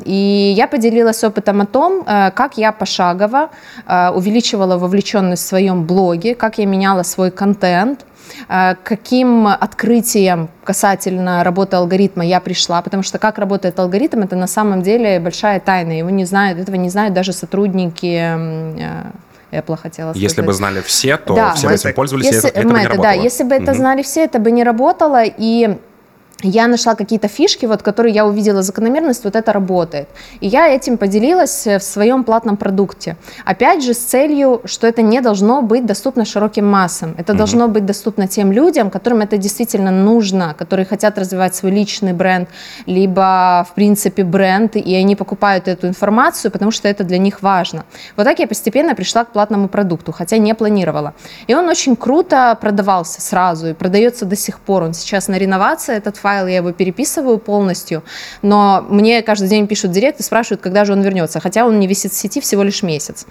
И 0.05 0.55
я 0.57 0.67
поделилась 0.67 1.23
опытом 1.25 1.61
о 1.61 1.67
том, 1.67 2.05
э, 2.07 2.31
как 2.33 2.59
я 2.59 2.73
пошагово 2.73 3.51
э, 3.87 4.11
увеличивала 4.11 4.77
вовлеченность 4.77 5.45
в 5.45 5.47
своем 5.47 5.85
блоге, 5.85 6.35
как 6.35 6.59
я 6.59 6.67
меняла 6.67 7.05
свой 7.05 7.31
контент, 7.31 8.05
э, 8.49 8.75
каким 8.83 9.47
открытиям 9.47 10.49
касательно 10.65 11.45
работы 11.45 11.77
алгоритма 11.77 12.25
я 12.25 12.41
пришла, 12.41 12.83
потому 12.83 13.05
что 13.05 13.19
как 13.19 13.39
работает 13.39 13.79
алгоритм, 13.79 14.23
это 14.23 14.35
на 14.35 14.49
самом 14.49 14.83
деле 14.83 15.21
большая 15.21 15.61
тайна, 15.61 15.93
его 15.93 16.11
не 16.11 16.25
знают, 16.25 16.59
этого 16.59 16.77
не 16.77 16.91
знают 16.91 17.15
даже 17.15 17.33
сотрудники 17.33 18.37
Apple, 19.57 19.77
хотела 19.77 20.11
сказать. 20.11 20.23
Если 20.23 20.43
бы 20.43 20.53
знали 20.53 20.81
все, 20.81 21.17
то 21.17 21.35
Да. 21.35 21.55
все 21.55 21.69
бы 21.69 21.75
этим 21.75 21.89
это- 21.91 21.97
пользовались, 21.97 22.27
и 22.27 22.29
Если, 22.35 22.51
это, 22.51 22.59
этого 22.61 22.73
мы 22.73 22.79
не 22.79 22.85
это, 22.85 22.95
работало. 22.95 23.15
да, 23.17 23.23
если 23.23 23.45
бы 23.45 23.55
это 23.55 23.75
знали 23.75 24.03
все, 24.03 24.25
это 24.25 24.39
бы 24.39 24.51
не 24.51 24.65
работало, 24.65 25.23
и 25.25 25.79
я 26.43 26.67
нашла 26.67 26.95
какие-то 26.95 27.29
фишки, 27.29 27.67
вот, 27.67 27.83
которые 27.83 28.15
я 28.15 28.27
увидела 28.27 28.63
закономерность, 28.63 29.25
вот 29.25 29.37
это 29.37 29.53
работает. 29.53 30.09
И 30.41 30.47
я 30.47 30.69
этим 30.69 30.99
поделилась 30.99 31.67
э, 31.67 31.79
в 31.79 31.83
своем 31.83 32.25
платном 32.25 32.57
продукте. 32.57 33.17
Опять 33.47 33.83
же, 33.83 33.95
с 33.95 33.99
целью, 33.99 34.61
что 34.65 34.87
это 34.87 35.01
не 35.01 35.21
должно 35.21 35.63
быть 35.63 35.87
доступно 35.87 36.25
широким 36.25 36.67
массам. 36.67 37.15
Это 37.17 37.33
должно 37.33 37.69
быть 37.69 37.87
доступно 37.87 38.29
тем 38.29 38.53
людям, 38.53 38.91
которым 38.91 39.23
это 39.23 39.39
действительно 39.39 39.91
нужно, 39.91 40.55
которые 40.59 40.85
хотят 40.85 41.19
развивать 41.19 41.55
свой 41.55 41.73
личный 41.73 42.13
бренд, 42.13 42.49
либо, 42.85 43.67
в 43.71 43.75
принципе, 43.75 44.23
бренд, 44.23 44.77
и 44.77 44.95
они 44.95 45.17
покупают 45.17 45.69
эту 45.69 45.89
информацию, 45.89 46.51
потому 46.51 46.71
что 46.71 46.89
это 46.89 47.03
для 47.03 47.19
них 47.19 47.41
важно. 47.43 47.85
Вот 48.17 48.25
так 48.25 48.39
я 48.39 48.47
постепенно 48.47 48.95
пришла 48.95 49.25
к 49.25 49.33
платному 49.33 49.69
продукту, 49.69 50.13
хотя 50.13 50.37
не 50.37 50.55
планировала. 50.55 51.15
И 51.47 51.55
он 51.55 51.69
очень 51.69 51.97
круто 51.97 52.59
продавался 52.61 53.23
сразу 53.23 53.69
и 53.69 53.73
продается 53.73 54.27
до 54.27 54.37
сих 54.37 54.61
пор. 54.61 54.83
Он 54.83 54.93
сейчас 54.93 55.29
на 55.29 55.39
реновации, 55.39 55.97
этот 55.97 56.17
файл, 56.27 56.49
я 56.49 56.57
его 56.57 56.73
переписываю 56.73 57.39
полностью, 57.39 58.03
но 58.43 58.85
мне 58.89 59.23
каждый 59.23 59.49
день 59.49 59.69
пишут 59.69 59.93
директ 59.93 60.19
и 60.19 60.25
спрашивают, 60.25 60.61
когда 60.61 60.85
же 60.85 60.93
он 60.93 61.03
вернется, 61.03 61.39
хотя 61.39 61.65
он 61.65 61.79
не 61.79 61.87
висит 61.87 62.13
в 62.13 62.17
сети 62.17 62.41
всего 62.41 62.65
лишь 62.65 62.83
месяц. 62.83 63.27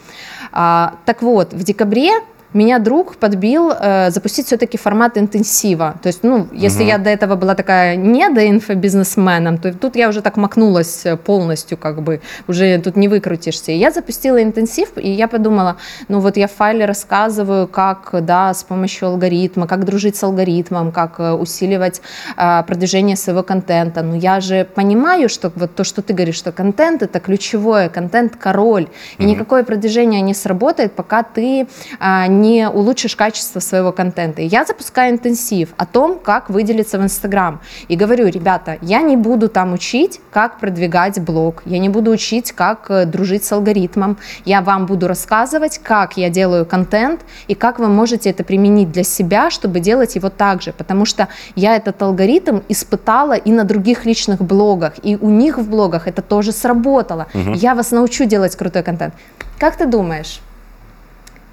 А, 0.53 0.93
так 1.05 1.21
вот, 1.21 1.53
в 1.53 1.63
декабре 1.63 2.11
меня 2.55 2.79
друг 2.79 3.17
подбил 3.17 3.71
э, 3.71 4.09
запустить 4.11 4.47
все-таки 4.47 4.77
формат 4.77 5.17
интенсива. 5.17 5.95
То 6.01 6.07
есть, 6.07 6.23
ну, 6.23 6.47
если 6.53 6.79
Мгм. 6.83 6.87
я 6.87 6.97
до 6.97 7.09
этого 7.09 7.35
была 7.35 7.53
такая 7.55 7.95
не 7.97 8.29
до 8.29 8.49
инфобизнесменом, 8.49 9.57
то 9.57 9.73
тут 9.73 9.95
я 9.95 10.09
уже 10.09 10.21
так 10.21 10.37
макнулась 10.37 11.05
э, 11.05 11.17
полностью, 11.17 11.77
как 11.77 12.01
бы, 12.01 12.21
уже 12.47 12.79
тут 12.79 12.95
не 12.95 13.07
выкрутишься. 13.07 13.71
И 13.71 13.77
я 13.77 13.91
запустила 13.91 14.41
интенсив, 14.41 14.89
и 14.95 15.11
я 15.11 15.27
подумала, 15.27 15.75
ну 16.07 16.19
вот 16.19 16.37
я 16.37 16.47
в 16.47 16.51
файле 16.51 16.85
рассказываю, 16.85 17.67
как, 17.67 18.09
да, 18.21 18.53
с 18.53 18.63
помощью 18.63 19.09
алгоритма, 19.09 19.67
как 19.67 19.83
дружить 19.85 20.15
с 20.15 20.23
алгоритмом, 20.23 20.91
как 20.91 21.19
э, 21.19 21.31
усиливать 21.33 22.01
э, 22.37 22.63
продвижение 22.67 23.17
своего 23.17 23.43
контента. 23.43 24.01
Но 24.01 24.15
я 24.15 24.39
же 24.39 24.65
понимаю, 24.75 25.27
что 25.29 25.51
вот 25.55 25.75
то, 25.75 25.83
что 25.83 26.01
ты 26.01 26.13
говоришь, 26.13 26.35
что 26.37 26.51
контент 26.51 27.01
это 27.03 27.19
ключевое, 27.19 27.89
контент 27.89 28.35
король, 28.37 28.87
и 29.17 29.23
Мгм. 29.23 29.31
никакое 29.31 29.63
продвижение 29.63 30.21
не 30.21 30.33
сработает, 30.33 30.93
пока 30.93 31.23
ты 31.23 31.67
а, 31.99 32.27
не 32.27 32.44
улучшишь 32.73 33.15
качество 33.15 33.59
своего 33.59 33.91
контента. 33.91 34.41
И 34.41 34.45
я 34.45 34.65
запускаю 34.65 35.13
интенсив 35.13 35.69
о 35.77 35.85
том, 35.85 36.19
как 36.19 36.49
выделиться 36.49 36.97
в 36.99 37.03
Инстаграм. 37.03 37.59
И 37.87 37.95
говорю, 37.95 38.27
ребята, 38.27 38.77
я 38.81 39.01
не 39.01 39.17
буду 39.17 39.49
там 39.49 39.73
учить, 39.73 40.21
как 40.31 40.59
продвигать 40.59 41.19
блог, 41.19 41.63
я 41.65 41.79
не 41.79 41.89
буду 41.89 42.11
учить, 42.11 42.51
как 42.51 42.89
э, 42.89 43.05
дружить 43.05 43.43
с 43.43 43.51
алгоритмом. 43.51 44.17
Я 44.45 44.61
вам 44.61 44.85
буду 44.85 45.07
рассказывать, 45.07 45.79
как 45.79 46.17
я 46.17 46.29
делаю 46.29 46.65
контент 46.65 47.21
и 47.47 47.55
как 47.55 47.79
вы 47.79 47.87
можете 47.87 48.29
это 48.29 48.43
применить 48.43 48.91
для 48.91 49.03
себя, 49.03 49.49
чтобы 49.49 49.79
делать 49.79 50.15
его 50.15 50.29
так 50.29 50.61
же. 50.61 50.73
Потому 50.73 51.05
что 51.05 51.27
я 51.55 51.75
этот 51.75 52.01
алгоритм 52.01 52.59
испытала 52.69 53.33
и 53.33 53.51
на 53.51 53.63
других 53.63 54.05
личных 54.05 54.41
блогах, 54.41 54.93
и 55.03 55.15
у 55.15 55.29
них 55.29 55.57
в 55.57 55.69
блогах 55.69 56.07
это 56.07 56.21
тоже 56.21 56.51
сработало. 56.51 57.27
Я 57.33 57.75
вас 57.75 57.91
научу 57.91 58.25
делать 58.25 58.55
крутой 58.55 58.83
контент. 58.83 59.13
Как 59.59 59.77
ты 59.77 59.85
думаешь, 59.85 60.41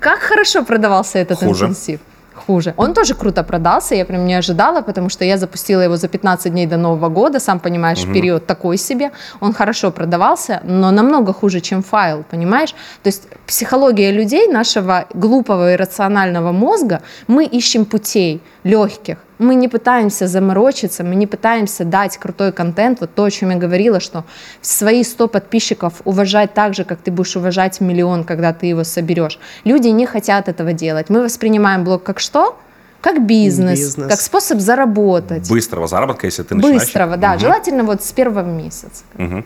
как 0.02 0.18
хорошо 0.18 0.64
продавался 0.64 1.18
этот 1.18 1.38
Хуже. 1.38 1.64
интенсив? 1.64 2.00
Хуже. 2.46 2.74
Он 2.76 2.92
тоже 2.92 3.14
круто 3.14 3.44
продался, 3.44 3.94
я 3.94 4.04
прям 4.04 4.24
не 4.24 4.34
ожидала, 4.34 4.82
потому 4.82 5.10
что 5.10 5.24
я 5.24 5.36
запустила 5.36 5.82
его 5.82 5.96
за 5.96 6.08
15 6.08 6.52
дней 6.52 6.66
до 6.66 6.76
Нового 6.76 7.08
года, 7.08 7.40
сам 7.40 7.60
понимаешь, 7.60 8.04
период 8.12 8.46
такой 8.46 8.78
себе. 8.78 9.10
Он 9.40 9.52
хорошо 9.52 9.90
продавался, 9.90 10.60
но 10.64 10.90
намного 10.90 11.32
хуже, 11.32 11.60
чем 11.60 11.82
файл, 11.82 12.24
понимаешь? 12.30 12.74
То 13.02 13.08
есть 13.08 13.28
психология 13.46 14.10
людей, 14.12 14.48
нашего 14.48 15.04
глупого 15.14 15.72
и 15.72 15.76
рационального 15.76 16.52
мозга, 16.52 17.00
мы 17.28 17.44
ищем 17.44 17.84
путей 17.84 18.40
легких. 18.64 19.18
Мы 19.38 19.54
не 19.54 19.68
пытаемся 19.68 20.26
заморочиться, 20.28 21.02
мы 21.02 21.16
не 21.16 21.26
пытаемся 21.26 21.84
дать 21.84 22.16
крутой 22.16 22.52
контент, 22.52 23.00
вот 23.00 23.14
то, 23.14 23.24
о 23.24 23.30
чем 23.30 23.50
я 23.50 23.56
говорила, 23.56 23.98
что 23.98 24.24
свои 24.60 25.02
100 25.02 25.28
подписчиков 25.28 25.94
уважать 26.04 26.54
так 26.54 26.74
же, 26.74 26.84
как 26.84 27.00
ты 27.00 27.10
будешь 27.10 27.36
уважать 27.36 27.80
миллион, 27.80 28.24
когда 28.24 28.52
ты 28.52 28.66
его 28.66 28.84
соберешь. 28.84 29.38
Люди 29.64 29.88
не 29.88 30.06
хотят 30.06 30.48
этого 30.48 30.72
делать. 30.72 31.10
Мы 31.10 31.22
воспринимаем 31.24 31.84
блог 31.84 32.02
как 32.02 32.20
что? 32.20 32.56
Как 33.00 33.26
бизнес, 33.26 33.80
Бизнес. 33.80 34.08
как 34.08 34.20
способ 34.20 34.60
заработать. 34.60 35.48
Быстрого 35.48 35.88
заработка, 35.88 36.26
если 36.26 36.44
ты 36.44 36.54
начинаешь. 36.54 36.82
Быстрого, 36.82 37.16
да. 37.16 37.36
Желательно 37.36 37.82
вот 37.82 38.04
с 38.04 38.12
первого 38.12 38.46
месяца. 38.46 39.02
Мгм. 39.14 39.44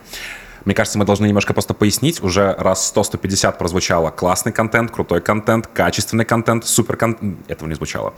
Мне 0.67 0.75
кажется, 0.75 0.99
мы 0.99 1.05
должны 1.05 1.25
немножко 1.27 1.53
просто 1.53 1.73
пояснить. 1.73 2.21
Уже 2.21 2.53
раз 2.59 2.93
100-150 2.93 3.57
прозвучало 3.57 4.11
классный 4.11 4.51
контент, 4.51 4.91
крутой 4.91 5.21
контент, 5.21 5.65
качественный 5.67 6.25
контент, 6.25 6.65
супер 6.65 6.97
контент. 6.97 7.39
Этого 7.49 7.69
не 7.69 7.75
звучало. 7.75 8.13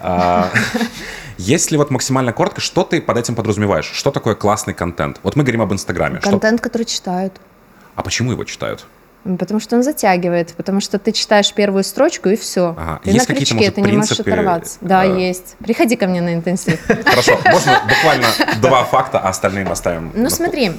А, 0.00 0.50
Если 1.38 1.78
вот 1.78 1.90
максимально 1.90 2.34
коротко, 2.34 2.60
что 2.60 2.84
ты 2.84 3.00
под 3.00 3.16
этим 3.16 3.34
подразумеваешь? 3.34 3.86
Что 3.86 4.10
такое 4.10 4.34
классный 4.34 4.74
контент? 4.74 5.20
Вот 5.22 5.36
мы 5.36 5.42
говорим 5.42 5.62
об 5.62 5.72
Инстаграме. 5.72 6.20
Контент, 6.20 6.60
который 6.60 6.84
читают. 6.84 7.40
А 7.94 8.02
почему 8.02 8.32
его 8.32 8.44
читают? 8.44 8.84
Потому 9.38 9.58
что 9.58 9.76
он 9.76 9.82
затягивает, 9.82 10.52
потому 10.52 10.82
что 10.82 10.98
ты 10.98 11.12
читаешь 11.12 11.50
первую 11.54 11.82
строчку 11.82 12.28
и 12.28 12.36
все. 12.36 12.74
Ага. 12.76 13.00
Ты 13.04 13.10
Есть 13.10 13.26
на 13.30 13.34
крючке, 13.34 13.54
может, 13.54 13.74
ты 13.74 13.80
не 13.80 13.92
можешь 13.92 14.08
принципы, 14.08 14.30
оторваться. 14.32 14.78
Да, 14.82 15.06
э, 15.06 15.18
есть. 15.18 15.56
Приходи 15.64 15.96
ко 15.96 16.06
мне 16.06 16.20
на 16.20 16.34
интенсив. 16.34 16.78
Хорошо, 17.06 17.40
можно 17.46 17.80
буквально 17.88 18.26
два 18.60 18.84
факта, 18.84 19.18
а 19.18 19.30
остальные 19.30 19.64
мы 19.64 19.70
оставим. 19.70 20.12
Ну 20.14 20.28
смотри, 20.28 20.72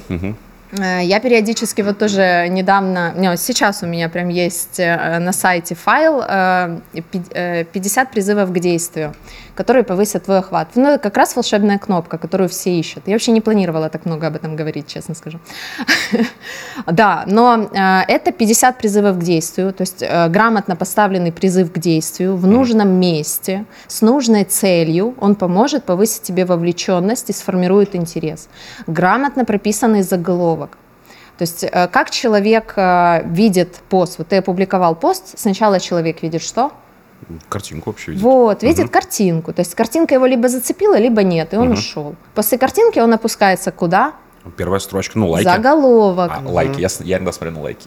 я 0.72 1.20
периодически 1.20 1.82
вот 1.82 1.98
тоже 1.98 2.46
недавно, 2.50 3.12
не, 3.16 3.36
сейчас 3.36 3.82
у 3.82 3.86
меня 3.86 4.08
прям 4.08 4.28
есть 4.28 4.78
э, 4.78 5.18
на 5.18 5.32
сайте 5.32 5.74
файл 5.74 6.22
э, 6.22 6.80
пи- 7.10 7.22
э, 7.30 7.64
50 7.64 8.10
призывов 8.10 8.52
к 8.52 8.58
действию, 8.58 9.14
которые 9.54 9.82
повысят 9.82 10.24
твой 10.24 10.38
охват. 10.38 10.68
Ну, 10.74 10.88
это 10.88 10.98
как 10.98 11.16
раз 11.16 11.36
волшебная 11.36 11.78
кнопка, 11.78 12.18
которую 12.18 12.48
все 12.48 12.78
ищут. 12.78 13.04
Я 13.06 13.14
вообще 13.14 13.32
не 13.32 13.40
планировала 13.40 13.88
так 13.88 14.06
много 14.06 14.26
об 14.26 14.36
этом 14.36 14.56
говорить, 14.56 14.86
честно 14.86 15.14
скажу. 15.14 15.38
Да, 16.86 17.24
но 17.26 17.68
э, 17.72 18.00
это 18.08 18.32
50 18.32 18.78
призывов 18.78 19.16
к 19.18 19.22
действию, 19.22 19.72
то 19.72 19.82
есть 19.82 20.02
э, 20.02 20.28
грамотно 20.28 20.76
поставленный 20.76 21.32
призыв 21.32 21.72
к 21.72 21.78
действию 21.78 22.36
в 22.36 22.46
нужном 22.46 22.88
месте, 22.88 23.64
с 23.86 24.02
нужной 24.02 24.44
целью, 24.44 25.14
он 25.20 25.34
поможет 25.34 25.84
повысить 25.84 26.22
тебе 26.22 26.44
вовлеченность 26.44 27.30
и 27.30 27.32
сформирует 27.32 27.94
интерес. 27.94 28.48
Грамотно 28.86 29.44
прописанный 29.44 30.02
заголовок. 30.02 30.57
То 31.38 31.42
есть 31.42 31.64
э, 31.64 31.88
как 31.88 32.10
человек 32.10 32.74
э, 32.76 33.22
видит 33.26 33.76
пост, 33.88 34.18
вот 34.18 34.28
ты 34.28 34.36
опубликовал 34.36 34.96
пост, 34.96 35.38
сначала 35.38 35.78
человек 35.78 36.22
видит 36.22 36.42
что? 36.42 36.72
Картинку 37.48 37.90
вообще 37.90 38.12
видеть. 38.12 38.24
Вот, 38.24 38.62
видит 38.62 38.90
картинку. 38.90 39.52
То 39.52 39.60
есть 39.60 39.74
картинка 39.74 40.14
его 40.14 40.26
либо 40.26 40.48
зацепила, 40.48 40.98
либо 40.98 41.22
нет, 41.22 41.54
и 41.54 41.56
он 41.56 41.72
ушел. 41.72 42.16
После 42.34 42.58
картинки 42.58 42.98
он 42.98 43.12
опускается 43.12 43.70
куда? 43.70 44.14
Первая 44.56 44.80
строчка, 44.80 45.18
ну, 45.18 45.28
лайки. 45.28 45.46
Заголовок. 45.48 46.32
А, 46.32 46.40
лайки, 46.48 46.80
я, 46.80 46.88
я 47.00 47.16
иногда 47.16 47.32
смотрю 47.32 47.56
на 47.56 47.62
лайки. 47.62 47.86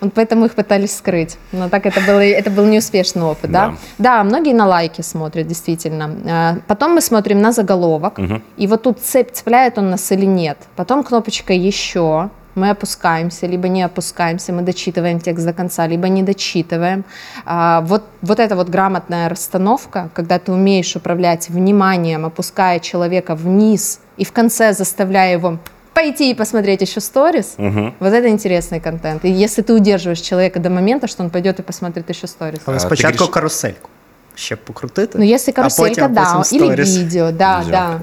Вот 0.00 0.12
поэтому 0.14 0.46
их 0.46 0.54
пытались 0.54 0.96
скрыть. 0.96 1.38
Но 1.52 1.68
так 1.68 1.86
это, 1.86 2.00
было, 2.00 2.20
это 2.20 2.50
был 2.50 2.64
неуспешный 2.64 3.22
опыт, 3.22 3.50
да? 3.50 3.74
Да. 3.98 4.22
Многие 4.22 4.54
на 4.54 4.66
лайки 4.66 5.00
смотрят, 5.00 5.46
действительно. 5.46 6.16
А, 6.26 6.58
Потом 6.68 6.94
мы 6.94 7.00
смотрим 7.00 7.40
на 7.40 7.52
заголовок, 7.52 8.18
и 8.56 8.66
вот 8.66 8.82
тут 8.82 9.00
цепь, 9.00 9.32
цепляет 9.32 9.78
он 9.78 9.90
нас 9.90 10.10
или 10.12 10.26
нет. 10.26 10.58
Потом 10.76 11.02
кнопочка 11.02 11.52
«Еще», 11.52 12.30
мы 12.55 12.69
опускаемся, 12.71 13.47
либо 13.47 13.67
не 13.69 13.81
опускаемся, 13.85 14.51
мы 14.53 14.61
дочитываем 14.61 15.19
текст 15.19 15.45
до 15.45 15.53
конца, 15.53 15.87
либо 15.87 16.09
не 16.09 16.21
дочитываем. 16.23 17.03
А, 17.45 17.79
вот, 17.81 18.03
вот 18.21 18.39
эта 18.39 18.55
вот 18.55 18.69
грамотная 18.69 19.29
расстановка, 19.29 20.09
когда 20.13 20.37
ты 20.37 20.51
умеешь 20.51 20.95
управлять 20.95 21.49
вниманием, 21.49 22.25
опуская 22.25 22.79
человека 22.79 23.35
вниз 23.35 23.99
и 24.17 24.25
в 24.25 24.31
конце 24.31 24.73
заставляя 24.73 25.33
его 25.33 25.57
пойти 25.93 26.31
и 26.31 26.33
посмотреть 26.33 26.81
еще 26.81 26.99
сторис, 27.01 27.55
вот 27.99 28.13
это 28.13 28.27
интересный 28.27 28.79
контент. 28.81 29.25
И 29.25 29.29
если 29.29 29.61
ты 29.61 29.73
удерживаешь 29.73 30.19
человека 30.21 30.59
до 30.59 30.69
момента, 30.69 31.07
что 31.07 31.23
он 31.23 31.29
пойдет 31.29 31.59
и 31.59 31.63
посмотрит 31.63 32.09
еще 32.09 32.27
сторис. 32.27 32.59
Але 32.65 32.75
А, 32.77 32.79
ти 32.79 32.85
спочатку 32.85 33.23
говориш- 33.23 33.31
карусельку. 33.33 33.89
Ще 34.35 34.55
покрутити. 34.55 35.17
Ну, 35.17 35.23
если 35.23 35.53
а 35.57 35.63
потім- 35.63 35.75
каруселька, 35.85 36.05
а 36.05 36.07
да, 36.07 36.33
потім 36.37 36.57
или 36.57 36.67
сторіс. 36.73 36.97
видео, 36.97 37.31
да, 37.31 37.57
Видео. 37.57 37.71
да. 37.71 37.99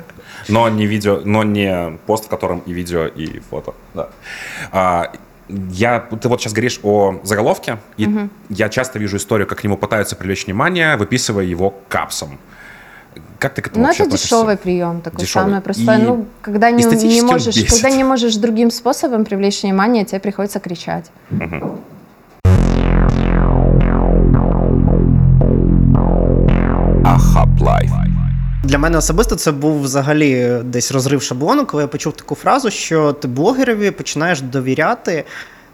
Но 0.47 0.69
не 0.69 0.85
видео, 0.85 1.21
но 1.23 1.43
не 1.43 1.97
пост, 2.05 2.25
в 2.25 2.27
котором 2.27 2.59
и 2.65 2.73
видео, 2.73 3.05
и 3.07 3.39
фото. 3.39 3.73
Да. 3.93 4.09
А, 4.71 5.11
я, 5.49 5.99
ты 5.99 6.29
вот 6.29 6.41
сейчас 6.41 6.53
говоришь 6.53 6.79
о 6.83 7.19
заголовке, 7.23 7.77
и 7.97 8.09
я 8.49 8.69
часто 8.69 8.99
вижу 8.99 9.17
историю, 9.17 9.47
как 9.47 9.59
к 9.59 9.63
нему 9.63 9.77
пытаются 9.77 10.15
привлечь 10.15 10.45
внимание, 10.45 10.95
выписывая 10.97 11.43
его 11.45 11.73
капсом. 11.89 12.39
Как 13.39 13.53
ты 13.53 13.61
к 13.61 13.67
этому 13.67 13.85
Ну, 13.85 13.91
это 13.91 14.03
относишься? 14.03 14.27
дешевый 14.35 14.57
прием, 14.57 15.01
такой 15.01 15.19
Дешевый. 15.19 15.49
самый 15.49 15.61
простой. 15.61 15.97
И 15.99 16.01
ну, 16.01 16.25
когда 16.41 16.71
не, 16.71 16.83
не 16.83 17.21
можешь, 17.21 17.55
бесит. 17.55 17.69
когда 17.69 17.89
не 17.89 18.03
можешь 18.03 18.35
другим 18.37 18.71
способом 18.71 19.25
привлечь 19.25 19.63
внимание, 19.63 20.05
тебе 20.05 20.19
приходится 20.21 20.59
кричать. 20.59 21.11
Hub 27.05 27.49
Life. 27.61 27.91
Для 28.64 28.78
мене 28.78 28.98
особисто 28.98 29.36
це 29.36 29.52
був 29.52 29.82
взагалі 29.82 30.58
десь 30.64 30.92
розрив 30.92 31.22
шаблону, 31.22 31.66
коли 31.66 31.82
я 31.82 31.86
почув 31.86 32.12
таку 32.12 32.34
фразу, 32.34 32.70
що 32.70 33.12
ти 33.12 33.28
блогерові 33.28 33.90
починаєш 33.90 34.40
довіряти 34.40 35.24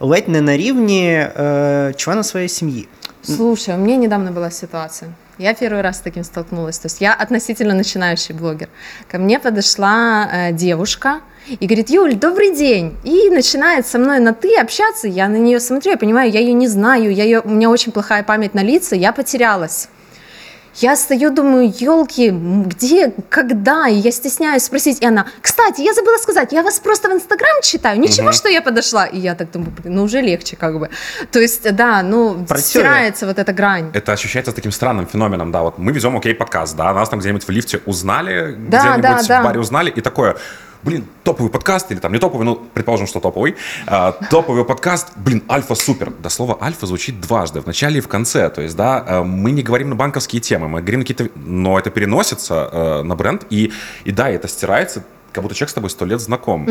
ледь 0.00 0.28
не 0.28 0.40
на 0.40 0.56
рівні 0.56 1.06
е, 1.06 1.94
члена 1.96 2.22
своєї 2.22 2.48
сім'ї. 2.48 2.88
Слушай, 3.22 3.74
у 3.74 3.78
меня 3.78 3.96
недавно 3.96 4.32
была 4.32 4.50
ситуация. 4.50 5.12
Я 5.38 5.54
первый 5.54 5.80
раз 5.80 5.96
с 5.96 6.00
таким 6.00 6.24
столкнулась. 6.24 6.78
То 6.78 6.86
есть 6.86 7.00
я 7.00 7.14
относительно 7.14 7.74
начинающий 7.74 8.34
блогер. 8.34 8.68
Ко 9.10 9.18
мне 9.18 9.40
подошла 9.40 10.28
э, 10.30 10.52
девушка 10.52 11.20
и 11.48 11.66
говорит, 11.66 11.90
Юль, 11.90 12.14
добрый 12.14 12.54
день. 12.54 12.96
И 13.02 13.30
начинает 13.30 13.86
со 13.86 13.98
мной 13.98 14.20
на 14.20 14.34
«ты» 14.34 14.56
общаться. 14.60 15.08
Я 15.08 15.28
на 15.28 15.36
нее 15.36 15.58
смотрю, 15.58 15.92
я 15.92 15.96
понимаю, 15.96 16.30
я 16.30 16.40
ее 16.40 16.52
не 16.52 16.68
знаю, 16.68 17.12
я 17.12 17.24
ее, 17.24 17.40
у 17.40 17.48
меня 17.48 17.70
очень 17.70 17.92
плохая 17.92 18.22
память 18.22 18.54
на 18.54 18.62
лица, 18.62 18.94
я 18.94 19.12
потерялась. 19.12 19.88
Я 20.81 20.95
стою, 20.95 21.29
думаю, 21.31 21.73
елки, 21.81 22.29
где, 22.31 23.13
когда? 23.29 23.87
И 23.89 23.95
я 23.95 24.11
стесняюсь 24.11 24.63
спросить. 24.63 25.01
И 25.01 25.05
она, 25.05 25.25
кстати, 25.41 25.81
я 25.81 25.93
забыла 25.93 26.17
сказать, 26.17 26.53
я 26.53 26.63
вас 26.63 26.79
просто 26.79 27.09
в 27.09 27.13
Инстаграм 27.13 27.61
читаю. 27.61 27.99
Ничего, 27.99 28.31
что 28.31 28.49
я 28.49 28.61
подошла. 28.61 29.05
И 29.05 29.19
я 29.19 29.35
так 29.35 29.51
думаю, 29.51 29.73
ну 29.83 30.03
уже 30.03 30.21
легче 30.21 30.55
как 30.55 30.79
бы. 30.79 30.89
То 31.31 31.39
есть, 31.39 31.75
да, 31.75 32.01
ну, 32.01 32.45
Працює. 32.47 32.81
стирается 32.81 33.25
вот 33.25 33.39
эта 33.39 33.51
грань. 33.53 33.91
Это 33.93 34.13
ощущается 34.13 34.51
таким 34.51 34.71
странным 34.71 35.05
феноменом, 35.05 35.51
да, 35.51 35.61
вот 35.61 35.77
мы 35.77 35.91
везем 35.91 36.15
окей 36.15 36.33
подкаст, 36.33 36.75
да, 36.77 36.93
нас 36.93 37.09
там 37.09 37.19
где-нибудь 37.19 37.47
в 37.47 37.49
лифте 37.51 37.81
узнали, 37.85 38.55
Да, 38.69 38.79
где-нибудь 38.79 39.01
да, 39.01 39.21
да. 39.27 39.41
в 39.41 39.43
баре 39.43 39.59
узнали, 39.59 39.89
и 39.89 40.01
такое, 40.01 40.35
блин, 40.83 41.05
топовый 41.23 41.51
подкаст, 41.51 41.91
или 41.91 41.99
там 41.99 42.13
не 42.13 42.19
топовый, 42.19 42.45
ну, 42.45 42.55
предположим, 42.55 43.07
что 43.07 43.19
топовый, 43.19 43.55
а, 43.87 44.11
топовый 44.11 44.65
подкаст, 44.65 45.09
блин, 45.15 45.43
альфа 45.49 45.75
супер. 45.75 46.11
Да, 46.19 46.29
слово 46.29 46.57
альфа 46.61 46.85
звучит 46.85 47.19
дважды, 47.19 47.61
в 47.61 47.65
начале 47.65 47.97
и 47.97 48.01
в 48.01 48.07
конце, 48.07 48.49
то 48.49 48.61
есть, 48.61 48.75
да, 48.75 49.03
э, 49.05 49.23
мы 49.23 49.51
не 49.51 49.61
говорим 49.61 49.89
на 49.89 49.95
банковские 49.95 50.41
темы, 50.41 50.67
мы 50.67 50.81
говорим 50.81 51.01
на 51.01 51.05
какие-то, 51.05 51.29
но 51.35 51.77
это 51.77 51.89
переносится 51.89 52.69
э, 52.71 53.01
на 53.03 53.15
бренд, 53.15 53.45
и, 53.49 53.71
и 54.03 54.11
да, 54.11 54.29
это 54.29 54.47
стирается, 54.47 55.03
как 55.31 55.43
будто 55.43 55.55
человек 55.55 55.71
с 55.71 55.73
тобой 55.73 55.89
сто 55.89 56.05
лет 56.05 56.21
знаком. 56.21 56.67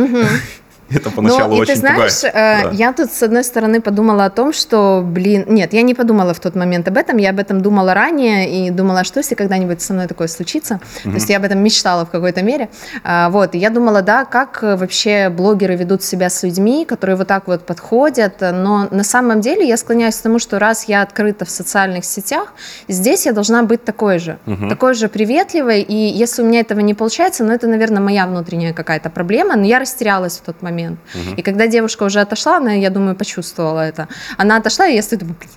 Это 0.94 1.10
поначалу 1.10 1.50
Ну, 1.50 1.56
и 1.56 1.60
очень 1.60 1.74
ты 1.74 1.80
знаешь, 1.80 2.16
пугает. 2.22 2.34
э, 2.34 2.62
Да. 2.64 2.70
я 2.72 2.92
тут, 2.92 3.12
с 3.12 3.22
одной 3.22 3.44
стороны, 3.44 3.80
подумала 3.80 4.24
о 4.24 4.30
том, 4.30 4.52
что, 4.52 5.02
блин, 5.04 5.44
нет, 5.48 5.72
я 5.72 5.82
не 5.82 5.94
подумала 5.94 6.32
в 6.32 6.40
тот 6.40 6.54
момент 6.56 6.88
об 6.88 6.96
этом, 6.96 7.18
я 7.18 7.30
об 7.30 7.38
этом 7.38 7.60
думала 7.60 7.94
ранее 7.94 8.48
и 8.50 8.70
думала, 8.70 9.04
что 9.04 9.20
если 9.20 9.34
когда-нибудь 9.34 9.82
со 9.82 9.92
мной 9.92 10.06
такое 10.06 10.28
случится, 10.28 10.80
то 11.02 11.10
есть 11.10 11.28
я 11.30 11.36
об 11.36 11.44
этом 11.44 11.58
мечтала 11.58 12.04
в 12.04 12.10
какой-то 12.10 12.42
мере, 12.42 12.68
А, 13.04 13.28
вот, 13.30 13.54
и 13.54 13.58
я 13.58 13.70
думала, 13.70 14.02
да, 14.02 14.24
как 14.24 14.62
э, 14.62 14.76
вообще 14.76 15.28
блогеры 15.28 15.76
ведут 15.76 16.02
себя 16.02 16.30
с 16.30 16.42
людьми, 16.42 16.84
которые 16.84 17.16
вот 17.16 17.26
так 17.28 17.46
вот 17.46 17.66
подходят, 17.66 18.40
но 18.40 18.88
на 18.90 19.04
самом 19.04 19.40
деле 19.40 19.66
я 19.68 19.76
склоняюсь 19.76 20.16
к 20.16 20.22
тому, 20.22 20.38
что 20.38 20.58
раз 20.58 20.84
я 20.88 21.02
открыта 21.02 21.44
в 21.44 21.50
социальных 21.50 22.04
сетях, 22.04 22.52
здесь 22.88 23.26
я 23.26 23.32
должна 23.32 23.62
быть 23.62 23.84
такой 23.84 24.18
же, 24.18 24.38
такой 24.68 24.94
же 24.94 25.08
приветливой, 25.08 25.82
и 25.82 25.94
если 25.94 26.42
у 26.42 26.46
меня 26.46 26.60
этого 26.60 26.80
не 26.80 26.94
получается, 26.94 27.44
ну, 27.44 27.52
это, 27.52 27.66
наверное, 27.66 28.00
моя 28.00 28.26
внутренняя 28.26 28.72
какая-то 28.72 29.10
проблема, 29.10 29.56
но 29.56 29.64
я 29.64 29.78
растерялась 29.78 30.38
в 30.38 30.42
тот 30.42 30.62
момент 30.62 30.77
И 31.37 31.41
когда 31.41 31.67
девушка 31.67 32.03
уже 32.03 32.21
отошла, 32.21 32.57
она, 32.57 32.73
я 32.73 32.89
думаю, 32.89 33.15
почувствовала 33.15 33.79
это. 33.79 34.07
Она 34.37 34.57
отошла, 34.57 34.87
и 34.87 34.95
я 34.95 35.01
стою, 35.01 35.19
думаю, 35.19 35.35
блин, 35.39 35.51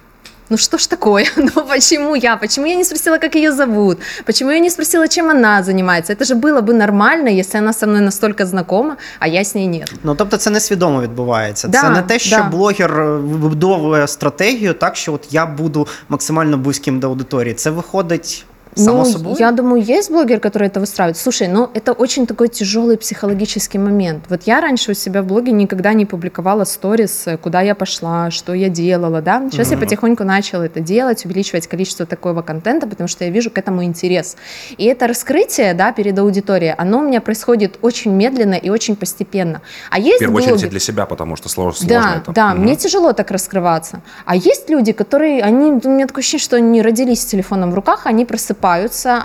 ну 0.50 0.56
что 0.56 0.78
ж 0.78 0.88
такое? 0.88 1.26
Ну 1.36 1.66
почему 1.66 2.16
я? 2.16 2.36
Почему 2.36 2.66
я 2.66 2.76
не 2.76 2.84
спросила, 2.84 3.18
как 3.18 3.34
ее 3.34 3.52
зовут? 3.52 3.98
Почему 4.24 4.50
я 4.50 4.60
не 4.60 4.70
спросила, 4.70 5.08
чем 5.08 5.30
она 5.30 5.62
занимается? 5.62 6.12
Это 6.12 6.24
же 6.24 6.34
было 6.34 6.60
бы 6.60 6.72
нормально, 6.72 7.28
если 7.28 7.58
она 7.58 7.72
со 7.72 7.86
мной 7.86 8.00
настолько 8.00 8.46
знакома, 8.46 8.96
а 9.18 9.28
я 9.28 9.40
с 9.40 9.54
ней 9.54 9.66
нет. 9.66 9.92
Ну 10.02 10.14
тобто 10.14 10.36
це 10.36 10.50
несвідомо 10.50 11.02
відбувається. 11.02 11.68
Да, 11.68 11.80
це 11.80 11.90
не 11.90 12.02
те, 12.02 12.18
що 12.18 12.36
да. 12.36 12.42
блогер 12.42 13.00
е, 13.00 13.16
вибудовує 13.16 14.06
стратегію 14.06 14.74
так, 14.74 14.96
що 14.96 15.12
от 15.12 15.26
я 15.30 15.46
буду 15.46 15.86
максимально 16.08 16.58
близьким 16.58 17.00
до 17.00 17.08
аудиторії. 17.08 17.54
Це 17.54 17.70
виходить 17.70 18.44
само 18.75 18.99
ну, 18.99 19.05
собою. 19.05 19.35
я 19.39 19.51
думаю, 19.51 19.81
есть 19.81 20.09
блогер, 20.11 20.39
который 20.39 20.67
это 20.67 20.79
выстраивает. 20.79 21.17
Слушай, 21.17 21.47
ну 21.47 21.69
это 21.73 21.93
очень 21.93 22.25
такой 22.27 22.47
тяжелый 22.47 22.97
психологический 22.97 23.77
момент. 23.77 24.25
Вот 24.29 24.43
я 24.43 24.61
раньше 24.61 24.91
у 24.91 24.93
себя 24.93 25.21
в 25.21 25.25
блоге 25.25 25.51
никогда 25.51 25.93
не 25.93 26.05
публиковала 26.05 26.63
сторис, 26.63 27.23
э, 27.27 27.37
куда 27.37 27.61
я 27.61 27.75
пошла, 27.75 28.31
что 28.31 28.53
я 28.53 28.69
делала, 28.69 29.21
да. 29.21 29.49
Сейчас 29.51 29.71
я 29.71 29.77
потихоньку 29.77 30.23
начала 30.23 30.63
это 30.63 30.79
делать, 30.79 31.25
увеличивать 31.25 31.67
количество 31.67 32.05
такого 32.05 32.41
контента, 32.41 32.87
потому 32.87 33.07
что 33.07 33.25
я 33.25 33.29
вижу 33.31 33.49
к 33.51 33.57
этому 33.57 33.83
интерес. 33.83 34.37
И 34.77 34.85
это 34.85 35.07
раскрытие, 35.07 35.73
да, 35.73 35.91
перед 35.91 36.17
аудиторией, 36.17 36.73
оно 36.77 36.99
у 36.99 37.03
меня 37.03 37.21
происходит 37.21 37.77
очень 37.81 38.11
медленно 38.11 38.55
и 38.55 38.69
очень 38.69 38.95
постепенно. 38.95 39.61
А 39.89 39.99
есть 39.99 40.17
В 40.17 40.19
первую 40.19 40.37
очередь 40.37 40.53
блоги... 40.55 40.65
и 40.65 40.69
для 40.69 40.79
себя, 40.79 41.05
потому 41.05 41.35
что 41.35 41.47
слож- 41.49 41.73
сложно 41.75 41.87
Да, 41.89 42.15
это. 42.21 42.31
да, 42.31 42.53
Мгм. 42.53 42.63
мне 42.63 42.75
тяжело 42.75 43.13
так 43.13 43.31
раскрываться. 43.31 44.01
А 44.25 44.35
есть 44.35 44.69
люди, 44.69 44.91
которые, 44.93 45.41
они, 45.41 45.71
у 45.83 45.89
меня 45.89 46.07
такое 46.07 46.21
ощущение, 46.21 46.43
что 46.43 46.55
они 46.55 46.81
родились 46.81 47.21
с 47.21 47.25
телефоном 47.25 47.71
в 47.71 47.75
руках, 47.75 48.05
они 48.05 48.25
просыпаются, 48.25 48.60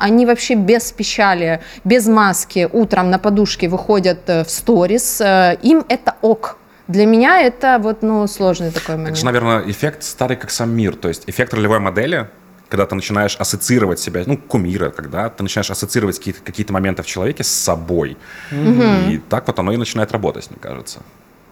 они 0.01 0.27
вообще 0.27 0.55
без 0.55 0.93
печали, 0.93 1.61
без 1.85 2.07
маски 2.07 2.69
утром 2.73 3.11
на 3.11 3.19
подушке 3.19 3.69
выходят 3.69 4.29
э, 4.29 4.45
в 4.45 4.51
сторис, 4.51 5.21
э, 5.21 5.59
им 5.63 5.85
это 5.89 6.15
ок. 6.23 6.59
Для 6.89 7.05
меня 7.05 7.41
это 7.41 7.79
вот, 7.83 8.03
ну, 8.03 8.27
сложный 8.27 8.71
такой 8.71 8.95
Это 8.95 8.99
момент. 8.99 9.17
же, 9.17 9.25
наверное, 9.25 9.63
эффект 9.71 10.03
старый 10.03 10.37
как 10.37 10.51
сам 10.51 10.71
мир. 10.71 10.95
То 10.95 11.09
есть 11.09 11.25
эффект 11.27 11.53
ролевой 11.55 11.81
модели, 11.81 12.29
когда 12.69 12.87
ты 12.87 12.95
начинаешь 12.95 13.37
ассоциировать 13.37 13.99
себя, 13.99 14.23
ну, 14.27 14.37
кумира, 14.39 14.91
когда 14.91 15.29
ты 15.29 15.43
начинаешь 15.43 15.71
ассоциировать 15.71 16.19
какие-то, 16.19 16.41
какие-то 16.43 16.73
моменты 16.73 17.03
в 17.03 17.07
человеке 17.07 17.43
с 17.45 17.49
собой. 17.49 18.17
И 18.53 19.21
так 19.29 19.47
вот 19.47 19.59
оно 19.59 19.73
и 19.73 19.77
начинает 19.77 20.13
работать, 20.13 20.51
мне 20.51 20.59
кажется 20.61 21.01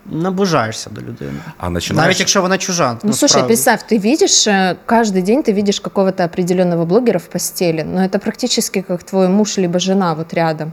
Наближаєшся 0.06 0.90
до 0.90 1.02
людини. 1.02 1.40
А 1.58 1.70
начинаешь... 1.70 2.06
Навіть 2.06 2.20
якщо 2.20 2.42
вона 2.42 2.58
чужа. 2.58 2.98
Ну, 3.04 3.14
слушай, 3.14 3.42
насправді. 3.42 3.48
представь, 3.48 3.80
ты 3.92 4.00
видишь, 4.00 4.48
э, 4.48 4.76
каждый 4.86 5.22
день 5.22 5.44
ты 5.44 5.54
видишь 5.54 5.80
какого-то 5.80 6.24
определенного 6.24 6.86
блогера 6.86 7.20
в 7.20 7.28
постели, 7.28 7.84
но 7.84 8.02
это 8.02 8.20
практически 8.20 8.82
как 8.82 9.04
твой 9.04 9.28
муж 9.28 9.58
либо 9.58 9.80
жена 9.80 10.14
вот 10.14 10.34
рядом. 10.34 10.72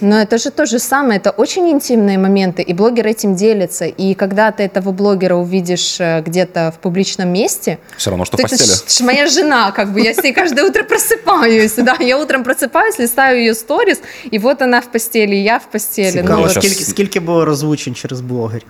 Но 0.00 0.20
это 0.20 0.38
же 0.38 0.50
то 0.50 0.66
же 0.66 0.78
самое, 0.78 1.18
это 1.18 1.30
очень 1.30 1.68
интимные 1.70 2.18
моменты, 2.18 2.62
и 2.62 2.74
блогер 2.74 3.06
этим 3.06 3.34
делится. 3.34 3.84
И 3.86 4.14
когда 4.14 4.50
ты 4.50 4.62
этого 4.64 4.92
блогера 4.92 5.34
увидишь 5.36 6.00
э, 6.00 6.20
где-то 6.26 6.72
в 6.76 6.78
публичном 6.80 7.28
месте, 7.32 7.78
Все 7.96 8.10
равно, 8.10 8.24
что 8.24 8.36
в 8.36 8.40
то 8.40 8.46
это 8.46 8.56
постели. 8.56 8.88
ж- 8.88 8.98
ж 8.98 9.04
моя 9.04 9.26
жена, 9.26 9.70
как 9.72 9.92
бы 9.92 10.00
я 10.00 10.12
с 10.14 10.22
ней 10.22 10.32
каждое 10.32 10.64
утро 10.64 10.82
просыпаюсь, 10.82 11.82
да, 11.82 11.96
я 12.00 12.18
утром 12.18 12.42
просыпаюсь, 12.44 12.98
листаю 12.98 13.38
ее 13.38 13.54
сторис, 13.54 14.00
и 14.30 14.38
вот 14.38 14.62
она 14.62 14.80
в 14.80 14.86
постели, 14.92 15.36
и 15.36 15.42
я 15.42 15.58
в 15.58 15.70
постели. 15.70 16.12
Ну, 16.16 16.22
Цікаво, 16.22 16.42
вот. 16.42 16.54
вот. 16.54 16.64
скільки, 16.64 16.84
скільки 16.84 17.20
було 17.20 17.44
розлучень 17.44 17.94
через 17.94 18.20
блогерів? 18.20 18.68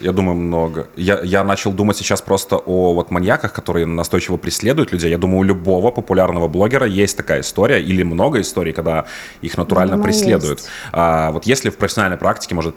Я 0.00 0.12
думаю, 0.12 0.36
много. 0.36 0.88
Я, 0.96 1.20
я 1.22 1.44
начал 1.44 1.72
думать 1.72 1.96
сейчас 1.96 2.20
просто 2.20 2.56
о 2.56 2.94
вот 2.94 3.10
маньяках, 3.10 3.52
которые 3.52 3.86
настойчиво 3.86 4.36
преследуют 4.36 4.92
людей. 4.92 5.10
Я 5.10 5.18
думаю, 5.18 5.38
у 5.38 5.42
любого 5.44 5.90
популярного 5.90 6.48
блогера 6.48 6.86
есть 6.86 7.16
такая 7.16 7.40
история 7.40 7.80
или 7.80 8.02
много 8.02 8.40
историй, 8.40 8.72
когда 8.72 9.04
их 9.40 9.56
натурально 9.56 9.92
Думаю, 9.92 10.04
преследуют. 10.04 10.58
есть. 10.58 10.70
А, 10.92 11.30
вот 11.30 11.46
если 11.46 11.70
в 11.70 11.76
профессиональной 11.76 12.18
практике, 12.18 12.54
может, 12.54 12.74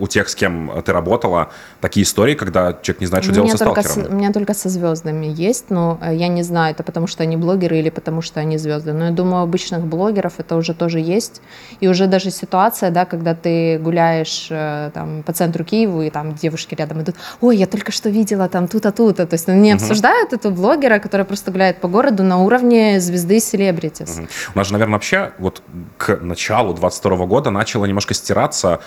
у 0.00 0.06
тех, 0.06 0.28
с 0.28 0.34
кем 0.34 0.70
ты 0.84 0.92
работала, 0.92 1.50
такие 1.80 2.04
истории, 2.04 2.34
когда 2.34 2.78
человек 2.82 3.00
не 3.00 3.06
знает, 3.06 3.24
что 3.24 3.32
У 3.32 3.34
делать 3.34 3.52
со 3.52 3.64
только 3.64 3.82
с, 3.82 3.86
сталкером. 3.86 4.14
у 4.14 4.18
меня 4.18 4.32
только 4.32 4.54
со 4.54 4.68
звездами 4.68 5.26
есть, 5.26 5.70
но 5.70 5.98
э, 6.00 6.14
я 6.14 6.28
не 6.28 6.42
знаю, 6.42 6.74
это 6.74 6.82
потому 6.82 7.06
что 7.06 7.22
они 7.22 7.36
блогеры 7.36 7.78
или 7.78 7.90
потому 7.90 8.22
что 8.22 8.40
они 8.40 8.58
звезды. 8.58 8.92
Но 8.92 9.06
я 9.06 9.10
думаю, 9.10 9.42
у 9.42 9.44
обычных 9.44 9.86
блогеров 9.86 10.34
это 10.38 10.56
уже 10.56 10.74
тоже 10.74 10.98
есть. 11.00 11.40
И 11.80 11.88
уже 11.88 12.06
даже 12.06 12.30
ситуация, 12.30 12.90
да, 12.90 13.04
когда 13.04 13.34
ты 13.34 13.78
гуляешь 13.78 14.48
э, 14.50 14.90
там, 14.92 15.22
по 15.22 15.32
центру 15.32 15.64
Киева, 15.64 16.02
и 16.02 16.10
там 16.10 16.34
девушки 16.34 16.74
рядом 16.74 17.02
идут, 17.02 17.16
ой, 17.40 17.56
я 17.56 17.66
только 17.66 17.92
что 17.92 18.08
видела 18.08 18.48
там 18.48 18.68
тут-то, 18.68 18.92
тут-то. 18.92 19.26
То 19.26 19.34
есть 19.34 19.48
они 19.48 19.72
обсуждают 19.72 20.32
этого 20.32 20.52
блогера, 20.52 20.98
который 20.98 21.26
просто 21.26 21.50
гуляет 21.50 21.80
по 21.80 21.88
городу 21.88 22.22
на 22.22 22.38
уровне 22.42 23.00
звезды 23.00 23.40
селебритис. 23.40 24.16
Мгм. 24.16 24.28
У 24.54 24.58
нас 24.58 24.66
же, 24.66 24.72
наверное, 24.72 24.94
вообще 24.94 25.32
вот 25.38 25.62
к 25.96 26.18
началу 26.20 26.74
22 26.74 27.26
года 27.26 27.50
начала 27.50 27.86
немножко 27.86 28.14
стираться 28.14 28.80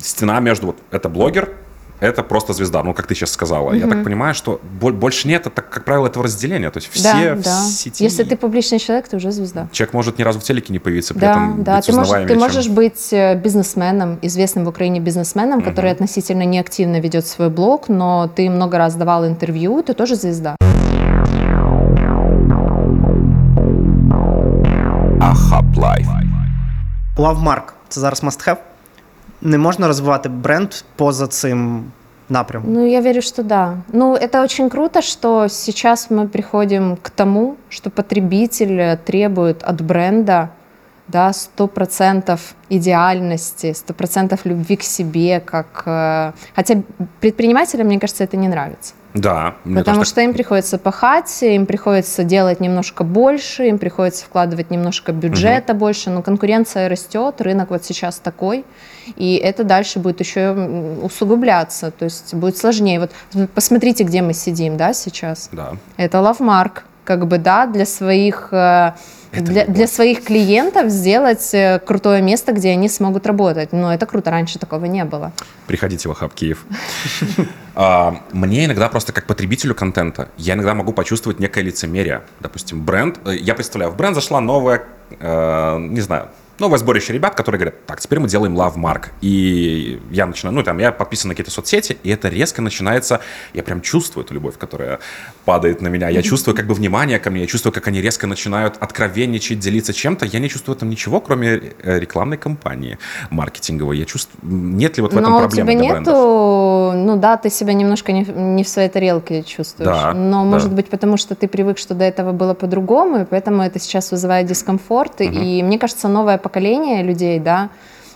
стена 0.00 0.40
между 0.40 0.66
вот 0.68 0.78
это 0.90 1.08
блогер, 1.08 1.50
это 2.00 2.24
просто 2.24 2.52
звезда, 2.52 2.82
ну 2.82 2.94
как 2.94 3.06
ты 3.06 3.14
сейчас 3.14 3.30
сказала. 3.30 3.72
Я 3.74 3.86
так 3.86 4.02
понимаю, 4.02 4.34
что 4.34 4.60
бо- 4.80 4.90
больше 4.90 5.28
нет, 5.28 5.46
это, 5.46 5.62
как 5.62 5.84
правило, 5.84 6.08
этого 6.08 6.24
разделения. 6.24 6.68
То 6.70 6.78
есть 6.78 6.90
все 6.90 7.12
да, 7.12 7.34
в 7.36 7.42
да. 7.42 7.60
сети. 7.62 8.02
Если 8.02 8.24
ты 8.24 8.36
публичный 8.36 8.80
человек, 8.80 9.06
ты 9.06 9.16
уже 9.16 9.30
звезда. 9.30 9.68
Человек 9.70 9.94
может 9.94 10.18
ни 10.18 10.24
разу 10.24 10.40
в 10.40 10.42
телеке 10.42 10.72
не 10.72 10.80
появиться, 10.80 11.14
при 11.14 11.20
Да, 11.20 11.30
этом 11.32 11.62
да, 11.62 11.76
быть 11.76 11.86
ты 11.86 11.92
можешь, 11.92 12.12
ты 12.22 12.28
чем- 12.28 12.38
можешь 12.40 12.68
быть 12.68 13.12
э, 13.12 13.36
бизнесменом, 13.36 14.18
известным 14.20 14.64
в 14.64 14.68
Украине 14.68 14.98
бизнесменом, 14.98 15.62
который 15.62 15.92
относительно 15.92 16.42
неактивно 16.44 16.98
ведет 16.98 17.24
свой 17.26 17.50
блог, 17.50 17.88
но 17.88 18.28
ты 18.34 18.50
много 18.50 18.78
раз 18.78 18.96
давал 18.96 19.24
интервью, 19.24 19.80
ты 19.84 19.94
тоже 19.94 20.16
звезда. 20.16 20.56
Life. 25.76 26.06
Lovemark 27.16 27.74
це 27.92 28.00
зараз 28.00 28.22
must-have. 28.22 28.56
Не 29.42 29.58
можна 29.58 29.86
розвивати 29.86 30.28
бренд 30.28 30.74
поза 30.96 31.26
цим 31.26 31.84
напрямом. 32.28 32.72
Ну, 32.72 32.86
я 32.86 33.00
верю, 33.00 33.22
что 33.22 33.42
да. 33.42 33.76
Ну, 33.92 34.14
это 34.14 34.42
очень 34.42 34.70
круто, 34.70 35.02
что 35.02 35.48
сейчас 35.48 36.10
мы 36.10 36.28
приходим 36.28 36.96
к 36.96 37.10
тому, 37.10 37.56
что 37.68 37.90
потребитель 37.90 38.80
э, 38.80 38.98
требует 39.04 39.62
от 39.62 39.82
бренда 39.82 40.48
да, 41.12 41.30
100% 41.30 42.40
идеальности, 42.70 43.66
100% 43.66 44.40
любви 44.44 44.76
к 44.76 44.82
себе, 44.82 45.40
как... 45.40 45.82
э, 45.86 46.32
Хотя 46.56 46.82
предпринимателям, 47.20 47.86
мне 47.86 48.00
кажется, 48.00 48.24
это 48.24 48.36
не 48.36 48.48
нравится. 48.48 48.94
Да. 49.14 49.56
Потому 49.64 49.98
тоже 49.98 50.04
что 50.10 50.20
им 50.22 50.32
приходится 50.32 50.78
пахать, 50.78 51.42
им 51.42 51.66
приходится 51.66 52.24
делать 52.24 52.60
немножко 52.60 53.04
больше, 53.04 53.68
им 53.68 53.78
приходится 53.78 54.24
вкладывать 54.24 54.70
немножко 54.70 55.12
бюджета 55.12 55.74
больше, 55.74 56.10
но 56.10 56.22
конкуренция 56.22 56.88
растет, 56.88 57.40
рынок 57.40 57.70
вот 57.70 57.84
сейчас 57.84 58.18
такой, 58.18 58.64
и 59.16 59.34
это 59.34 59.64
дальше 59.64 59.98
будет 59.98 60.20
еще 60.20 60.52
усугубляться, 61.02 61.90
то 61.90 62.06
есть 62.06 62.32
будет 62.34 62.56
сложнее. 62.56 63.00
Вот 63.00 63.10
посмотрите, 63.54 64.04
где 64.04 64.22
мы 64.22 64.32
сидим, 64.32 64.76
да, 64.76 64.94
сейчас. 64.94 65.50
Да. 65.52 65.72
Это 65.98 66.20
лавмарк, 66.20 66.84
как 67.04 67.26
бы, 67.26 67.38
да, 67.38 67.66
для 67.66 67.84
своих, 67.84 68.48
э, 68.52 68.92
Это 69.32 69.44
для, 69.44 69.66
для 69.66 69.86
своих 69.86 70.24
клиентов 70.24 70.90
сделать 70.90 71.54
э, 71.54 71.80
крутое 71.84 72.20
место, 72.20 72.52
где 72.52 72.70
они 72.70 72.88
смогут 72.88 73.26
работать. 73.26 73.72
Но 73.72 73.92
это 73.92 74.04
круто, 74.04 74.30
раньше 74.30 74.58
такого 74.58 74.84
не 74.84 75.04
было. 75.04 75.32
Приходите 75.66 76.08
в 76.08 76.12
Ахаб 76.12 76.34
Киев. 76.34 76.64
А, 77.74 78.20
Мне 78.32 78.66
иногда 78.66 78.90
просто 78.90 79.14
как 79.14 79.26
потребителю 79.26 79.74
контента, 79.74 80.28
я 80.36 80.52
иногда 80.52 80.74
могу 80.74 80.92
почувствовать 80.92 81.40
некое 81.40 81.62
лицемерие. 81.62 82.20
Допустим, 82.40 82.84
бренд, 82.84 83.18
э, 83.24 83.34
я 83.36 83.54
представляю, 83.54 83.92
в 83.92 83.96
бренд 83.96 84.14
зашла 84.14 84.42
новая, 84.42 84.82
э, 85.18 85.78
не 85.78 86.02
знаю, 86.02 86.28
новое 86.62 86.78
сборище 86.78 87.12
ребят, 87.12 87.34
которые 87.34 87.58
говорят, 87.58 87.86
так, 87.86 88.00
теперь 88.00 88.20
мы 88.20 88.28
делаем 88.28 88.56
Love 88.56 88.76
Mark. 88.76 89.06
И 89.20 90.00
я 90.10 90.26
начинаю, 90.26 90.54
ну, 90.54 90.62
там, 90.62 90.78
я 90.78 90.92
подписан 90.92 91.28
на 91.28 91.34
какие-то 91.34 91.50
соцсети, 91.50 91.98
и 92.02 92.10
это 92.10 92.28
резко 92.28 92.62
начинается, 92.62 93.20
я 93.52 93.62
прям 93.62 93.80
чувствую 93.82 94.24
эту 94.24 94.34
любовь, 94.34 94.56
которая 94.56 95.00
падает 95.44 95.82
на 95.82 95.88
меня. 95.88 96.08
Я 96.08 96.22
чувствую 96.22 96.56
как 96.56 96.66
бы 96.66 96.74
внимание 96.74 97.18
ко 97.18 97.30
мне, 97.30 97.42
я 97.42 97.46
чувствую, 97.46 97.72
как 97.72 97.88
они 97.88 98.00
резко 98.00 98.26
начинают 98.26 98.76
откровенничать, 98.80 99.58
делиться 99.58 99.92
чем-то. 99.92 100.24
Я 100.24 100.38
не 100.38 100.48
чувствую 100.48 100.76
этом 100.76 100.88
ничего, 100.88 101.20
кроме 101.20 101.74
рекламной 101.82 102.36
кампании 102.36 102.98
маркетинговой. 103.30 103.98
Я 103.98 104.04
чувствую, 104.04 104.40
нет 104.42 104.96
ли 104.96 105.02
вот 105.02 105.12
в 105.12 105.16
этом 105.18 105.30
Но 105.32 105.36
у 105.36 105.40
проблемы 105.40 105.72
тебя 105.72 105.80
для 105.80 105.98
нету, 105.98 106.92
ну 106.94 107.16
да, 107.16 107.36
ты 107.36 107.50
себя 107.50 107.72
немножко 107.72 108.12
не, 108.12 108.22
в- 108.24 108.36
не 108.36 108.62
в 108.62 108.68
своей 108.68 108.88
тарелке 108.88 109.42
чувствуешь. 109.42 109.90
Да, 109.90 110.12
Но 110.14 110.44
да. 110.44 110.44
может 110.44 110.72
быть 110.72 110.88
потому, 110.88 111.16
что 111.16 111.34
ты 111.34 111.48
привык, 111.48 111.78
что 111.78 111.94
до 111.94 112.04
этого 112.04 112.32
было 112.32 112.54
по-другому, 112.54 113.22
и 113.22 113.24
поэтому 113.24 113.62
это 113.62 113.80
сейчас 113.80 114.12
вызывает 114.12 114.46
дискомфорт. 114.46 115.20
И 115.20 115.62
мне 115.62 115.78
кажется, 115.78 116.08
новое 116.08 116.38
поколение 116.38 116.51
людей, 116.60 117.38
да, 117.38 117.70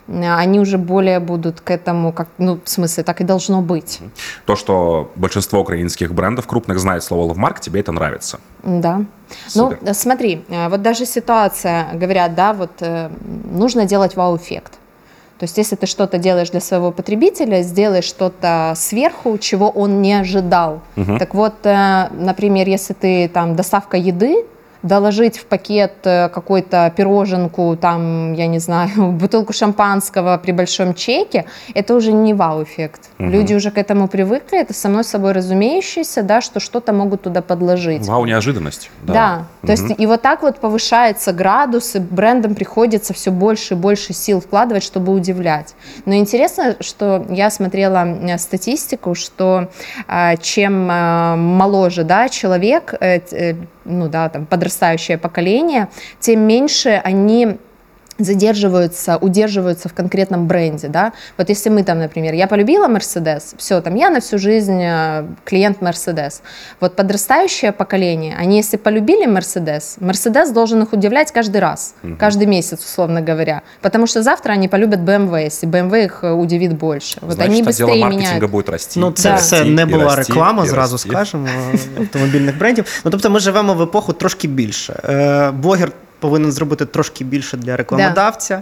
они 0.08 0.60
уже 0.60 0.78
более 0.78 1.18
будут 1.20 1.60
к 1.60 1.70
этому, 1.70 2.12
как, 2.12 2.28
ну, 2.38 2.60
в 2.64 2.68
смысле, 2.68 3.02
так 3.02 3.20
и 3.20 3.24
должно 3.24 3.60
быть. 3.60 4.00
То, 4.44 4.54
что 4.56 5.10
большинство 5.16 5.60
украинских 5.60 6.14
брендов 6.14 6.46
крупных 6.46 6.78
знает 6.78 7.02
слово 7.02 7.28
«лавмарк», 7.28 7.60
тебе 7.60 7.80
это 7.80 7.92
нравится. 7.92 8.38
Да. 8.62 9.04
Супер. 9.48 9.78
Ну, 9.82 9.94
смотри, 9.94 10.44
э, 10.48 10.68
вот 10.68 10.82
даже 10.82 11.06
ситуация, 11.06 11.88
говорят, 11.94 12.34
да, 12.34 12.52
вот 12.52 12.70
э, 12.80 13.10
нужно 13.50 13.84
делать 13.84 14.14
вау-эффект. 14.16 14.74
То 15.38 15.44
есть, 15.44 15.58
если 15.58 15.76
ты 15.76 15.86
что-то 15.86 16.18
делаешь 16.18 16.50
для 16.50 16.60
своего 16.60 16.92
потребителя, 16.92 17.62
сделай 17.62 18.00
что-то 18.00 18.72
сверху, 18.74 19.36
чего 19.38 19.68
он 19.68 20.00
не 20.00 20.14
ожидал. 20.14 20.80
Так 21.18 21.34
вот, 21.34 21.54
э, 21.64 22.08
например, 22.12 22.68
если 22.68 22.94
ты 22.94 23.28
там 23.28 23.56
доставка 23.56 23.96
еды, 23.96 24.46
доложить 24.86 25.38
в 25.38 25.46
пакет 25.46 25.94
э, 26.04 26.28
какую-то 26.28 26.92
пироженку, 26.96 27.76
там, 27.76 28.32
я 28.34 28.46
не 28.46 28.58
знаю, 28.58 29.12
бутылку 29.12 29.52
шампанского 29.52 30.38
при 30.38 30.52
большом 30.52 30.94
чеке, 30.94 31.46
это 31.74 31.94
уже 31.94 32.12
не 32.12 32.34
вау-эффект. 32.34 33.10
Люди 33.18 33.54
уже 33.54 33.70
к 33.70 33.78
этому 33.78 34.08
привыкли, 34.08 34.60
это 34.60 34.74
само 34.74 35.02
собой 35.02 35.32
разумеющееся, 35.32 36.22
да, 36.22 36.40
что 36.40 36.60
что-то 36.60 36.92
могут 36.92 37.22
туда 37.22 37.42
подложить. 37.42 38.06
Вау, 38.06 38.24
неожиданность. 38.26 38.90
Да, 39.02 39.46
то 39.62 39.72
есть 39.72 39.94
и 39.98 40.06
вот 40.06 40.22
так 40.22 40.42
вот 40.42 40.58
повышается 40.60 41.32
градус, 41.32 41.96
и 41.96 41.98
брендам 41.98 42.54
приходится 42.54 43.14
все 43.14 43.30
больше 43.30 43.74
и 43.74 43.76
больше 43.76 44.12
сил 44.12 44.40
вкладывать, 44.40 44.82
чтобы 44.82 45.12
удивлять. 45.12 45.74
Но 46.04 46.14
интересно, 46.14 46.76
что 46.80 47.26
я 47.28 47.50
смотрела 47.50 48.06
э, 48.06 48.38
статистику, 48.38 49.14
что 49.14 49.68
э, 50.08 50.36
чем 50.40 50.86
моложе 50.86 52.04
да, 52.04 52.28
человек, 52.28 52.94
ну 53.86 54.08
да, 54.08 54.28
там 54.28 54.46
подрастающее 54.76 55.18
поколение, 55.18 55.88
тем 56.20 56.40
меньше 56.40 57.00
они 57.02 57.58
задерживаются, 58.19 59.17
удерживаются 59.17 59.89
в 59.89 59.93
конкретном 59.93 60.47
бренде, 60.47 60.87
да. 60.87 61.11
Вот 61.37 61.49
если 61.49 61.69
мы 61.71 61.83
там, 61.83 61.99
например, 61.99 62.33
я 62.33 62.47
полюбила 62.47 62.87
Мерседес, 62.87 63.55
все, 63.57 63.81
там 63.81 63.95
я 63.95 64.09
на 64.09 64.19
всю 64.19 64.37
жизнь 64.37 64.79
э, 64.81 65.25
клиент 65.43 65.81
Мерседес. 65.81 66.41
Вот 66.79 66.95
подрастающее 66.95 67.71
поколение, 67.71 68.35
они 68.39 68.57
если 68.57 68.77
полюбили 68.77 69.25
Мерседес, 69.25 69.97
Мерседес 69.99 70.51
должен 70.51 70.83
их 70.83 70.93
удивлять 70.93 71.31
каждый 71.31 71.61
раз, 71.61 71.95
каждый 72.19 72.47
месяц, 72.47 72.79
условно 72.83 73.21
говоря, 73.21 73.61
потому 73.81 74.07
что 74.07 74.21
завтра 74.21 74.53
они 74.53 74.67
полюбят 74.67 74.99
BMW, 74.99 75.43
если 75.45 75.67
BMW 75.67 76.05
их 76.05 76.19
э, 76.23 76.31
удивит 76.31 76.73
больше. 76.77 77.17
Вот 77.21 77.33
Значит, 77.35 77.51
они 77.51 77.61
отдел 77.61 77.87
быстрее 77.87 78.01
маркетинга 78.01 78.33
меняют. 78.33 78.51
будет 78.51 78.69
расти. 78.69 78.99
Ну, 78.99 79.11
це 79.11 79.29
Да. 79.29 79.35
все 79.35 79.55
расти, 79.59 79.71
не 79.71 79.81
і 79.81 79.85
була 79.85 80.15
расти, 80.15 80.33
реклама, 80.33 80.63
і 80.65 80.67
зразу 80.67 80.93
расти. 80.95 81.09
скажемо, 81.09 81.47
е, 81.73 81.77
автомобільних 82.01 82.57
брендів. 82.57 83.01
Ну, 83.05 83.11
тобто 83.11 83.29
ми 83.29 83.39
живемо 83.39 83.73
в 83.73 83.81
епоху 83.81 84.13
трошки 84.13 84.47
більше. 84.47 84.99
Е, 85.09 85.51
Блогер 85.51 85.91
повинен 86.25 86.51
зробити 86.51 86.85
трошки 86.85 87.23
більше 87.23 87.57
для 87.57 87.77
рекламодавця, 87.77 88.61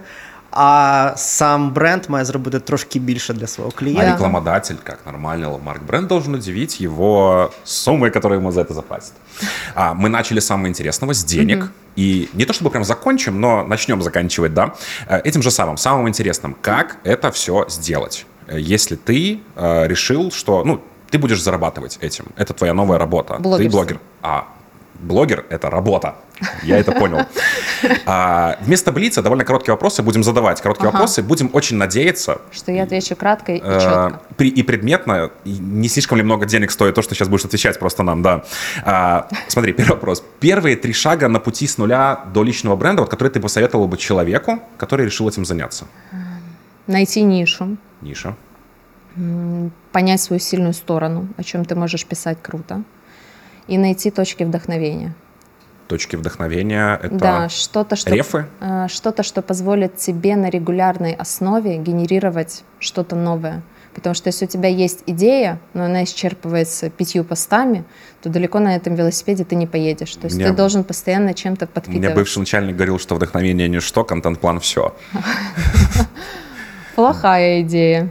а 0.52 1.14
сам 1.16 1.72
бренд 1.74 2.04
має 2.08 2.26
зробити 2.26 2.60
трошки 2.60 3.00
більше 3.00 3.34
для 3.34 3.48
свого 3.48 3.72
А 3.76 3.80
клієнта. 3.80 4.06
Да. 4.06 4.12
рекламодатель, 4.12 4.76
как 4.84 5.00
нормальный 5.06 5.46
лавмарк 5.46 5.84
бренд, 5.84 6.08
должен 6.08 6.34
удивить 6.36 6.82
его 6.82 7.52
суммой, 7.64 8.12
которую 8.12 8.40
ему 8.42 8.52
за 8.52 8.62
это 8.62 8.74
заплатят. 8.74 9.12
А, 9.76 9.94
мы 9.94 10.10
начали 10.10 10.40
с 10.40 10.46
самого 10.46 10.68
интересного, 10.68 11.14
с 11.14 11.24
денег. 11.24 11.72
И 12.00 12.30
не 12.34 12.46
то 12.46 12.54
чтобы 12.54 12.70
прям 12.72 12.84
закончим, 12.84 13.40
но 13.42 13.64
начнем 13.64 14.02
заканчивать, 14.02 14.54
да, 14.54 14.74
э, 15.10 15.22
этим 15.24 15.42
же 15.44 15.52
самым, 15.52 15.78
самым 15.78 16.08
интересным, 16.08 16.56
как 16.62 16.98
это 17.04 17.30
все 17.32 17.66
сделать. 17.70 18.26
Э, 18.48 18.60
Если 18.60 18.96
ты 18.96 19.40
э, 19.56 19.88
решил, 19.88 20.32
что, 20.32 20.64
ну, 20.64 20.80
ты 21.12 21.18
будешь 21.18 21.42
зарабатывать 21.42 21.98
этим, 22.02 22.26
это 22.38 22.54
твоя 22.54 22.74
новая 22.74 22.98
работа. 23.00 23.34
Ты 23.36 23.40
Блогерство. 23.44 23.78
блогер. 23.80 24.00
А 24.22 24.44
блогер— 25.01 25.45
это 25.51 25.71
работа. 25.71 26.15
Я 26.63 26.79
это 26.79 26.93
понял. 26.93 27.19
А, 28.07 28.57
вместо 28.63 28.93
Блица 28.93 29.23
довольно 29.23 29.45
короткие 29.45 29.73
вопросы 29.75 30.03
будем 30.03 30.23
задавать. 30.25 30.61
Короткие 30.63 30.89
Ага. 30.89 30.93
вопросы. 30.99 31.23
Будем 31.23 31.51
очень 31.53 31.77
надеяться, 31.77 32.41
Что 32.51 32.73
я 32.73 32.85
отвечу 32.85 33.15
кратко 33.17 33.53
и 33.53 33.61
Э, 33.63 33.81
четко. 33.81 34.21
при- 34.37 34.49
и 34.49 34.63
предметно, 34.63 35.31
и 35.45 35.51
не 35.59 35.89
слишком 35.89 36.17
ли 36.19 36.25
много 36.25 36.47
денег 36.47 36.71
стоит 36.71 36.95
то, 36.95 37.03
что 37.03 37.15
сейчас 37.15 37.29
будешь 37.29 37.45
отвечать 37.45 37.79
просто 37.79 38.03
нам, 38.03 38.23
да. 38.23 38.45
А, 38.85 39.29
смотри, 39.49 39.73
первый 39.75 39.93
вопрос. 39.95 40.25
Первые 40.41 40.77
три 40.77 40.93
шага 40.95 41.29
на 41.29 41.41
пути 41.41 41.67
с 41.67 41.77
нуля 41.79 42.25
до 42.33 42.43
личного 42.43 42.77
бренда, 42.77 43.03
вот, 43.03 43.11
которые 43.11 43.33
ты 43.33 43.41
посоветовал 43.41 43.87
бы 43.87 43.97
человеку, 43.99 44.61
который 44.79 45.05
решил 45.07 45.29
этим 45.29 45.45
заняться. 45.45 45.85
Найти 46.87 47.23
нишу, 47.23 47.77
Ниша. 48.01 48.35
понять 49.93 50.21
свою 50.21 50.41
сильную 50.41 50.73
сторону, 50.75 51.29
о 51.37 51.43
чем 51.45 51.65
ты 51.65 51.75
можешь 51.75 52.05
писать 52.07 52.39
круто, 52.43 52.83
и 53.69 53.79
найти 53.79 54.11
точки 54.11 54.45
вдохновения. 54.45 55.13
Точки 55.89 56.17
вдохновения— 56.17 56.99
это 57.03 57.15
Да, 57.15 57.49
что-то, 57.49 57.97
что, 57.97 58.11
рефы. 58.15 58.47
э, 58.61 58.87
что-то, 58.89 59.23
что 59.23 59.43
позволит 59.43 59.97
тебе 59.97 60.35
на 60.37 60.49
регулярной 60.51 61.13
основе 61.13 61.77
генерировать 61.77 62.65
что-то 62.79 63.17
новое. 63.17 63.63
Потому 63.95 64.15
что 64.15 64.29
если 64.29 64.47
у 64.47 64.49
тебя 64.49 64.69
есть 64.69 65.03
идея, 65.07 65.59
но 65.75 65.85
она 65.85 66.03
исчерпывается 66.03 66.91
пятью 66.91 67.23
постами, 67.23 67.85
то 68.23 68.29
далеко 68.29 68.59
на 68.59 68.75
этом 68.75 68.95
велосипеде 68.97 69.45
ты 69.45 69.55
не 69.57 69.67
поедешь. 69.67 70.17
То 70.17 70.25
есть 70.27 70.37
Мне- 70.37 70.47
ты 70.49 70.53
должен 70.53 70.85
постоянно 70.85 71.33
чем-то 71.35 71.67
меня 71.67 71.73
подпитывать. 71.75 72.15
бывший 72.15 72.39
начальник 72.39 72.75
говорил, 72.77 72.99
что 72.99 73.15
вдохновение 73.15 73.69
ничто, 73.69 74.05
контент-план 74.05 74.59
все. 74.61 74.95
Плохая 76.95 77.61
идея. 77.63 78.09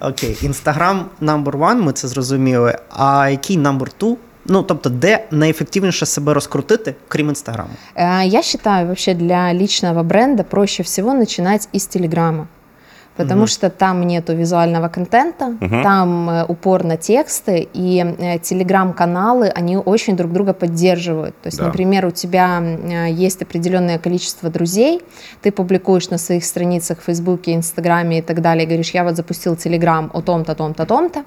Окей, 0.00 0.38
Інстаграм 0.42 1.06
number 1.20 1.52
one, 1.52 1.82
ми 1.82 1.92
це 1.92 2.08
зрозуміли. 2.08 2.78
А 2.90 3.28
який 3.28 3.58
number 3.58 3.88
two? 4.00 4.16
Ну, 4.49 4.63
тобто, 4.63 4.89
де 4.89 5.25
найефективніше 5.31 6.05
себе 6.05 6.33
розкрутити, 6.33 6.95
крім 7.07 7.29
інстаграму? 7.29 7.69
Э, 7.95 8.27
Я 8.27 8.41
считаю, 8.43 8.85
вообще 8.85 9.13
для 9.13 9.53
личного 9.53 10.03
бренда 10.03 10.43
проще 10.43 10.83
всего 10.83 11.13
начинать 11.13 11.69
из 11.75 11.87
Телеграма. 11.87 12.47
Потому 13.16 13.46
что 13.46 13.68
там 13.70 14.06
нету 14.06 14.34
визуального 14.34 14.88
контента, 14.88 15.56
там 15.82 16.30
э, 16.30 16.44
упор 16.48 16.84
на 16.84 16.96
тексты, 16.96 17.68
и 17.74 18.04
э, 18.18 18.38
телеграм-каналы, 18.38 19.48
они 19.48 19.76
очень 19.76 20.16
друг 20.16 20.32
друга 20.32 20.52
поддерживают. 20.54 21.34
То 21.42 21.48
есть, 21.48 21.58
Да. 21.58 21.66
например, 21.66 22.06
у 22.06 22.10
тебя 22.10 22.60
э, 22.62 23.10
есть 23.10 23.42
определенное 23.42 23.98
количество 23.98 24.48
друзей, 24.50 25.02
ты 25.42 25.50
публикуешь 25.52 26.10
на 26.10 26.18
своих 26.18 26.44
страницах 26.44 27.00
в 27.00 27.04
Фейсбуке, 27.04 27.54
Инстаграме 27.54 28.18
и 28.18 28.22
так 28.22 28.40
далее, 28.40 28.66
говоришь, 28.66 28.90
я 28.94 29.04
вот 29.04 29.16
запустил 29.16 29.56
Телеграм 29.56 30.10
о 30.14 30.22
том-то, 30.22 30.54
том-то, 30.54 30.86
том-то, 30.86 31.24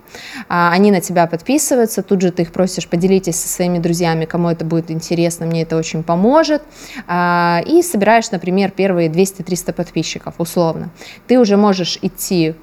А, 0.50 0.72
они 0.72 0.92
на 0.92 1.02
тебя 1.02 1.28
подписываются, 1.28 2.02
тут 2.02 2.22
же 2.22 2.32
ты 2.32 2.42
их 2.44 2.52
просишь, 2.52 2.88
поделитесь 2.88 3.36
со 3.36 3.48
своими 3.48 3.80
друзьями, 3.80 4.26
кому 4.26 4.50
это 4.50 4.66
будет 4.66 4.90
интересно, 4.92 5.46
мне 5.46 5.62
это 5.62 5.78
очень 5.78 6.04
поможет, 6.04 6.62
А, 7.08 7.62
и 7.66 7.82
собираешь, 7.84 8.32
например, 8.32 8.72
первые 8.72 9.10
200-300 9.10 9.74
подписчиков, 9.74 10.34
условно. 10.40 10.90
Ты 11.28 11.40
уже 11.40 11.58
можешь 11.58 11.75
идти 12.02 12.48
э, 12.48 12.54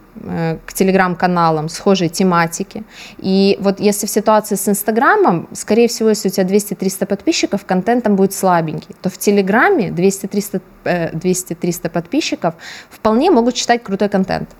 к 0.67 0.73
телеграм-каналам 0.73 1.69
схожей 1.69 2.09
тематики. 2.09 2.85
И 3.19 3.57
вот 3.61 3.81
если 3.81 4.07
в 4.07 4.11
ситуации 4.11 4.57
с 4.57 4.69
Инстаграмом, 4.69 5.49
скорее 5.53 5.89
всего, 5.89 6.11
если 6.11 6.29
у 6.29 6.31
тебя 6.31 6.47
200-300 6.47 7.07
подписчиков, 7.07 7.65
контент 7.65 8.05
там 8.05 8.17
будет 8.17 8.35
слабенький, 8.35 8.95
то 9.01 9.09
в 9.09 9.17
Телеграме 9.17 9.89
200-300 9.89 10.61
э, 10.85 11.11
200-300 11.13 11.89
подписчиков 11.89 12.55
вполне 12.91 13.31
могут 13.31 13.55
читать 13.55 13.83
крутой 13.83 14.09
контент. 14.09 14.51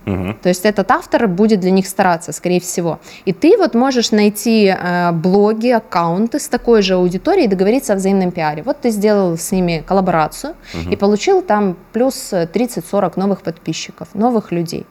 То 0.43 0.49
есть 0.49 0.65
этот 0.65 0.91
автор 0.91 1.29
будет 1.29 1.61
для 1.61 1.71
них 1.71 1.87
стараться, 1.87 2.33
скорее 2.33 2.61
всего. 2.61 2.99
И 3.27 3.33
ты 3.33 3.57
вот 3.59 3.75
можешь 3.75 4.13
найти 4.13 4.67
э, 4.67 5.13
блоги, 5.13 5.69
аккаунты 5.69 6.39
с 6.39 6.49
такой 6.49 6.83
же 6.83 6.95
аудиторией 6.95 7.47
и 7.47 7.49
договориться 7.49 7.93
о 7.93 7.97
взаимном 7.97 8.31
пиаре. 8.31 8.63
Вот 8.63 8.81
ты 8.81 8.91
сделал 8.91 9.37
с 9.37 9.53
ними 9.53 9.85
коллаборацию 9.87 10.55
и 10.91 10.97
получил 10.97 11.43
там 11.43 11.77
плюс 11.93 12.33
э, 12.33 12.47
30-40 12.47 13.13
новых 13.17 13.43
подписчиков, 13.43 14.09
новых 14.15 14.53
людей. 14.53 14.87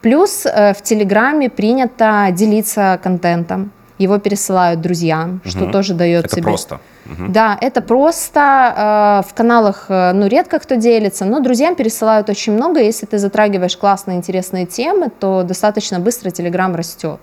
Плюс 0.00 0.46
э, 0.46 0.72
в 0.72 0.82
Телеграме 0.82 1.50
принято 1.50 2.28
делиться 2.32 2.98
контентом. 3.02 3.70
Его 4.00 4.18
пересылают 4.18 4.80
друзьям, 4.80 5.42
что 5.44 5.70
тоже 5.70 5.92
дает 5.92 6.24
Это 6.24 6.36
тебе... 6.36 6.44
просто. 6.44 6.80
Мгм. 7.04 7.32
Да, 7.32 7.58
это 7.60 7.82
просто 7.82 9.22
э, 9.24 9.28
в 9.28 9.34
каналах, 9.34 9.86
э, 9.88 10.12
ну, 10.12 10.26
редко 10.26 10.58
кто 10.58 10.76
делится, 10.76 11.26
но 11.26 11.40
друзьям 11.40 11.74
пересылают 11.74 12.30
очень 12.30 12.54
много. 12.54 12.80
Если 12.80 13.04
ты 13.04 13.18
затрагиваешь 13.18 13.76
классные, 13.76 14.16
интересные 14.16 14.64
темы, 14.64 15.10
то 15.10 15.42
достаточно 15.42 16.00
быстро 16.00 16.30
Телеграм 16.30 16.74
растет. 16.74 17.20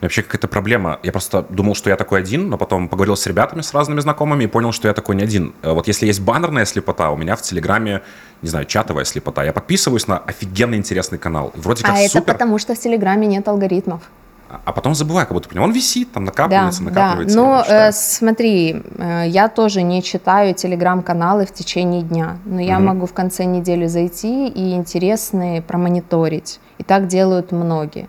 И 0.00 0.04
Вообще 0.04 0.22
какая-то 0.22 0.46
проблема. 0.46 1.00
Я 1.02 1.10
просто 1.10 1.44
думал, 1.48 1.74
что 1.74 1.90
я 1.90 1.96
такой 1.96 2.20
один, 2.20 2.48
но 2.48 2.58
потом 2.58 2.88
поговорил 2.88 3.16
с 3.16 3.26
ребятами, 3.26 3.62
с 3.62 3.74
разными 3.74 3.98
знакомыми 3.98 4.44
и 4.44 4.46
понял, 4.46 4.70
что 4.70 4.86
я 4.86 4.94
такой 4.94 5.16
не 5.16 5.24
один. 5.24 5.52
Э, 5.62 5.72
Вот 5.72 5.88
если 5.88 6.06
есть 6.06 6.20
баннерная 6.20 6.64
слепота, 6.64 7.10
у 7.10 7.16
меня 7.16 7.34
в 7.34 7.42
Телеграме, 7.42 8.02
не 8.42 8.48
знаю, 8.48 8.66
чатовая 8.66 9.04
слепота. 9.04 9.42
Я 9.42 9.52
подписываюсь 9.52 10.06
на 10.06 10.18
офигенно 10.18 10.76
интересный 10.76 11.18
канал. 11.18 11.50
Вроде 11.56 11.82
как 11.82 11.94
а 11.94 11.98
это 11.98 12.12
супер, 12.12 12.34
потому, 12.34 12.58
что 12.58 12.76
в 12.76 12.78
Телеграме 12.78 13.26
нет 13.26 13.48
алгоритмов. 13.48 14.02
А- 14.64 14.72
потом 14.72 14.94
забываю, 14.94 15.26
как 15.26 15.34
будто 15.34 15.48
понимаю, 15.48 15.68
он 15.70 15.74
висит, 15.74 16.12
там 16.12 16.24
Да, 16.24 16.30
накапливается, 16.32 16.82
да. 16.82 16.90
накапливается. 16.90 17.38
я 17.38 17.44
Но 17.44 17.56
не 17.56 17.62
читаю. 17.62 17.88
э, 17.88 17.92
смотри, 17.92 18.82
э, 18.98 19.24
я 19.28 19.48
тоже 19.48 19.82
не 19.82 20.02
читаю 20.02 20.54
телеграм-каналы 20.54 21.46
в 21.46 21.52
течение 21.52 22.02
дня, 22.02 22.38
но 22.44 22.60
я 22.60 22.78
могу 22.80 23.06
в 23.06 23.12
конце 23.12 23.44
недели 23.44 23.86
зайти 23.86 24.48
и 24.48 24.72
интересные 24.74 25.62
промониторить. 25.62 26.60
И 26.78 26.82
так 26.82 27.06
делают 27.06 27.52
многие. 27.52 28.08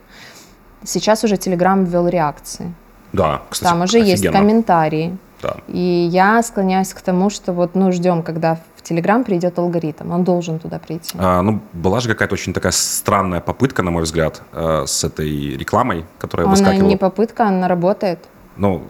Сейчас 0.83 1.23
уже 1.23 1.37
Телеграм 1.37 1.83
ввел 1.85 2.07
реакции. 2.07 2.73
Да, 3.13 3.41
кстати, 3.49 3.69
Там 3.69 3.81
уже 3.81 3.99
есть 3.99 4.13
офигенно. 4.23 4.37
комментарии. 4.39 5.17
Да. 5.41 5.55
И 5.67 5.79
я 6.11 6.41
склоняюсь 6.43 6.93
к 6.93 7.01
тому, 7.01 7.29
что 7.29 7.53
вот, 7.53 7.75
ну, 7.75 7.91
ждем, 7.91 8.23
когда 8.23 8.55
в 8.75 8.81
Телеграм 8.83 9.23
придет 9.23 9.59
алгоритм. 9.59 10.11
Он 10.11 10.23
должен 10.23 10.59
туда 10.59 10.79
прийти. 10.79 11.15
А, 11.19 11.41
ну, 11.41 11.59
была 11.73 11.99
же 11.99 12.09
какая-то 12.09 12.33
очень 12.33 12.53
такая 12.53 12.71
странная 12.71 13.39
попытка, 13.41 13.83
на 13.83 13.91
мой 13.91 14.03
взгляд, 14.03 14.41
э, 14.53 14.83
с 14.87 15.03
этой 15.03 15.55
рекламой, 15.57 16.05
которая 16.19 16.47
Она 16.47 16.55
выскакивала. 16.55 16.89
не 16.89 16.97
попытка, 16.97 17.45
она 17.47 17.67
работает. 17.67 18.19
Ну, 18.57 18.83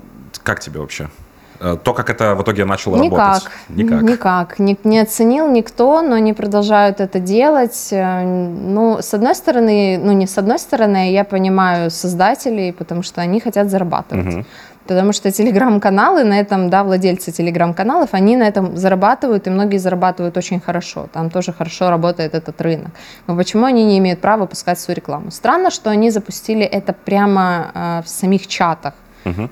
как 0.43 0.59
тебе 0.59 0.79
вообще? 0.79 1.09
Э, 1.59 1.77
То, 1.83 1.93
как 1.93 2.09
это 2.09 2.33
в 2.35 2.41
итоге 2.41 2.65
начало 2.65 2.97
Никак. 2.97 3.19
работать? 3.19 3.49
Никак. 3.69 4.01
Никак. 4.01 4.59
Не, 4.59 4.77
не 4.83 4.99
оценил 4.99 5.47
никто, 5.51 6.01
но 6.01 6.15
они 6.15 6.33
продолжают 6.33 6.99
это 7.01 7.19
делать. 7.19 7.89
Э, 7.91 8.23
Ну, 8.23 8.97
с 9.01 9.13
одной 9.13 9.35
стороны, 9.35 9.99
ну 10.03 10.11
не 10.13 10.25
с 10.25 10.37
одной 10.37 10.57
стороны, 10.57 11.11
я 11.11 11.23
понимаю 11.23 11.91
создателей, 11.91 12.71
потому 12.73 13.03
что 13.03 13.21
они 13.21 13.39
хотят 13.39 13.69
зарабатывать. 13.69 14.25
Мгм. 14.25 14.45
Потому 14.87 15.13
что 15.13 15.31
телеграм-каналы 15.31 16.23
на 16.23 16.39
этом, 16.39 16.69
да, 16.69 16.83
владельцы 16.83 17.31
телеграм-каналов, 17.31 18.09
они 18.13 18.35
на 18.35 18.47
этом 18.47 18.75
зарабатывают, 18.77 19.47
и 19.47 19.49
многие 19.49 19.77
зарабатывают 19.77 20.37
очень 20.37 20.59
хорошо. 20.59 21.07
Там 21.13 21.29
тоже 21.29 21.53
хорошо 21.53 21.89
работает 21.89 22.33
этот 22.33 22.59
рынок. 22.61 22.91
Но 23.27 23.35
почему 23.35 23.65
они 23.65 23.85
не 23.85 23.97
имеют 23.99 24.21
права 24.21 24.45
пускать 24.45 24.79
свою 24.79 24.95
рекламу? 24.95 25.31
Странно, 25.31 25.71
что 25.71 25.89
они 25.89 26.09
запустили 26.09 26.63
это 26.63 26.93
прямо 26.93 27.71
э, 27.73 28.01
в 28.05 28.09
самих 28.09 28.47
чатах. 28.47 28.93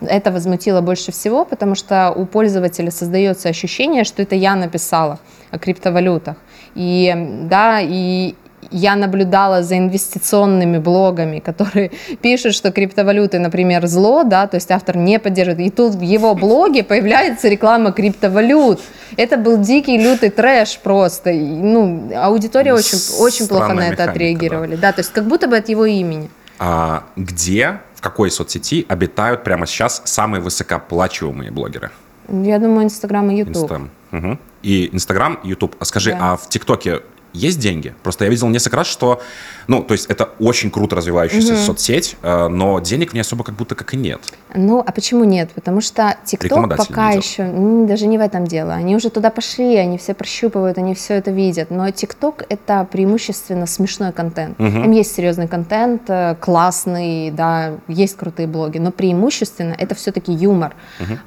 Это 0.01 0.31
возмутило 0.31 0.81
больше 0.81 1.11
всего, 1.11 1.45
потому 1.45 1.75
что 1.75 2.11
у 2.15 2.25
пользователя 2.25 2.89
создается 2.89 3.49
ощущение, 3.49 4.03
что 4.03 4.23
это 4.23 4.35
я 4.35 4.55
написала 4.55 5.19
о 5.51 5.59
криптовалютах. 5.59 6.37
И 6.75 7.13
да, 7.43 7.79
и 7.81 8.35
я 8.71 8.95
наблюдала 8.95 9.63
за 9.63 9.77
инвестиционными 9.77 10.77
блогами, 10.77 11.39
которые 11.39 11.91
пишут, 12.21 12.55
что 12.55 12.71
криптовалюты, 12.71 13.39
например, 13.39 13.85
зло, 13.87 14.23
да, 14.23 14.47
то 14.47 14.55
есть 14.55 14.71
автор 14.71 14.97
не 14.97 15.19
поддерживает. 15.19 15.59
И 15.67 15.69
тут 15.69 15.95
в 15.95 16.01
его 16.01 16.35
блоге 16.35 16.83
появляется 16.83 17.47
реклама 17.47 17.91
криптовалют. 17.91 18.79
Это 19.17 19.37
был 19.37 19.57
дикий, 19.57 19.97
лютый 19.97 20.29
трэш 20.29 20.79
просто. 20.79 21.31
И, 21.31 21.39
ну, 21.39 22.11
аудитория 22.15 22.73
очень, 22.73 22.99
очень 23.19 23.47
плохо 23.47 23.73
на 23.73 23.81
это 23.81 23.91
механика, 23.91 24.11
отреагировали. 24.11 24.75
Да. 24.75 24.91
то 24.91 24.99
есть 25.01 25.11
как 25.11 25.25
будто 25.25 25.47
бы 25.47 25.57
от 25.57 25.69
его 25.69 25.85
имени. 25.85 26.29
А 26.59 27.03
где, 27.15 27.79
в 27.95 28.01
какой 28.01 28.29
соцсети 28.29 28.85
обитают 28.89 29.43
прямо 29.43 29.65
сейчас 29.65 30.01
самые 30.05 30.41
высокооплачиваемые 30.41 31.51
блогеры? 31.51 31.91
Я 32.27 32.59
думаю, 32.59 32.83
Инстаграм 32.83 33.29
и 33.31 33.37
Ютуб. 33.37 33.55
Инстаграм. 33.55 33.89
Мгм. 34.11 34.39
И 34.61 34.89
Инстаграм, 34.93 35.39
Ютуб. 35.43 35.75
А 35.79 35.85
скажи, 35.85 36.11
Да. 36.11 36.33
а 36.33 36.37
в 36.37 36.47
ТикТоке 36.49 36.99
есть 37.33 37.59
деньги? 37.59 37.93
Просто 38.03 38.25
я 38.25 38.29
видел 38.29 38.47
несколько 38.49 38.77
раз, 38.77 38.87
что, 38.87 39.21
ну, 39.67 39.83
то 39.83 39.93
есть 39.93 40.07
это 40.07 40.29
очень 40.39 40.71
круто 40.71 40.95
развивающаяся 40.95 41.57
соцсеть, 41.57 42.17
э, 42.21 42.47
но 42.47 42.79
денег 42.79 43.11
в 43.11 43.13
ней 43.13 43.21
особо 43.21 43.43
как 43.43 43.55
будто 43.55 43.75
как 43.75 43.93
и 43.93 43.97
нет. 43.97 44.19
Ну, 44.55 44.83
а 44.85 44.91
почему 44.91 45.23
нет? 45.23 45.51
Потому 45.53 45.81
что 45.81 46.17
Рекламодатель 46.31 46.87
пока 46.87 47.13
идет. 47.13 47.23
еще, 47.23 47.51
даже 47.87 48.07
не 48.07 48.17
в 48.17 48.21
этом 48.21 48.47
дело. 48.47 48.73
Они 48.73 48.95
уже 48.95 49.09
туда 49.09 49.29
пошли, 49.29 49.75
они 49.75 49.97
все 49.97 50.13
прощупывают, 50.13 50.77
они 50.77 50.95
все 50.95 51.15
это 51.15 51.31
видят. 51.31 51.69
Но 51.69 51.89
ТикТок— 51.91 52.43
это 52.49 52.87
преимущественно 52.91 53.67
смешной 53.67 54.11
контент. 54.11 54.57
Там 54.57 54.91
есть 54.91 55.15
серьезный 55.15 55.47
контент, 55.47 56.03
э, 56.09 56.35
классный, 56.39 57.31
да, 57.31 57.73
есть 57.87 58.17
крутые 58.17 58.47
блоги, 58.47 58.77
но 58.79 58.91
преимущественно 58.91 59.75
это 59.77 59.95
все-таки 59.95 60.31
юмор. 60.31 60.75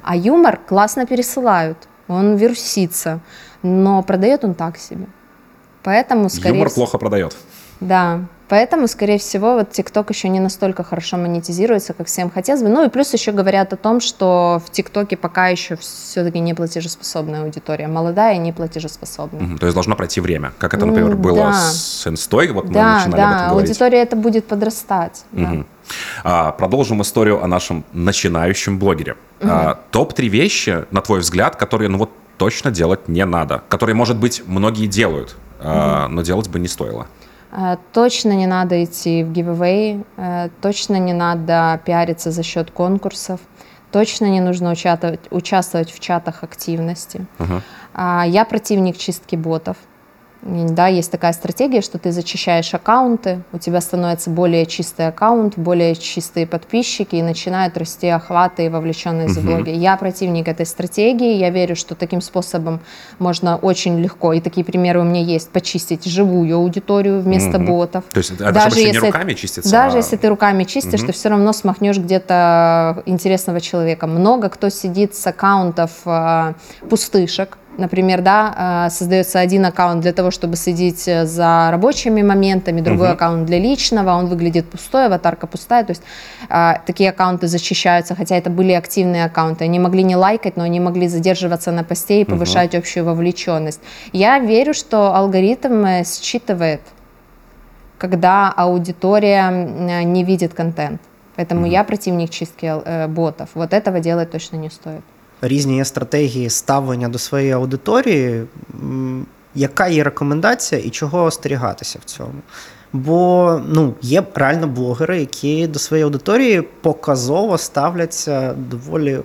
А 0.03 0.15
юмор 0.15 0.59
классно 0.67 1.05
пересылают, 1.05 1.77
он 2.07 2.35
вирусится, 2.35 3.21
но 3.61 4.03
продает 4.03 4.43
он 4.43 4.53
так 4.53 4.77
себе. 4.77 5.07
Поэтому, 5.83 6.29
скорее 6.29 6.55
Юмор 6.55 6.67
вс- 6.69 6.75
плохо 6.75 6.97
продает. 6.97 7.35
да, 7.79 8.21
поэтому, 8.49 8.87
скорее 8.87 9.17
всего, 9.17 9.55
вот 9.55 9.71
ТикТок 9.71 10.09
еще 10.11 10.29
не 10.29 10.39
настолько 10.39 10.83
хорошо 10.83 11.17
монетизируется, 11.17 11.93
как 11.93 12.07
всем 12.07 12.29
хотелось 12.29 12.61
бы. 12.61 12.69
Ну 12.69 12.85
и 12.85 12.89
плюс 12.89 13.11
еще 13.13 13.31
говорят 13.31 13.73
о 13.73 13.77
том, 13.77 13.99
что 13.99 14.61
в 14.65 14.69
ТикТоке 14.71 15.17
пока 15.17 15.47
еще 15.47 15.75
все-таки 15.75 16.39
не 16.39 16.53
платежеспособная 16.53 17.43
аудитория, 17.43 17.87
молодая 17.87 18.35
и 18.35 18.37
не 18.37 18.51
платежеспособная. 18.53 19.41
Мгм. 19.41 19.57
То 19.57 19.65
есть 19.65 19.73
должно 19.73 19.95
пройти 19.95 20.21
время, 20.21 20.53
как 20.59 20.73
это, 20.73 20.85
например, 20.85 21.15
было 21.15 21.37
да. 21.37 21.53
с 21.53 22.05
Инстой, 22.07 22.49
вот 22.51 22.65
мы 22.67 22.73
Да, 22.73 22.95
начинали 22.99 23.21
об 23.21 23.29
да, 23.29 23.35
этом 23.35 23.49
говорить. 23.49 23.69
аудитория 23.69 24.01
это 24.03 24.15
будет 24.15 24.45
подрастать. 24.47 25.23
да. 25.31 25.41
Мгм. 25.49 25.67
А, 26.23 26.51
продолжим 26.53 27.01
историю 27.01 27.43
о 27.43 27.47
нашем 27.47 27.83
начинающем 27.91 28.79
блогере. 28.79 29.15
А, 29.41 29.79
Топ-3 29.91 30.27
вещи, 30.27 30.85
на 30.91 31.01
твой 31.01 31.19
взгляд, 31.19 31.55
которые, 31.57 31.89
ну 31.89 31.97
вот, 31.97 32.09
точно 32.37 32.71
делать 32.71 33.07
не 33.09 33.25
надо. 33.25 33.63
Которые, 33.67 33.95
может 33.95 34.17
быть, 34.17 34.43
многие 34.47 34.87
делают, 34.87 35.35
а, 35.63 36.07
но 36.07 36.21
делать 36.21 36.49
бы 36.49 36.59
не 36.59 36.67
стоило. 36.67 37.07
Э, 37.51 37.77
Точно 37.93 38.31
не 38.31 38.47
надо 38.47 38.83
идти 38.83 39.23
в 39.23 39.31
giveaway, 39.31 40.05
э, 40.17 40.49
точно 40.61 40.97
не 40.97 41.13
надо 41.13 41.79
пиариться 41.85 42.31
за 42.31 42.43
счет 42.43 42.71
конкурсов, 42.71 43.39
точно 43.91 44.25
не 44.25 44.41
нужно 44.41 44.71
участвовать, 44.71 45.21
участвовать 45.31 45.91
в 45.91 45.99
чатах 45.99 46.43
активности. 46.43 47.25
А, 47.93 48.25
Я 48.27 48.45
противник 48.45 48.97
чистки 48.97 49.35
ботов. 49.35 49.77
Да, 50.45 50.87
есть 50.87 51.09
такая 51.09 51.31
стратегия, 51.31 51.81
что 51.81 51.97
ты 51.97 52.11
зачищаешь 52.11 52.73
аккаунты, 52.73 53.43
у 53.53 53.57
тебя 53.57 53.79
становится 53.79 54.29
более 54.29 54.65
чистый 54.65 55.07
аккаунт, 55.07 55.57
более 55.57 55.95
чистые 55.95 56.45
подписчики, 56.45 57.15
и 57.15 57.21
начинают 57.21 57.77
расти 57.77 58.09
охваты 58.09 58.65
и 58.65 58.69
вовлеченность 58.69 59.37
в 59.37 59.45
блоге. 59.45 59.73
Я 59.73 59.95
противник 59.95 60.49
этой 60.49 60.65
стратегии, 60.65 61.37
я 61.37 61.49
верю, 61.49 61.77
что 61.77 61.95
таким 61.95 62.19
способом 62.19 62.81
можно 63.19 63.55
очень 63.55 63.97
легко, 63.99 64.33
и 64.33 64.41
такие 64.41 64.65
примеры 64.65 64.99
у 64.99 65.03
меня 65.03 65.21
есть, 65.21 65.49
почистить 65.49 66.03
живую 66.05 66.55
аудиторию 66.57 67.21
вместо 67.21 67.57
ботов. 67.57 68.03
То 68.11 68.17
есть 68.17 68.31
это 68.31 68.45
же 68.45 68.69
больше 68.69 68.91
не 68.91 68.99
руками 68.99 69.33
чистится, 69.33 69.71
Даже 69.71 69.95
а- 69.95 69.97
если 69.99 70.17
ты 70.17 70.27
руками 70.27 70.65
чистишь, 70.65 71.01
ты 71.01 71.13
все 71.13 71.29
равно 71.29 71.53
смахнешь 71.53 71.97
где-то 71.97 73.03
интересного 73.05 73.61
человека. 73.61 74.07
Много 74.07 74.49
кто 74.49 74.67
сидит 74.67 75.15
с 75.15 75.25
аккаунтов 75.25 75.91
э, 76.05 76.53
пустышек. 76.89 77.57
Например, 77.77 78.21
да, 78.21 78.85
э, 78.87 78.89
создается 78.91 79.39
один 79.39 79.65
аккаунт 79.65 80.01
для 80.01 80.13
того, 80.13 80.31
чтобы 80.31 80.55
следить 80.55 81.07
э, 81.07 81.25
за 81.25 81.69
рабочими 81.71 82.21
моментами, 82.21 82.81
другой 82.81 83.11
аккаунт 83.11 83.45
для 83.45 83.59
личного, 83.59 84.11
он 84.11 84.27
выглядит 84.27 84.69
пустой, 84.69 85.07
аватарка 85.07 85.47
пустая. 85.47 85.83
То 85.83 85.91
есть 85.91 86.03
э, 86.49 86.73
такие 86.85 87.09
аккаунты 87.09 87.47
защищаются, 87.47 88.15
хотя 88.15 88.35
это 88.35 88.49
были 88.49 88.73
активные 88.73 89.25
аккаунты. 89.25 89.63
Они 89.63 89.79
могли 89.79 90.03
не 90.03 90.15
лайкать, 90.15 90.57
но 90.57 90.63
они 90.63 90.79
могли 90.79 91.07
задерживаться 91.07 91.71
на 91.71 91.83
посте 91.83 92.21
и 92.21 92.25
повышать 92.25 92.75
общую 92.75 93.05
вовлеченность. 93.05 93.81
Я 94.11 94.39
верю, 94.39 94.73
что 94.73 95.15
алгоритм 95.15 95.85
э, 95.85 96.03
считывает 96.03 96.81
когда 98.03 98.51
аудитория 98.51 99.49
м, 99.49 100.11
не 100.13 100.25
видит 100.25 100.53
контент. 100.53 100.99
Поэтому 101.37 101.65
я 101.65 101.85
противник 101.85 102.29
чистки 102.31 102.65
э, 102.65 103.07
ботов. 103.07 103.49
Вот 103.53 103.71
этого 103.73 104.01
делать 104.01 104.31
точно 104.31 104.57
не 104.57 104.69
стоит. 104.69 105.03
Різні 105.45 105.75
є 105.77 105.85
стратегії 105.85 106.49
ставлення 106.49 107.09
до 107.09 107.19
своєї 107.19 107.51
аудиторії. 107.51 108.43
Яка 109.55 109.87
є 109.87 110.03
рекомендація 110.03 110.81
і 110.81 110.89
чого 110.89 111.23
остерігатися 111.23 111.99
в 112.01 112.03
цьому? 112.03 112.33
Бо 112.93 113.61
ну, 113.67 113.93
є 114.01 114.23
реально 114.35 114.67
блогери, 114.67 115.19
які 115.19 115.67
до 115.67 115.79
своєї 115.79 116.03
аудиторії 116.03 116.61
показово 116.61 117.57
ставляться 117.57 118.53
доволі 118.53 119.19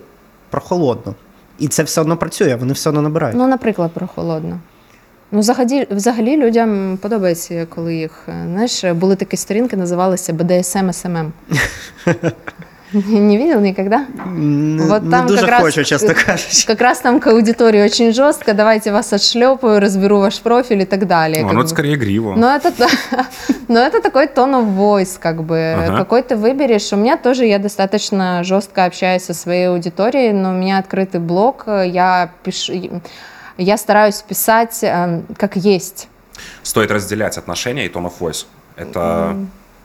прохолодно. 0.49 1.15
І 1.59 1.67
це 1.67 1.83
все 1.83 2.01
одно 2.01 2.17
працює, 2.17 2.55
вони 2.55 2.73
все 2.73 2.89
одно 2.89 3.01
набирають. 3.01 3.37
Ну, 3.37 3.47
наприклад, 3.47 3.91
про 3.93 4.07
холодно. 4.07 4.59
Ну, 5.31 5.39
взагалі, 5.39 5.87
взагалі 5.91 6.37
людям 6.37 6.99
подобається, 7.01 7.67
коли 7.75 7.95
їх. 7.95 8.11
е, 8.27 8.43
Знаєш, 8.45 8.83
були 8.83 9.15
такі 9.15 9.37
сторінки, 9.37 9.77
називалися 9.77 10.33
BDSM 10.33 10.85
SMM. 10.87 11.31
Не 12.93 13.37
видел 13.37 13.59
никогда? 13.59 14.05
Вот 14.15 15.03
не 15.03 15.11
там 15.11 15.27
дуже 15.27 15.45
как 15.45 15.61
раз- 15.61 15.73
чесно 15.73 16.15
кажучи. 16.15 16.65
Как 16.65 16.81
раз 16.81 16.99
там 16.99 17.19
к 17.19 17.27
аудитории 17.27 17.83
очень 17.83 18.11
жестко. 18.13 18.53
Давайте 18.53 18.91
вас 18.91 19.13
отшлепаю, 19.13 19.79
разберу 19.79 20.19
ваш 20.19 20.39
профиль 20.39 20.81
и 20.81 20.85
так 20.85 21.05
далее. 21.05 21.43
Ну, 21.45 21.53
ну, 21.53 21.59
это 21.61 21.69
скорее 21.69 21.95
игриво. 21.95 22.33
Но 22.35 22.55
это, 22.55 22.73
но 23.67 23.79
это 23.79 24.01
такой 24.01 24.25
tone 24.25 24.63
of 24.63 24.75
voice, 24.75 25.19
как 25.19 25.43
бы. 25.43 25.75
Ага. 25.77 25.97
Какой 25.97 26.23
ты 26.23 26.35
выберешь. 26.35 26.91
У 26.91 26.95
меня 26.95 27.17
тоже, 27.17 27.45
я 27.45 27.59
достаточно 27.59 28.43
жестко 28.43 28.85
общаюсь 28.85 29.23
со 29.23 29.35
своей 29.35 29.69
аудиторией, 29.69 30.33
но 30.33 30.49
у 30.49 30.53
меня 30.53 30.79
открытый 30.79 31.19
блог, 31.19 31.65
я 31.67 32.31
пишу, 32.43 33.01
я 33.57 33.77
стараюсь 33.77 34.21
писать 34.21 34.79
э, 34.81 35.21
как 35.37 35.57
есть. 35.57 36.07
Стоит 36.63 36.89
разделять 36.89 37.37
отношения 37.37 37.85
и 37.85 37.89
tone 37.89 38.05
of 38.05 38.13
voice. 38.19 38.45
Это 38.77 39.35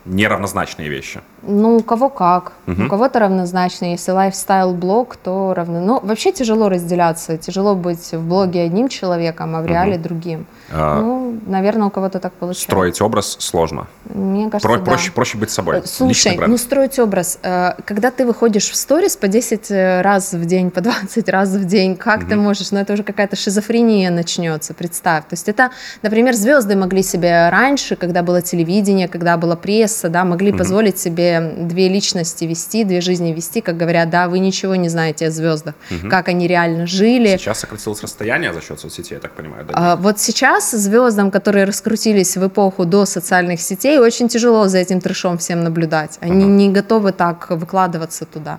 неравнозначные 0.07 0.89
вещи. 0.89 1.21
Ну, 1.47 1.77
у 1.77 1.83
кого 1.83 2.09
как. 2.09 2.53
У 2.67 2.89
кого-то 2.89 3.19
равнозначно. 3.19 3.87
Если 3.87 4.13
лайфстайл-блог, 4.13 5.17
то 5.17 5.55
равно. 5.55 5.81
Ну, 5.81 6.01
вообще 6.03 6.33
тяжело 6.33 6.69
разделяться. 6.69 7.37
Тяжело 7.37 7.75
быть 7.75 8.13
в 8.13 8.27
блоге 8.29 8.63
одним 8.63 8.89
человеком, 8.89 9.55
а 9.57 9.63
в 9.63 9.67
реале 9.67 9.99
другим. 9.99 10.47
А, 10.73 11.01
Ну, 11.01 11.39
наверное, 11.47 11.87
у 11.89 11.91
кого-то 11.91 12.19
так 12.21 12.33
получается. 12.33 12.65
Строить 12.65 13.01
образ 13.03 13.37
сложно. 13.41 13.87
Мне 14.05 14.51
кажется, 14.51 14.69
Про- 14.69 14.79
да. 14.79 14.85
проще, 14.85 15.13
проще 15.13 15.39
быть 15.39 15.51
собой. 15.51 15.79
Э, 15.79 15.83
Слушай, 15.85 16.39
ну 16.47 16.57
строить 16.57 16.99
образ. 16.99 17.39
Э, 17.43 17.73
Когда 17.85 18.11
ты 18.11 18.25
выходишь 18.27 18.71
в 18.71 18.77
сторис 18.77 19.17
по 19.17 19.29
10 19.29 19.71
раз 20.03 20.33
в 20.33 20.45
день, 20.47 20.71
по 20.71 20.81
20 20.81 21.29
раз 21.29 21.51
в 21.51 21.65
день, 21.65 21.97
как 21.97 22.29
ты 22.29 22.37
можешь? 22.37 22.71
Ну 22.73 22.79
это 22.79 22.93
уже 22.95 23.03
какая-то 23.03 23.37
шизофрения 23.37 24.11
начнется, 24.11 24.75
представь. 24.75 25.25
То 25.25 25.33
есть 25.35 25.49
это, 25.49 25.71
например, 26.03 26.35
звезды 26.35 26.77
могли 26.77 27.03
себе 27.03 27.49
раньше, 27.51 27.97
когда 27.97 28.23
было 28.23 28.41
телевидение, 28.43 29.09
когда 29.09 29.37
была 29.37 29.57
пресса, 29.57 30.09
да, 30.09 30.25
могли 30.25 30.53
позволить 30.53 30.99
себе 30.99 31.34
две 31.41 31.89
личности 31.89 32.45
вести, 32.45 32.85
две 32.85 33.01
жизни 33.01 33.33
вести, 33.33 33.61
как 33.61 33.77
говорят, 33.77 34.11
да, 34.11 34.29
вы 34.29 34.39
ничего 34.39 34.75
не 34.75 34.89
знаете 34.89 35.27
о 35.27 35.31
звездах, 35.31 35.75
как 36.11 36.29
они 36.29 36.47
реально 36.47 36.87
жили. 36.87 37.37
Сейчас 37.37 37.61
сократилось 37.61 38.03
расстояние 38.03 38.53
за 38.53 38.61
счет 38.61 38.81
соцсетей, 38.81 39.15
я 39.15 39.21
так 39.21 39.33
понимаю. 39.33 39.65
да? 39.65 39.75
А, 39.77 39.97
Вот 39.97 40.21
сейчас 40.21 40.71
звездам, 40.71 41.31
которые 41.31 41.65
раскрутились 41.65 42.37
в 42.37 42.47
эпоху 42.47 42.85
до 42.85 43.07
социальных 43.07 43.61
сетей, 43.61 43.99
очень 43.99 44.29
тяжело 44.29 44.69
за 44.69 44.79
этим 44.79 45.01
трешом 45.01 45.39
всем 45.39 45.65
наблюдать. 45.65 46.19
Они 46.21 46.45
не 46.45 46.71
готовы 46.71 47.13
так 47.13 47.51
выкладываться 47.51 48.25
туда. 48.25 48.59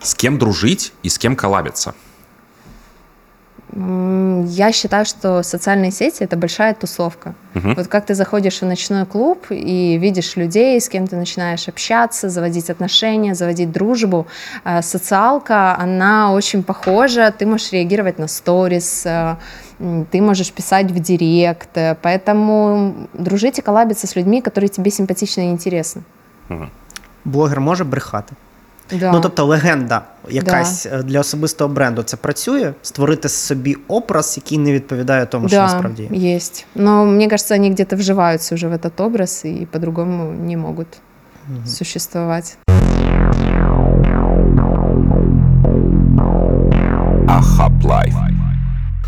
С 0.00 0.14
кем 0.14 0.38
дружить 0.38 0.92
и 1.02 1.08
с 1.08 1.18
кем 1.18 1.34
коллабиться? 1.36 1.94
Я 3.80 4.72
считаю, 4.72 5.04
что 5.04 5.42
социальные 5.44 5.92
сети 5.92 6.24
это 6.24 6.36
большая 6.36 6.74
тусовка. 6.74 7.34
Вот 7.54 7.86
как 7.86 8.06
ты 8.06 8.14
заходишь 8.14 8.60
в 8.60 8.66
ночной 8.66 9.06
клуб 9.06 9.46
и 9.50 9.98
видишь 9.98 10.36
людей, 10.36 10.80
с 10.80 10.88
кем 10.88 11.06
ты 11.06 11.16
начинаешь 11.16 11.68
общаться, 11.68 12.28
заводить 12.28 12.70
отношения, 12.70 13.34
заводить 13.34 13.70
дружбу. 13.70 14.26
А 14.64 14.82
Социалка, 14.82 15.76
она 15.76 16.32
очень 16.32 16.62
похожа. 16.62 17.30
Ты 17.30 17.46
можешь 17.46 17.72
реагировать 17.72 18.18
на 18.18 18.26
сторис, 18.26 19.06
э, 19.06 19.36
ты 20.10 20.20
можешь 20.20 20.52
писать 20.52 20.90
в 20.90 20.98
директ. 20.98 21.70
Поэтому 22.02 23.08
дружить 23.12 23.58
и 23.58 23.62
коллабиться 23.62 24.06
с 24.06 24.16
людьми, 24.16 24.40
которые 24.40 24.70
тебе 24.70 24.90
симпатичны 24.90 25.48
и 25.48 25.50
интересны. 25.50 26.02
Блогер 27.24 27.60
може 27.60 27.84
брехати. 27.84 28.34
Да. 28.91 29.11
Ну 29.11 29.21
тобто 29.21 29.45
легенда 29.45 30.01
якась 30.29 30.85
е, 30.85 31.03
для 31.03 31.19
особистого 31.19 31.73
бренду 31.73 32.03
це 32.03 32.17
працює, 32.17 32.73
створити 32.81 33.29
собі 33.29 33.77
образ, 33.87 34.33
який 34.37 34.57
не 34.57 34.73
відповідає 34.73 35.25
тому, 35.25 35.47
що 35.47 35.57
да, 35.57 35.63
насправді 35.63 36.09
є. 36.11 36.35
есть. 36.35 36.65
Но 36.75 37.05
мне 37.05 37.29
кажется, 37.29 37.55
они 37.55 37.69
где-то 37.69 37.95
вживаются 37.95 38.55
уже 38.55 38.67
в 38.67 38.73
этот 38.73 39.01
образ 39.01 39.45
и 39.45 39.67
по-другому 39.71 40.31
не 40.31 40.57
могут 40.57 40.87
существовать. 41.65 42.57
Ахаплайф. 47.27 48.13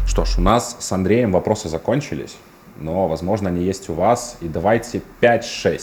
Что 0.07 0.25
ж, 0.25 0.37
у 0.37 0.41
нас 0.41 0.77
с 0.79 0.91
Андреем 0.91 1.31
вопросы 1.31 1.69
закончились, 1.69 2.35
но, 2.79 3.07
возможно, 3.07 3.49
они 3.49 3.63
есть 3.63 3.89
у 3.89 3.93
вас. 3.93 4.37
И 4.41 4.47
давайте 4.47 5.01
5-6. 5.21 5.79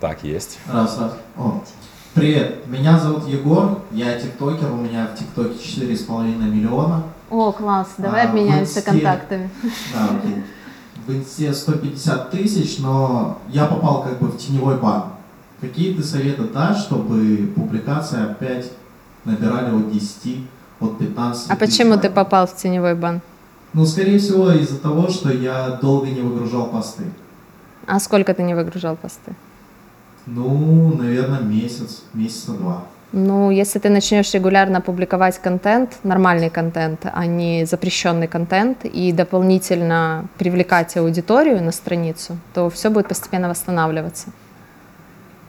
Так, 0.00 0.24
есть. 0.24 0.58
Раз, 0.72 0.98
раз. 0.98 1.12
О. 1.36 1.60
Привет, 2.19 2.67
меня 2.67 2.99
зовут 2.99 3.29
Егор, 3.29 3.79
я 3.91 4.19
тиктокер, 4.19 4.69
у 4.73 4.75
меня 4.75 5.07
в 5.07 5.17
тиктоке 5.17 5.53
4,5 5.57 6.49
миллиона. 6.49 7.03
О, 7.29 7.53
класс, 7.53 7.93
давай 7.97 8.25
А, 8.25 8.29
обменяемся 8.29 8.79
Инсте. 8.79 8.91
контактами. 8.91 9.49
Да, 9.93 10.17
окей. 10.17 10.43
В 11.07 11.13
инсте 11.13 11.53
150 11.53 12.29
тысяч, 12.29 12.79
но 12.79 13.37
я 13.47 13.67
попал 13.67 14.03
как 14.03 14.19
бы 14.19 14.27
в 14.27 14.37
теневой 14.37 14.75
бан. 14.75 15.03
Какие 15.61 15.93
ты 15.93 16.03
советы 16.03 16.43
дашь, 16.43 16.79
чтобы 16.79 17.53
публикации 17.55 18.21
опять 18.21 18.69
набирали 19.23 19.73
от 19.73 19.89
10, 19.89 20.43
от 20.81 20.97
15 20.97 21.49
А 21.49 21.55
тысяч 21.55 21.77
почему 21.77 21.97
ты 21.97 22.09
попал 22.09 22.47
в 22.47 22.53
теневой 22.53 22.95
бан? 22.95 23.21
Ну, 23.71 23.85
скорее 23.85 24.19
всего, 24.19 24.51
из-за 24.51 24.77
того, 24.79 25.07
что 25.07 25.31
я 25.31 25.79
долго 25.81 26.07
не 26.07 26.19
выгружал 26.19 26.65
посты. 26.65 27.05
А 27.87 27.97
сколько 28.01 28.33
ты 28.33 28.43
не 28.43 28.55
выгружал 28.55 28.97
посты? 28.97 29.35
Ну, 30.35 30.95
наверное, 30.95 31.39
месяц, 31.39 32.03
месяца 32.13 32.51
два. 32.51 32.83
Ну, 33.11 33.49
если 33.49 33.79
ты 33.79 33.89
начнешь 33.89 34.31
регулярно 34.33 34.81
публиковать 34.81 35.39
контент, 35.39 35.97
нормальный 36.03 36.51
контент, 36.51 37.07
а 37.11 37.25
не 37.25 37.65
запрещенный 37.65 38.27
контент, 38.27 38.85
и 38.85 39.11
дополнительно 39.11 40.25
привлекать 40.37 40.95
аудиторию 40.97 41.63
на 41.63 41.71
страницу, 41.71 42.37
то 42.53 42.69
все 42.69 42.91
будет 42.91 43.07
постепенно 43.07 43.49
восстанавливаться. 43.49 44.27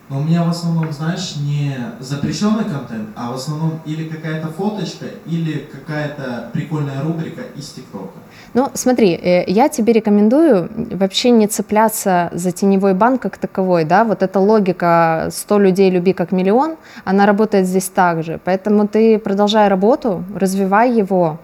Но 0.09 0.21
у 0.21 0.25
меня 0.25 0.43
в 0.43 0.49
основном, 0.49 0.91
знаешь, 0.91 1.37
не 1.37 1.77
запрещенный 2.01 2.65
контент, 2.65 3.11
а 3.15 3.31
в 3.31 3.35
основном 3.35 3.81
или 3.85 4.09
какая-то 4.09 4.49
фоточка, 4.49 5.07
или 5.27 5.69
какая-то 5.71 6.51
прикольная 6.53 7.03
рубрика 7.03 7.43
из 7.55 7.69
ТикТока. 7.69 8.19
Ну, 8.53 8.69
смотри, 8.75 9.13
э, 9.13 9.45
я 9.47 9.69
тебе 9.69 9.93
рекомендую 9.93 10.69
вообще 10.91 11.31
не 11.31 11.47
цепляться 11.47 12.31
за 12.33 12.51
теневой 12.51 12.95
бан 12.95 13.19
как 13.19 13.39
таковой, 13.39 13.85
да, 13.85 14.05
вот 14.05 14.23
эта 14.23 14.41
логика 14.41 15.29
100 15.31 15.59
людей 15.59 15.91
люби 15.91 16.13
как 16.13 16.33
миллион, 16.33 16.77
она 17.05 17.27
работает 17.27 17.67
здесь 17.67 17.89
также, 17.89 18.41
поэтому 18.45 18.89
ты 18.89 19.19
продолжай 19.19 19.69
работу, 19.69 20.25
развивай 20.35 20.91
его, 20.91 21.39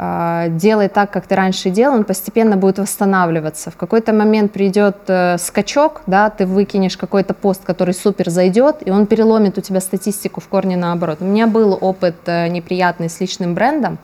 а, 0.00 0.48
делай 0.48 0.88
так, 0.88 1.10
как 1.10 1.26
ты 1.26 1.34
раньше 1.34 1.70
делал, 1.70 1.96
он 1.96 2.04
постепенно 2.04 2.56
будет 2.56 2.78
восстанавливаться. 2.78 3.72
В 3.72 3.76
какой-то 3.76 4.12
момент 4.12 4.52
придет 4.52 4.96
э, 5.08 5.38
скачок, 5.38 6.02
да, 6.06 6.30
ты 6.30 6.46
выкинешь 6.46 6.96
какой-то 6.96 7.34
пост, 7.34 7.64
который 7.64 7.94
супер 7.94 8.30
зайдет, 8.30 8.76
и 8.86 8.92
он 8.92 9.06
переломит 9.06 9.58
у 9.58 9.60
тебя 9.60 9.80
статистику 9.80 10.40
в 10.40 10.46
корне 10.46 10.76
наоборот. 10.76 11.18
У 11.20 11.24
меня 11.24 11.48
был 11.48 11.76
опыт 11.80 12.14
э, 12.26 12.46
неприятный 12.46 13.08
с 13.08 13.18
личным 13.18 13.54
брендом. 13.54 13.98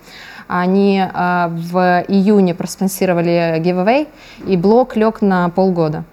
Они 0.48 1.00
э, 1.00 1.48
в 1.50 2.06
июне 2.08 2.56
проспонсировали 2.56 3.60
giveaway, 3.60 4.08
и 4.48 4.58
блок 4.58 4.96
лег 4.96 5.22
на 5.22 5.50
полгода. 5.50 6.04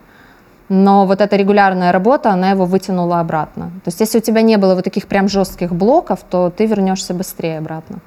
Но 0.69 1.07
вот 1.07 1.21
эта 1.21 1.37
регулярная 1.37 1.93
работа, 1.93 2.31
она 2.31 2.51
его 2.51 2.67
вытянула 2.67 3.21
обратно. 3.21 3.67
То 3.85 3.89
есть 3.89 4.01
если 4.01 4.19
у 4.19 4.21
тебя 4.21 4.43
не 4.43 4.57
было 4.59 4.75
вот 4.75 4.85
таких 4.85 5.07
прям 5.07 5.29
жестких 5.29 5.73
блоков, 5.73 6.21
то 6.29 6.51
ты 6.51 6.67
вернешься 6.67 7.15
быстрее 7.15 7.59
обратно. 7.59 8.01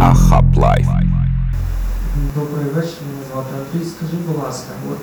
Ахаплайф. 0.00 0.86
Добрий 2.34 2.64
вечір, 2.74 2.98
мене 3.08 3.24
звати 3.32 3.48
Андрій. 3.58 3.88
Скажи, 3.88 4.16
будь 4.26 4.44
ласка, 4.44 4.72
от 4.92 4.98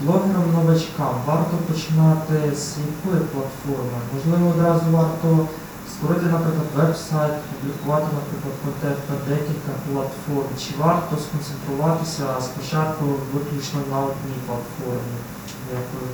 блогерам 0.00 0.44
новачкам 0.54 1.14
варто 1.26 1.56
починати 1.68 2.56
з 2.56 2.76
якої 2.78 3.22
платформи? 3.32 3.98
Можливо, 4.14 4.50
одразу 4.50 4.84
варто 4.92 5.46
створити, 5.98 6.26
наприклад, 6.26 6.66
веб-сайт, 6.76 7.32
публікувати, 7.50 8.06
наприклад, 8.14 8.54
контент 8.64 8.98
на 9.10 9.16
декілька 9.28 9.72
платформ, 9.92 10.48
чи 10.58 10.70
варто 10.78 11.16
сконцентруватися 11.16 12.22
спочатку 12.40 13.04
виключно 13.32 13.80
на 13.90 13.98
одній 13.98 14.38
платформі? 14.46 15.16
Дякую. 15.70 16.10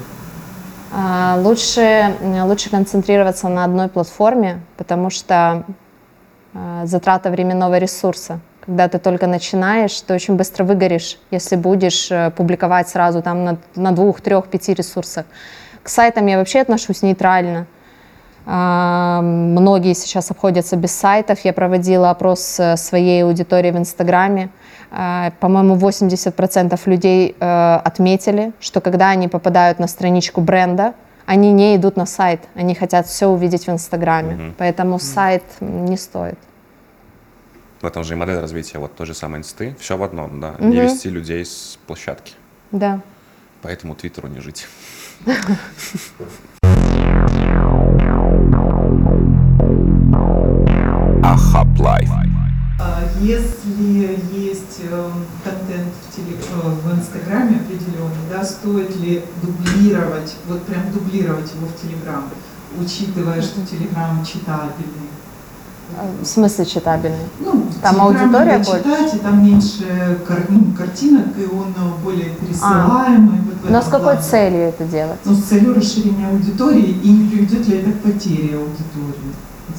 А, 0.99 1.37
Лучше, 1.37 1.83
м, 2.25 2.49
лучше 2.49 2.71
концентрироваться 2.71 3.49
на 3.49 3.65
одной 3.65 3.89
платформе, 3.89 4.61
потому 4.77 5.11
что 5.11 5.35
а, 6.55 6.87
затрата 6.87 7.31
временного 7.31 7.79
ресурса. 7.79 8.41
Когда 8.67 8.89
ты 8.89 8.99
только 8.99 9.27
начинаешь, 9.27 10.01
ты 10.03 10.15
очень 10.15 10.37
быстро 10.37 10.65
выгоришь, 10.65 11.19
если 11.33 11.57
будешь 11.57 12.11
э, 12.13 12.31
публиковать 12.31 12.89
сразу 12.89 13.23
там 13.23 13.45
на, 13.45 13.57
на 13.75 13.93
двух, 13.93 14.21
трех, 14.21 14.47
пяти 14.49 14.75
ресурсах. 14.75 15.25
К 15.83 15.89
сайтам 15.89 16.27
я 16.27 16.37
вообще 16.37 16.61
отношусь 16.61 17.03
нейтрально. 17.03 17.67
Многие 18.46 19.94
сейчас 19.96 20.30
обходятся 20.30 20.76
без 20.76 20.92
сайтов. 20.92 21.40
Я 21.44 21.52
проводила 21.54 22.12
опрос 22.12 22.60
э, 22.60 22.78
своей 22.78 23.24
аудитории 23.24 23.72
в 23.72 23.78
Инстаграме. 23.78 24.50
А, 24.92 25.32
По-моему, 25.40 25.76
80% 25.76 26.80
людей 26.86 27.36
э, 27.40 27.76
отметили, 27.84 28.54
что 28.60 28.82
когда 28.82 29.10
они 29.10 29.28
попадают 29.28 29.80
на 29.80 29.88
страничку 29.88 30.42
бренда, 30.42 30.94
они 31.26 31.52
не 31.52 31.76
идут 31.76 31.98
на 31.98 32.06
сайт, 32.06 32.42
они 32.54 32.76
хотят 32.76 33.08
все 33.08 33.28
увидеть 33.28 33.66
в 33.66 33.72
Инстаграме. 33.72 34.54
Поэтому 34.60 35.00
сайт 35.00 35.44
м, 35.60 35.86
не 35.86 35.98
стоит. 35.98 36.38
В 37.82 37.86
этом 37.86 38.04
же 38.04 38.14
и 38.14 38.16
модель 38.16 38.40
развития 38.40 38.78
вот 38.78 38.96
той 38.96 39.08
же 39.08 39.16
самой 39.16 39.40
инсты. 39.40 39.76
Все 39.80 39.98
в 39.98 40.04
одном, 40.04 40.40
да. 40.40 40.56
Не 40.60 40.82
вести 40.82 41.10
людей 41.10 41.44
с 41.44 41.80
площадки. 41.88 42.34
Да. 42.72 43.00
Поэтому 43.64 43.96
Твиттеру 43.96 44.28
не 44.28 44.40
жить. 44.40 44.68
Ахаплайф. 51.86 52.10
А 52.78 53.04
Если 53.22 54.20
есть 54.34 54.82
э, 54.84 55.10
контент 55.44 55.94
в, 56.10 56.16
теле- 56.16 56.38
э, 56.38 56.70
в 56.70 57.00
Инстаграме 57.00 57.58
определенный, 57.62 58.26
да, 58.30 58.44
стоит 58.44 58.96
ли 58.98 59.24
дублировать, 59.42 60.36
вот 60.50 60.64
прям 60.64 60.92
дублировать 60.92 61.52
его 61.54 61.68
в 61.68 61.82
Телеграм, 61.82 62.26
учитывая, 62.80 63.42
что 63.42 63.62
Телеграм 63.66 64.24
читабельный? 64.26 65.10
А, 65.98 66.06
В 66.22 66.26
смысле 66.26 66.66
читабельный? 66.66 67.28
Ну, 67.40 67.66
Там 67.82 68.02
аудитория 68.02 68.58
больше? 68.58 68.80
читать, 68.84 69.14
и 69.14 69.20
там 69.20 69.46
меньше 69.46 70.20
кар- 70.28 70.46
ну, 70.50 70.74
картинок, 70.78 71.28
и 71.38 71.46
он 71.46 71.70
э, 71.78 72.04
более 72.04 72.32
пересылаемый. 72.32 73.40
вот 73.42 73.56
в 73.70 73.72
Но 73.72 73.82
с 73.82 73.86
какой 73.86 74.16
плане. 74.16 74.22
целью 74.22 74.60
это 74.60 74.84
делать? 74.84 75.20
Ну, 75.24 75.34
с 75.34 75.44
целью 75.44 75.74
расширения 75.76 76.28
аудитории, 76.28 77.00
и 77.04 77.10
не 77.10 77.30
приведет 77.30 77.68
ли 77.70 77.78
это 77.78 77.92
к 77.94 78.00
потере 78.02 78.58
аудитории? 78.58 79.32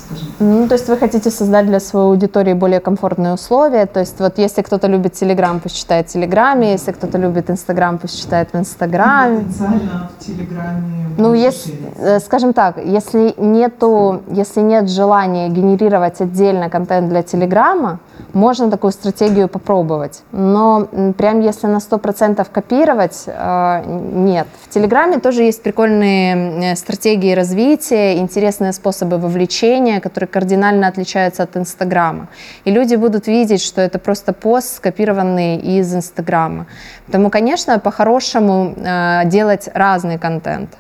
Скажем. 0.07 0.27
Ну, 0.39 0.69
то 0.69 0.75
есть 0.75 0.89
вы 0.89 0.97
хотите 0.97 1.31
создать 1.31 1.67
для 1.67 1.81
своей 1.81 2.07
аудитории 2.07 2.55
более 2.55 2.81
комфортные 2.81 3.35
условия. 3.35 3.87
То 3.87 4.01
есть 4.01 4.19
вот 4.21 4.39
если 4.39 4.63
кто-то 4.63 4.87
любит 4.89 5.13
Телеграм, 5.15 5.61
пусть 5.61 5.77
читает 5.77 6.09
в 6.09 6.13
Телеграме, 6.13 6.73
если 6.73 6.93
кто-то 6.93 7.19
любит 7.19 7.51
Инстаграм, 7.51 7.99
пусть 7.99 8.21
читает 8.21 8.49
в 8.53 8.57
Инстаграме. 8.57 9.39
Потенциально 9.39 10.11
в 10.19 10.25
Телеграме 10.25 11.09
Ну, 11.19 11.35
если, 11.35 11.75
э, 11.99 12.21
скажем 12.21 12.53
так, 12.53 12.79
если 12.85 13.35
нету, 13.37 14.23
если 14.29 14.61
нет 14.61 14.89
желания 14.89 15.49
генерировать 15.49 16.21
отдельно 16.21 16.71
контент 16.71 17.09
для 17.09 17.23
Телеграма, 17.23 17.99
можно 18.33 18.71
такую 18.71 18.93
стратегию 18.93 19.49
попробовать. 19.49 20.23
Но 20.33 20.87
прям 21.17 21.41
если 21.41 21.69
на 21.69 21.81
100% 21.81 22.47
копировать, 22.53 23.25
э, 23.27 23.83
нет. 23.87 24.47
В 24.63 24.75
Телеграме 24.75 25.19
тоже 25.19 25.43
есть 25.43 25.63
прикольные 25.63 26.71
м, 26.73 26.77
стратегии 26.77 27.35
развития, 27.35 28.19
интересные 28.19 28.73
способы 28.73 29.19
вовлечения, 29.19 29.96
которые 30.01 30.29
кардинально 30.29 30.89
отличаются 30.89 31.43
от 31.43 31.57
Инстаграма. 31.57 32.29
И 32.65 32.71
люди 32.71 32.97
будут 32.97 33.27
видеть, 33.27 33.63
что 33.63 33.81
это 33.81 33.99
просто 33.99 34.33
пост, 34.33 34.77
скопированный 34.77 35.57
из 35.57 35.95
Инстаграма. 35.95 36.67
Поэтому, 37.07 37.31
конечно, 37.31 37.79
по-хорошему 37.79 38.75
э, 38.77 39.23
делать 39.27 39.69
разный 39.75 40.19
контент 40.19 40.77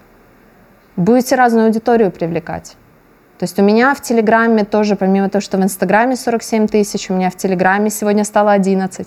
будете 0.97 1.37
разную 1.37 1.67
аудиторию 1.67 2.11
привлекать. 2.11 2.77
То 3.39 3.45
есть 3.45 3.59
у 3.59 3.63
меня 3.63 3.95
в 3.95 4.01
Телеграме 4.01 4.65
тоже, 4.65 4.97
помимо 4.97 5.29
того, 5.29 5.43
что 5.43 5.59
в 5.59 5.63
Инстаграме 5.63 6.17
47 6.17 6.69
тысяч, 6.69 7.11
у 7.11 7.15
меня 7.15 7.29
в 7.29 7.37
Телеграме 7.37 7.91
сегодня 7.91 8.25
стало 8.25 8.53
11. 8.53 9.07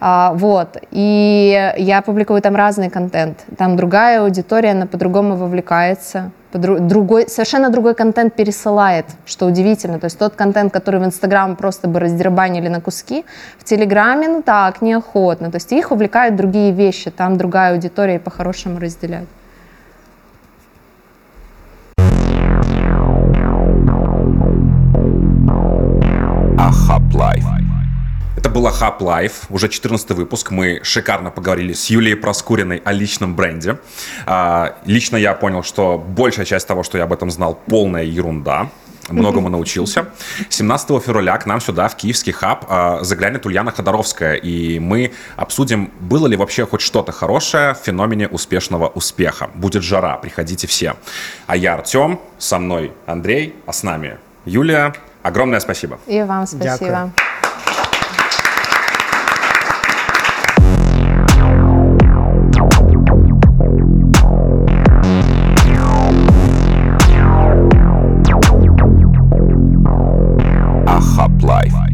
А, 0.00 0.32
вот. 0.34 0.78
И 0.90 1.72
я 1.76 2.00
публикую 2.00 2.40
там 2.40 2.56
разный 2.56 2.88
контент. 2.88 3.44
Там 3.58 3.76
другая 3.76 4.22
аудитория, 4.22 4.70
она 4.70 4.86
по-другому 4.86 5.36
вовлекается. 5.36 6.30
Подру- 6.52 6.78
другой, 6.78 7.28
совершенно 7.28 7.68
другой 7.68 7.94
контент 7.94 8.34
пересылает, 8.34 9.04
что 9.26 9.46
удивительно. 9.46 9.98
То 9.98 10.06
есть 10.06 10.18
тот 10.18 10.34
контент, 10.36 10.72
который 10.72 11.00
в 11.00 11.04
Инстаграм 11.04 11.54
просто 11.54 11.86
бы 11.86 12.00
раздербанили 12.00 12.68
на 12.68 12.80
куски, 12.80 13.26
в 13.58 13.64
Телеграме, 13.64 14.28
ну 14.28 14.42
так, 14.42 14.80
неохотно. 14.80 15.50
То 15.50 15.56
есть 15.56 15.72
их 15.72 15.92
увлекают 15.92 16.36
другие 16.36 16.72
вещи, 16.72 17.10
там 17.10 17.36
другая 17.36 17.74
аудитория 17.74 18.14
и 18.14 18.18
по-хорошему 18.18 18.78
разделять. 18.78 19.26
Life. 27.14 27.44
Это 28.36 28.50
был 28.50 28.70
Hub 28.70 29.00
Life, 29.00 29.46
уже 29.48 29.68
14 29.68 30.10
выпуск. 30.10 30.50
Мы 30.50 30.80
шикарно 30.82 31.30
поговорили 31.30 31.72
с 31.72 31.86
Юлией 31.86 32.16
Проскуриной 32.16 32.82
о 32.84 32.92
личном 32.92 33.34
бренде. 33.34 33.78
А, 34.26 34.76
лично 34.84 35.16
я 35.16 35.34
понял, 35.34 35.62
что 35.62 35.98
большая 35.98 36.44
часть 36.44 36.68
того, 36.68 36.82
что 36.82 36.98
я 36.98 37.04
об 37.04 37.12
этом 37.12 37.30
знал, 37.30 37.58
полная 37.66 38.04
ерунда. 38.04 38.70
Многому 39.08 39.48
научился. 39.48 40.08
17 40.48 41.02
февраля 41.02 41.36
к 41.38 41.46
нам 41.46 41.60
сюда, 41.60 41.88
в 41.88 41.96
Киевский 41.96 42.32
хаб, 42.32 42.66
а, 42.68 43.02
заглянет 43.02 43.46
Ульяна 43.46 43.70
Ходоровская, 43.70 44.34
и 44.34 44.78
мы 44.78 45.12
обсудим, 45.36 45.90
было 46.00 46.26
ли 46.26 46.36
вообще 46.36 46.66
хоть 46.66 46.80
что-то 46.80 47.12
хорошее 47.12 47.74
в 47.74 47.78
феномене 47.78 48.28
успешного 48.28 48.88
успеха. 48.88 49.48
Будет 49.54 49.82
жара, 49.82 50.16
приходите 50.16 50.66
все. 50.66 50.96
А 51.46 51.56
я 51.56 51.74
Артем, 51.74 52.20
со 52.38 52.58
мной 52.58 52.92
Андрей, 53.06 53.54
а 53.66 53.72
с 53.72 53.82
нами 53.82 54.18
Юлия. 54.44 54.94
Огромное 55.26 55.58
спасибо. 55.58 55.98
И 56.06 56.22
вам 56.22 56.46
спасибо. 56.46 56.64
Дякую. 56.64 57.12
Лайф. 71.42 71.85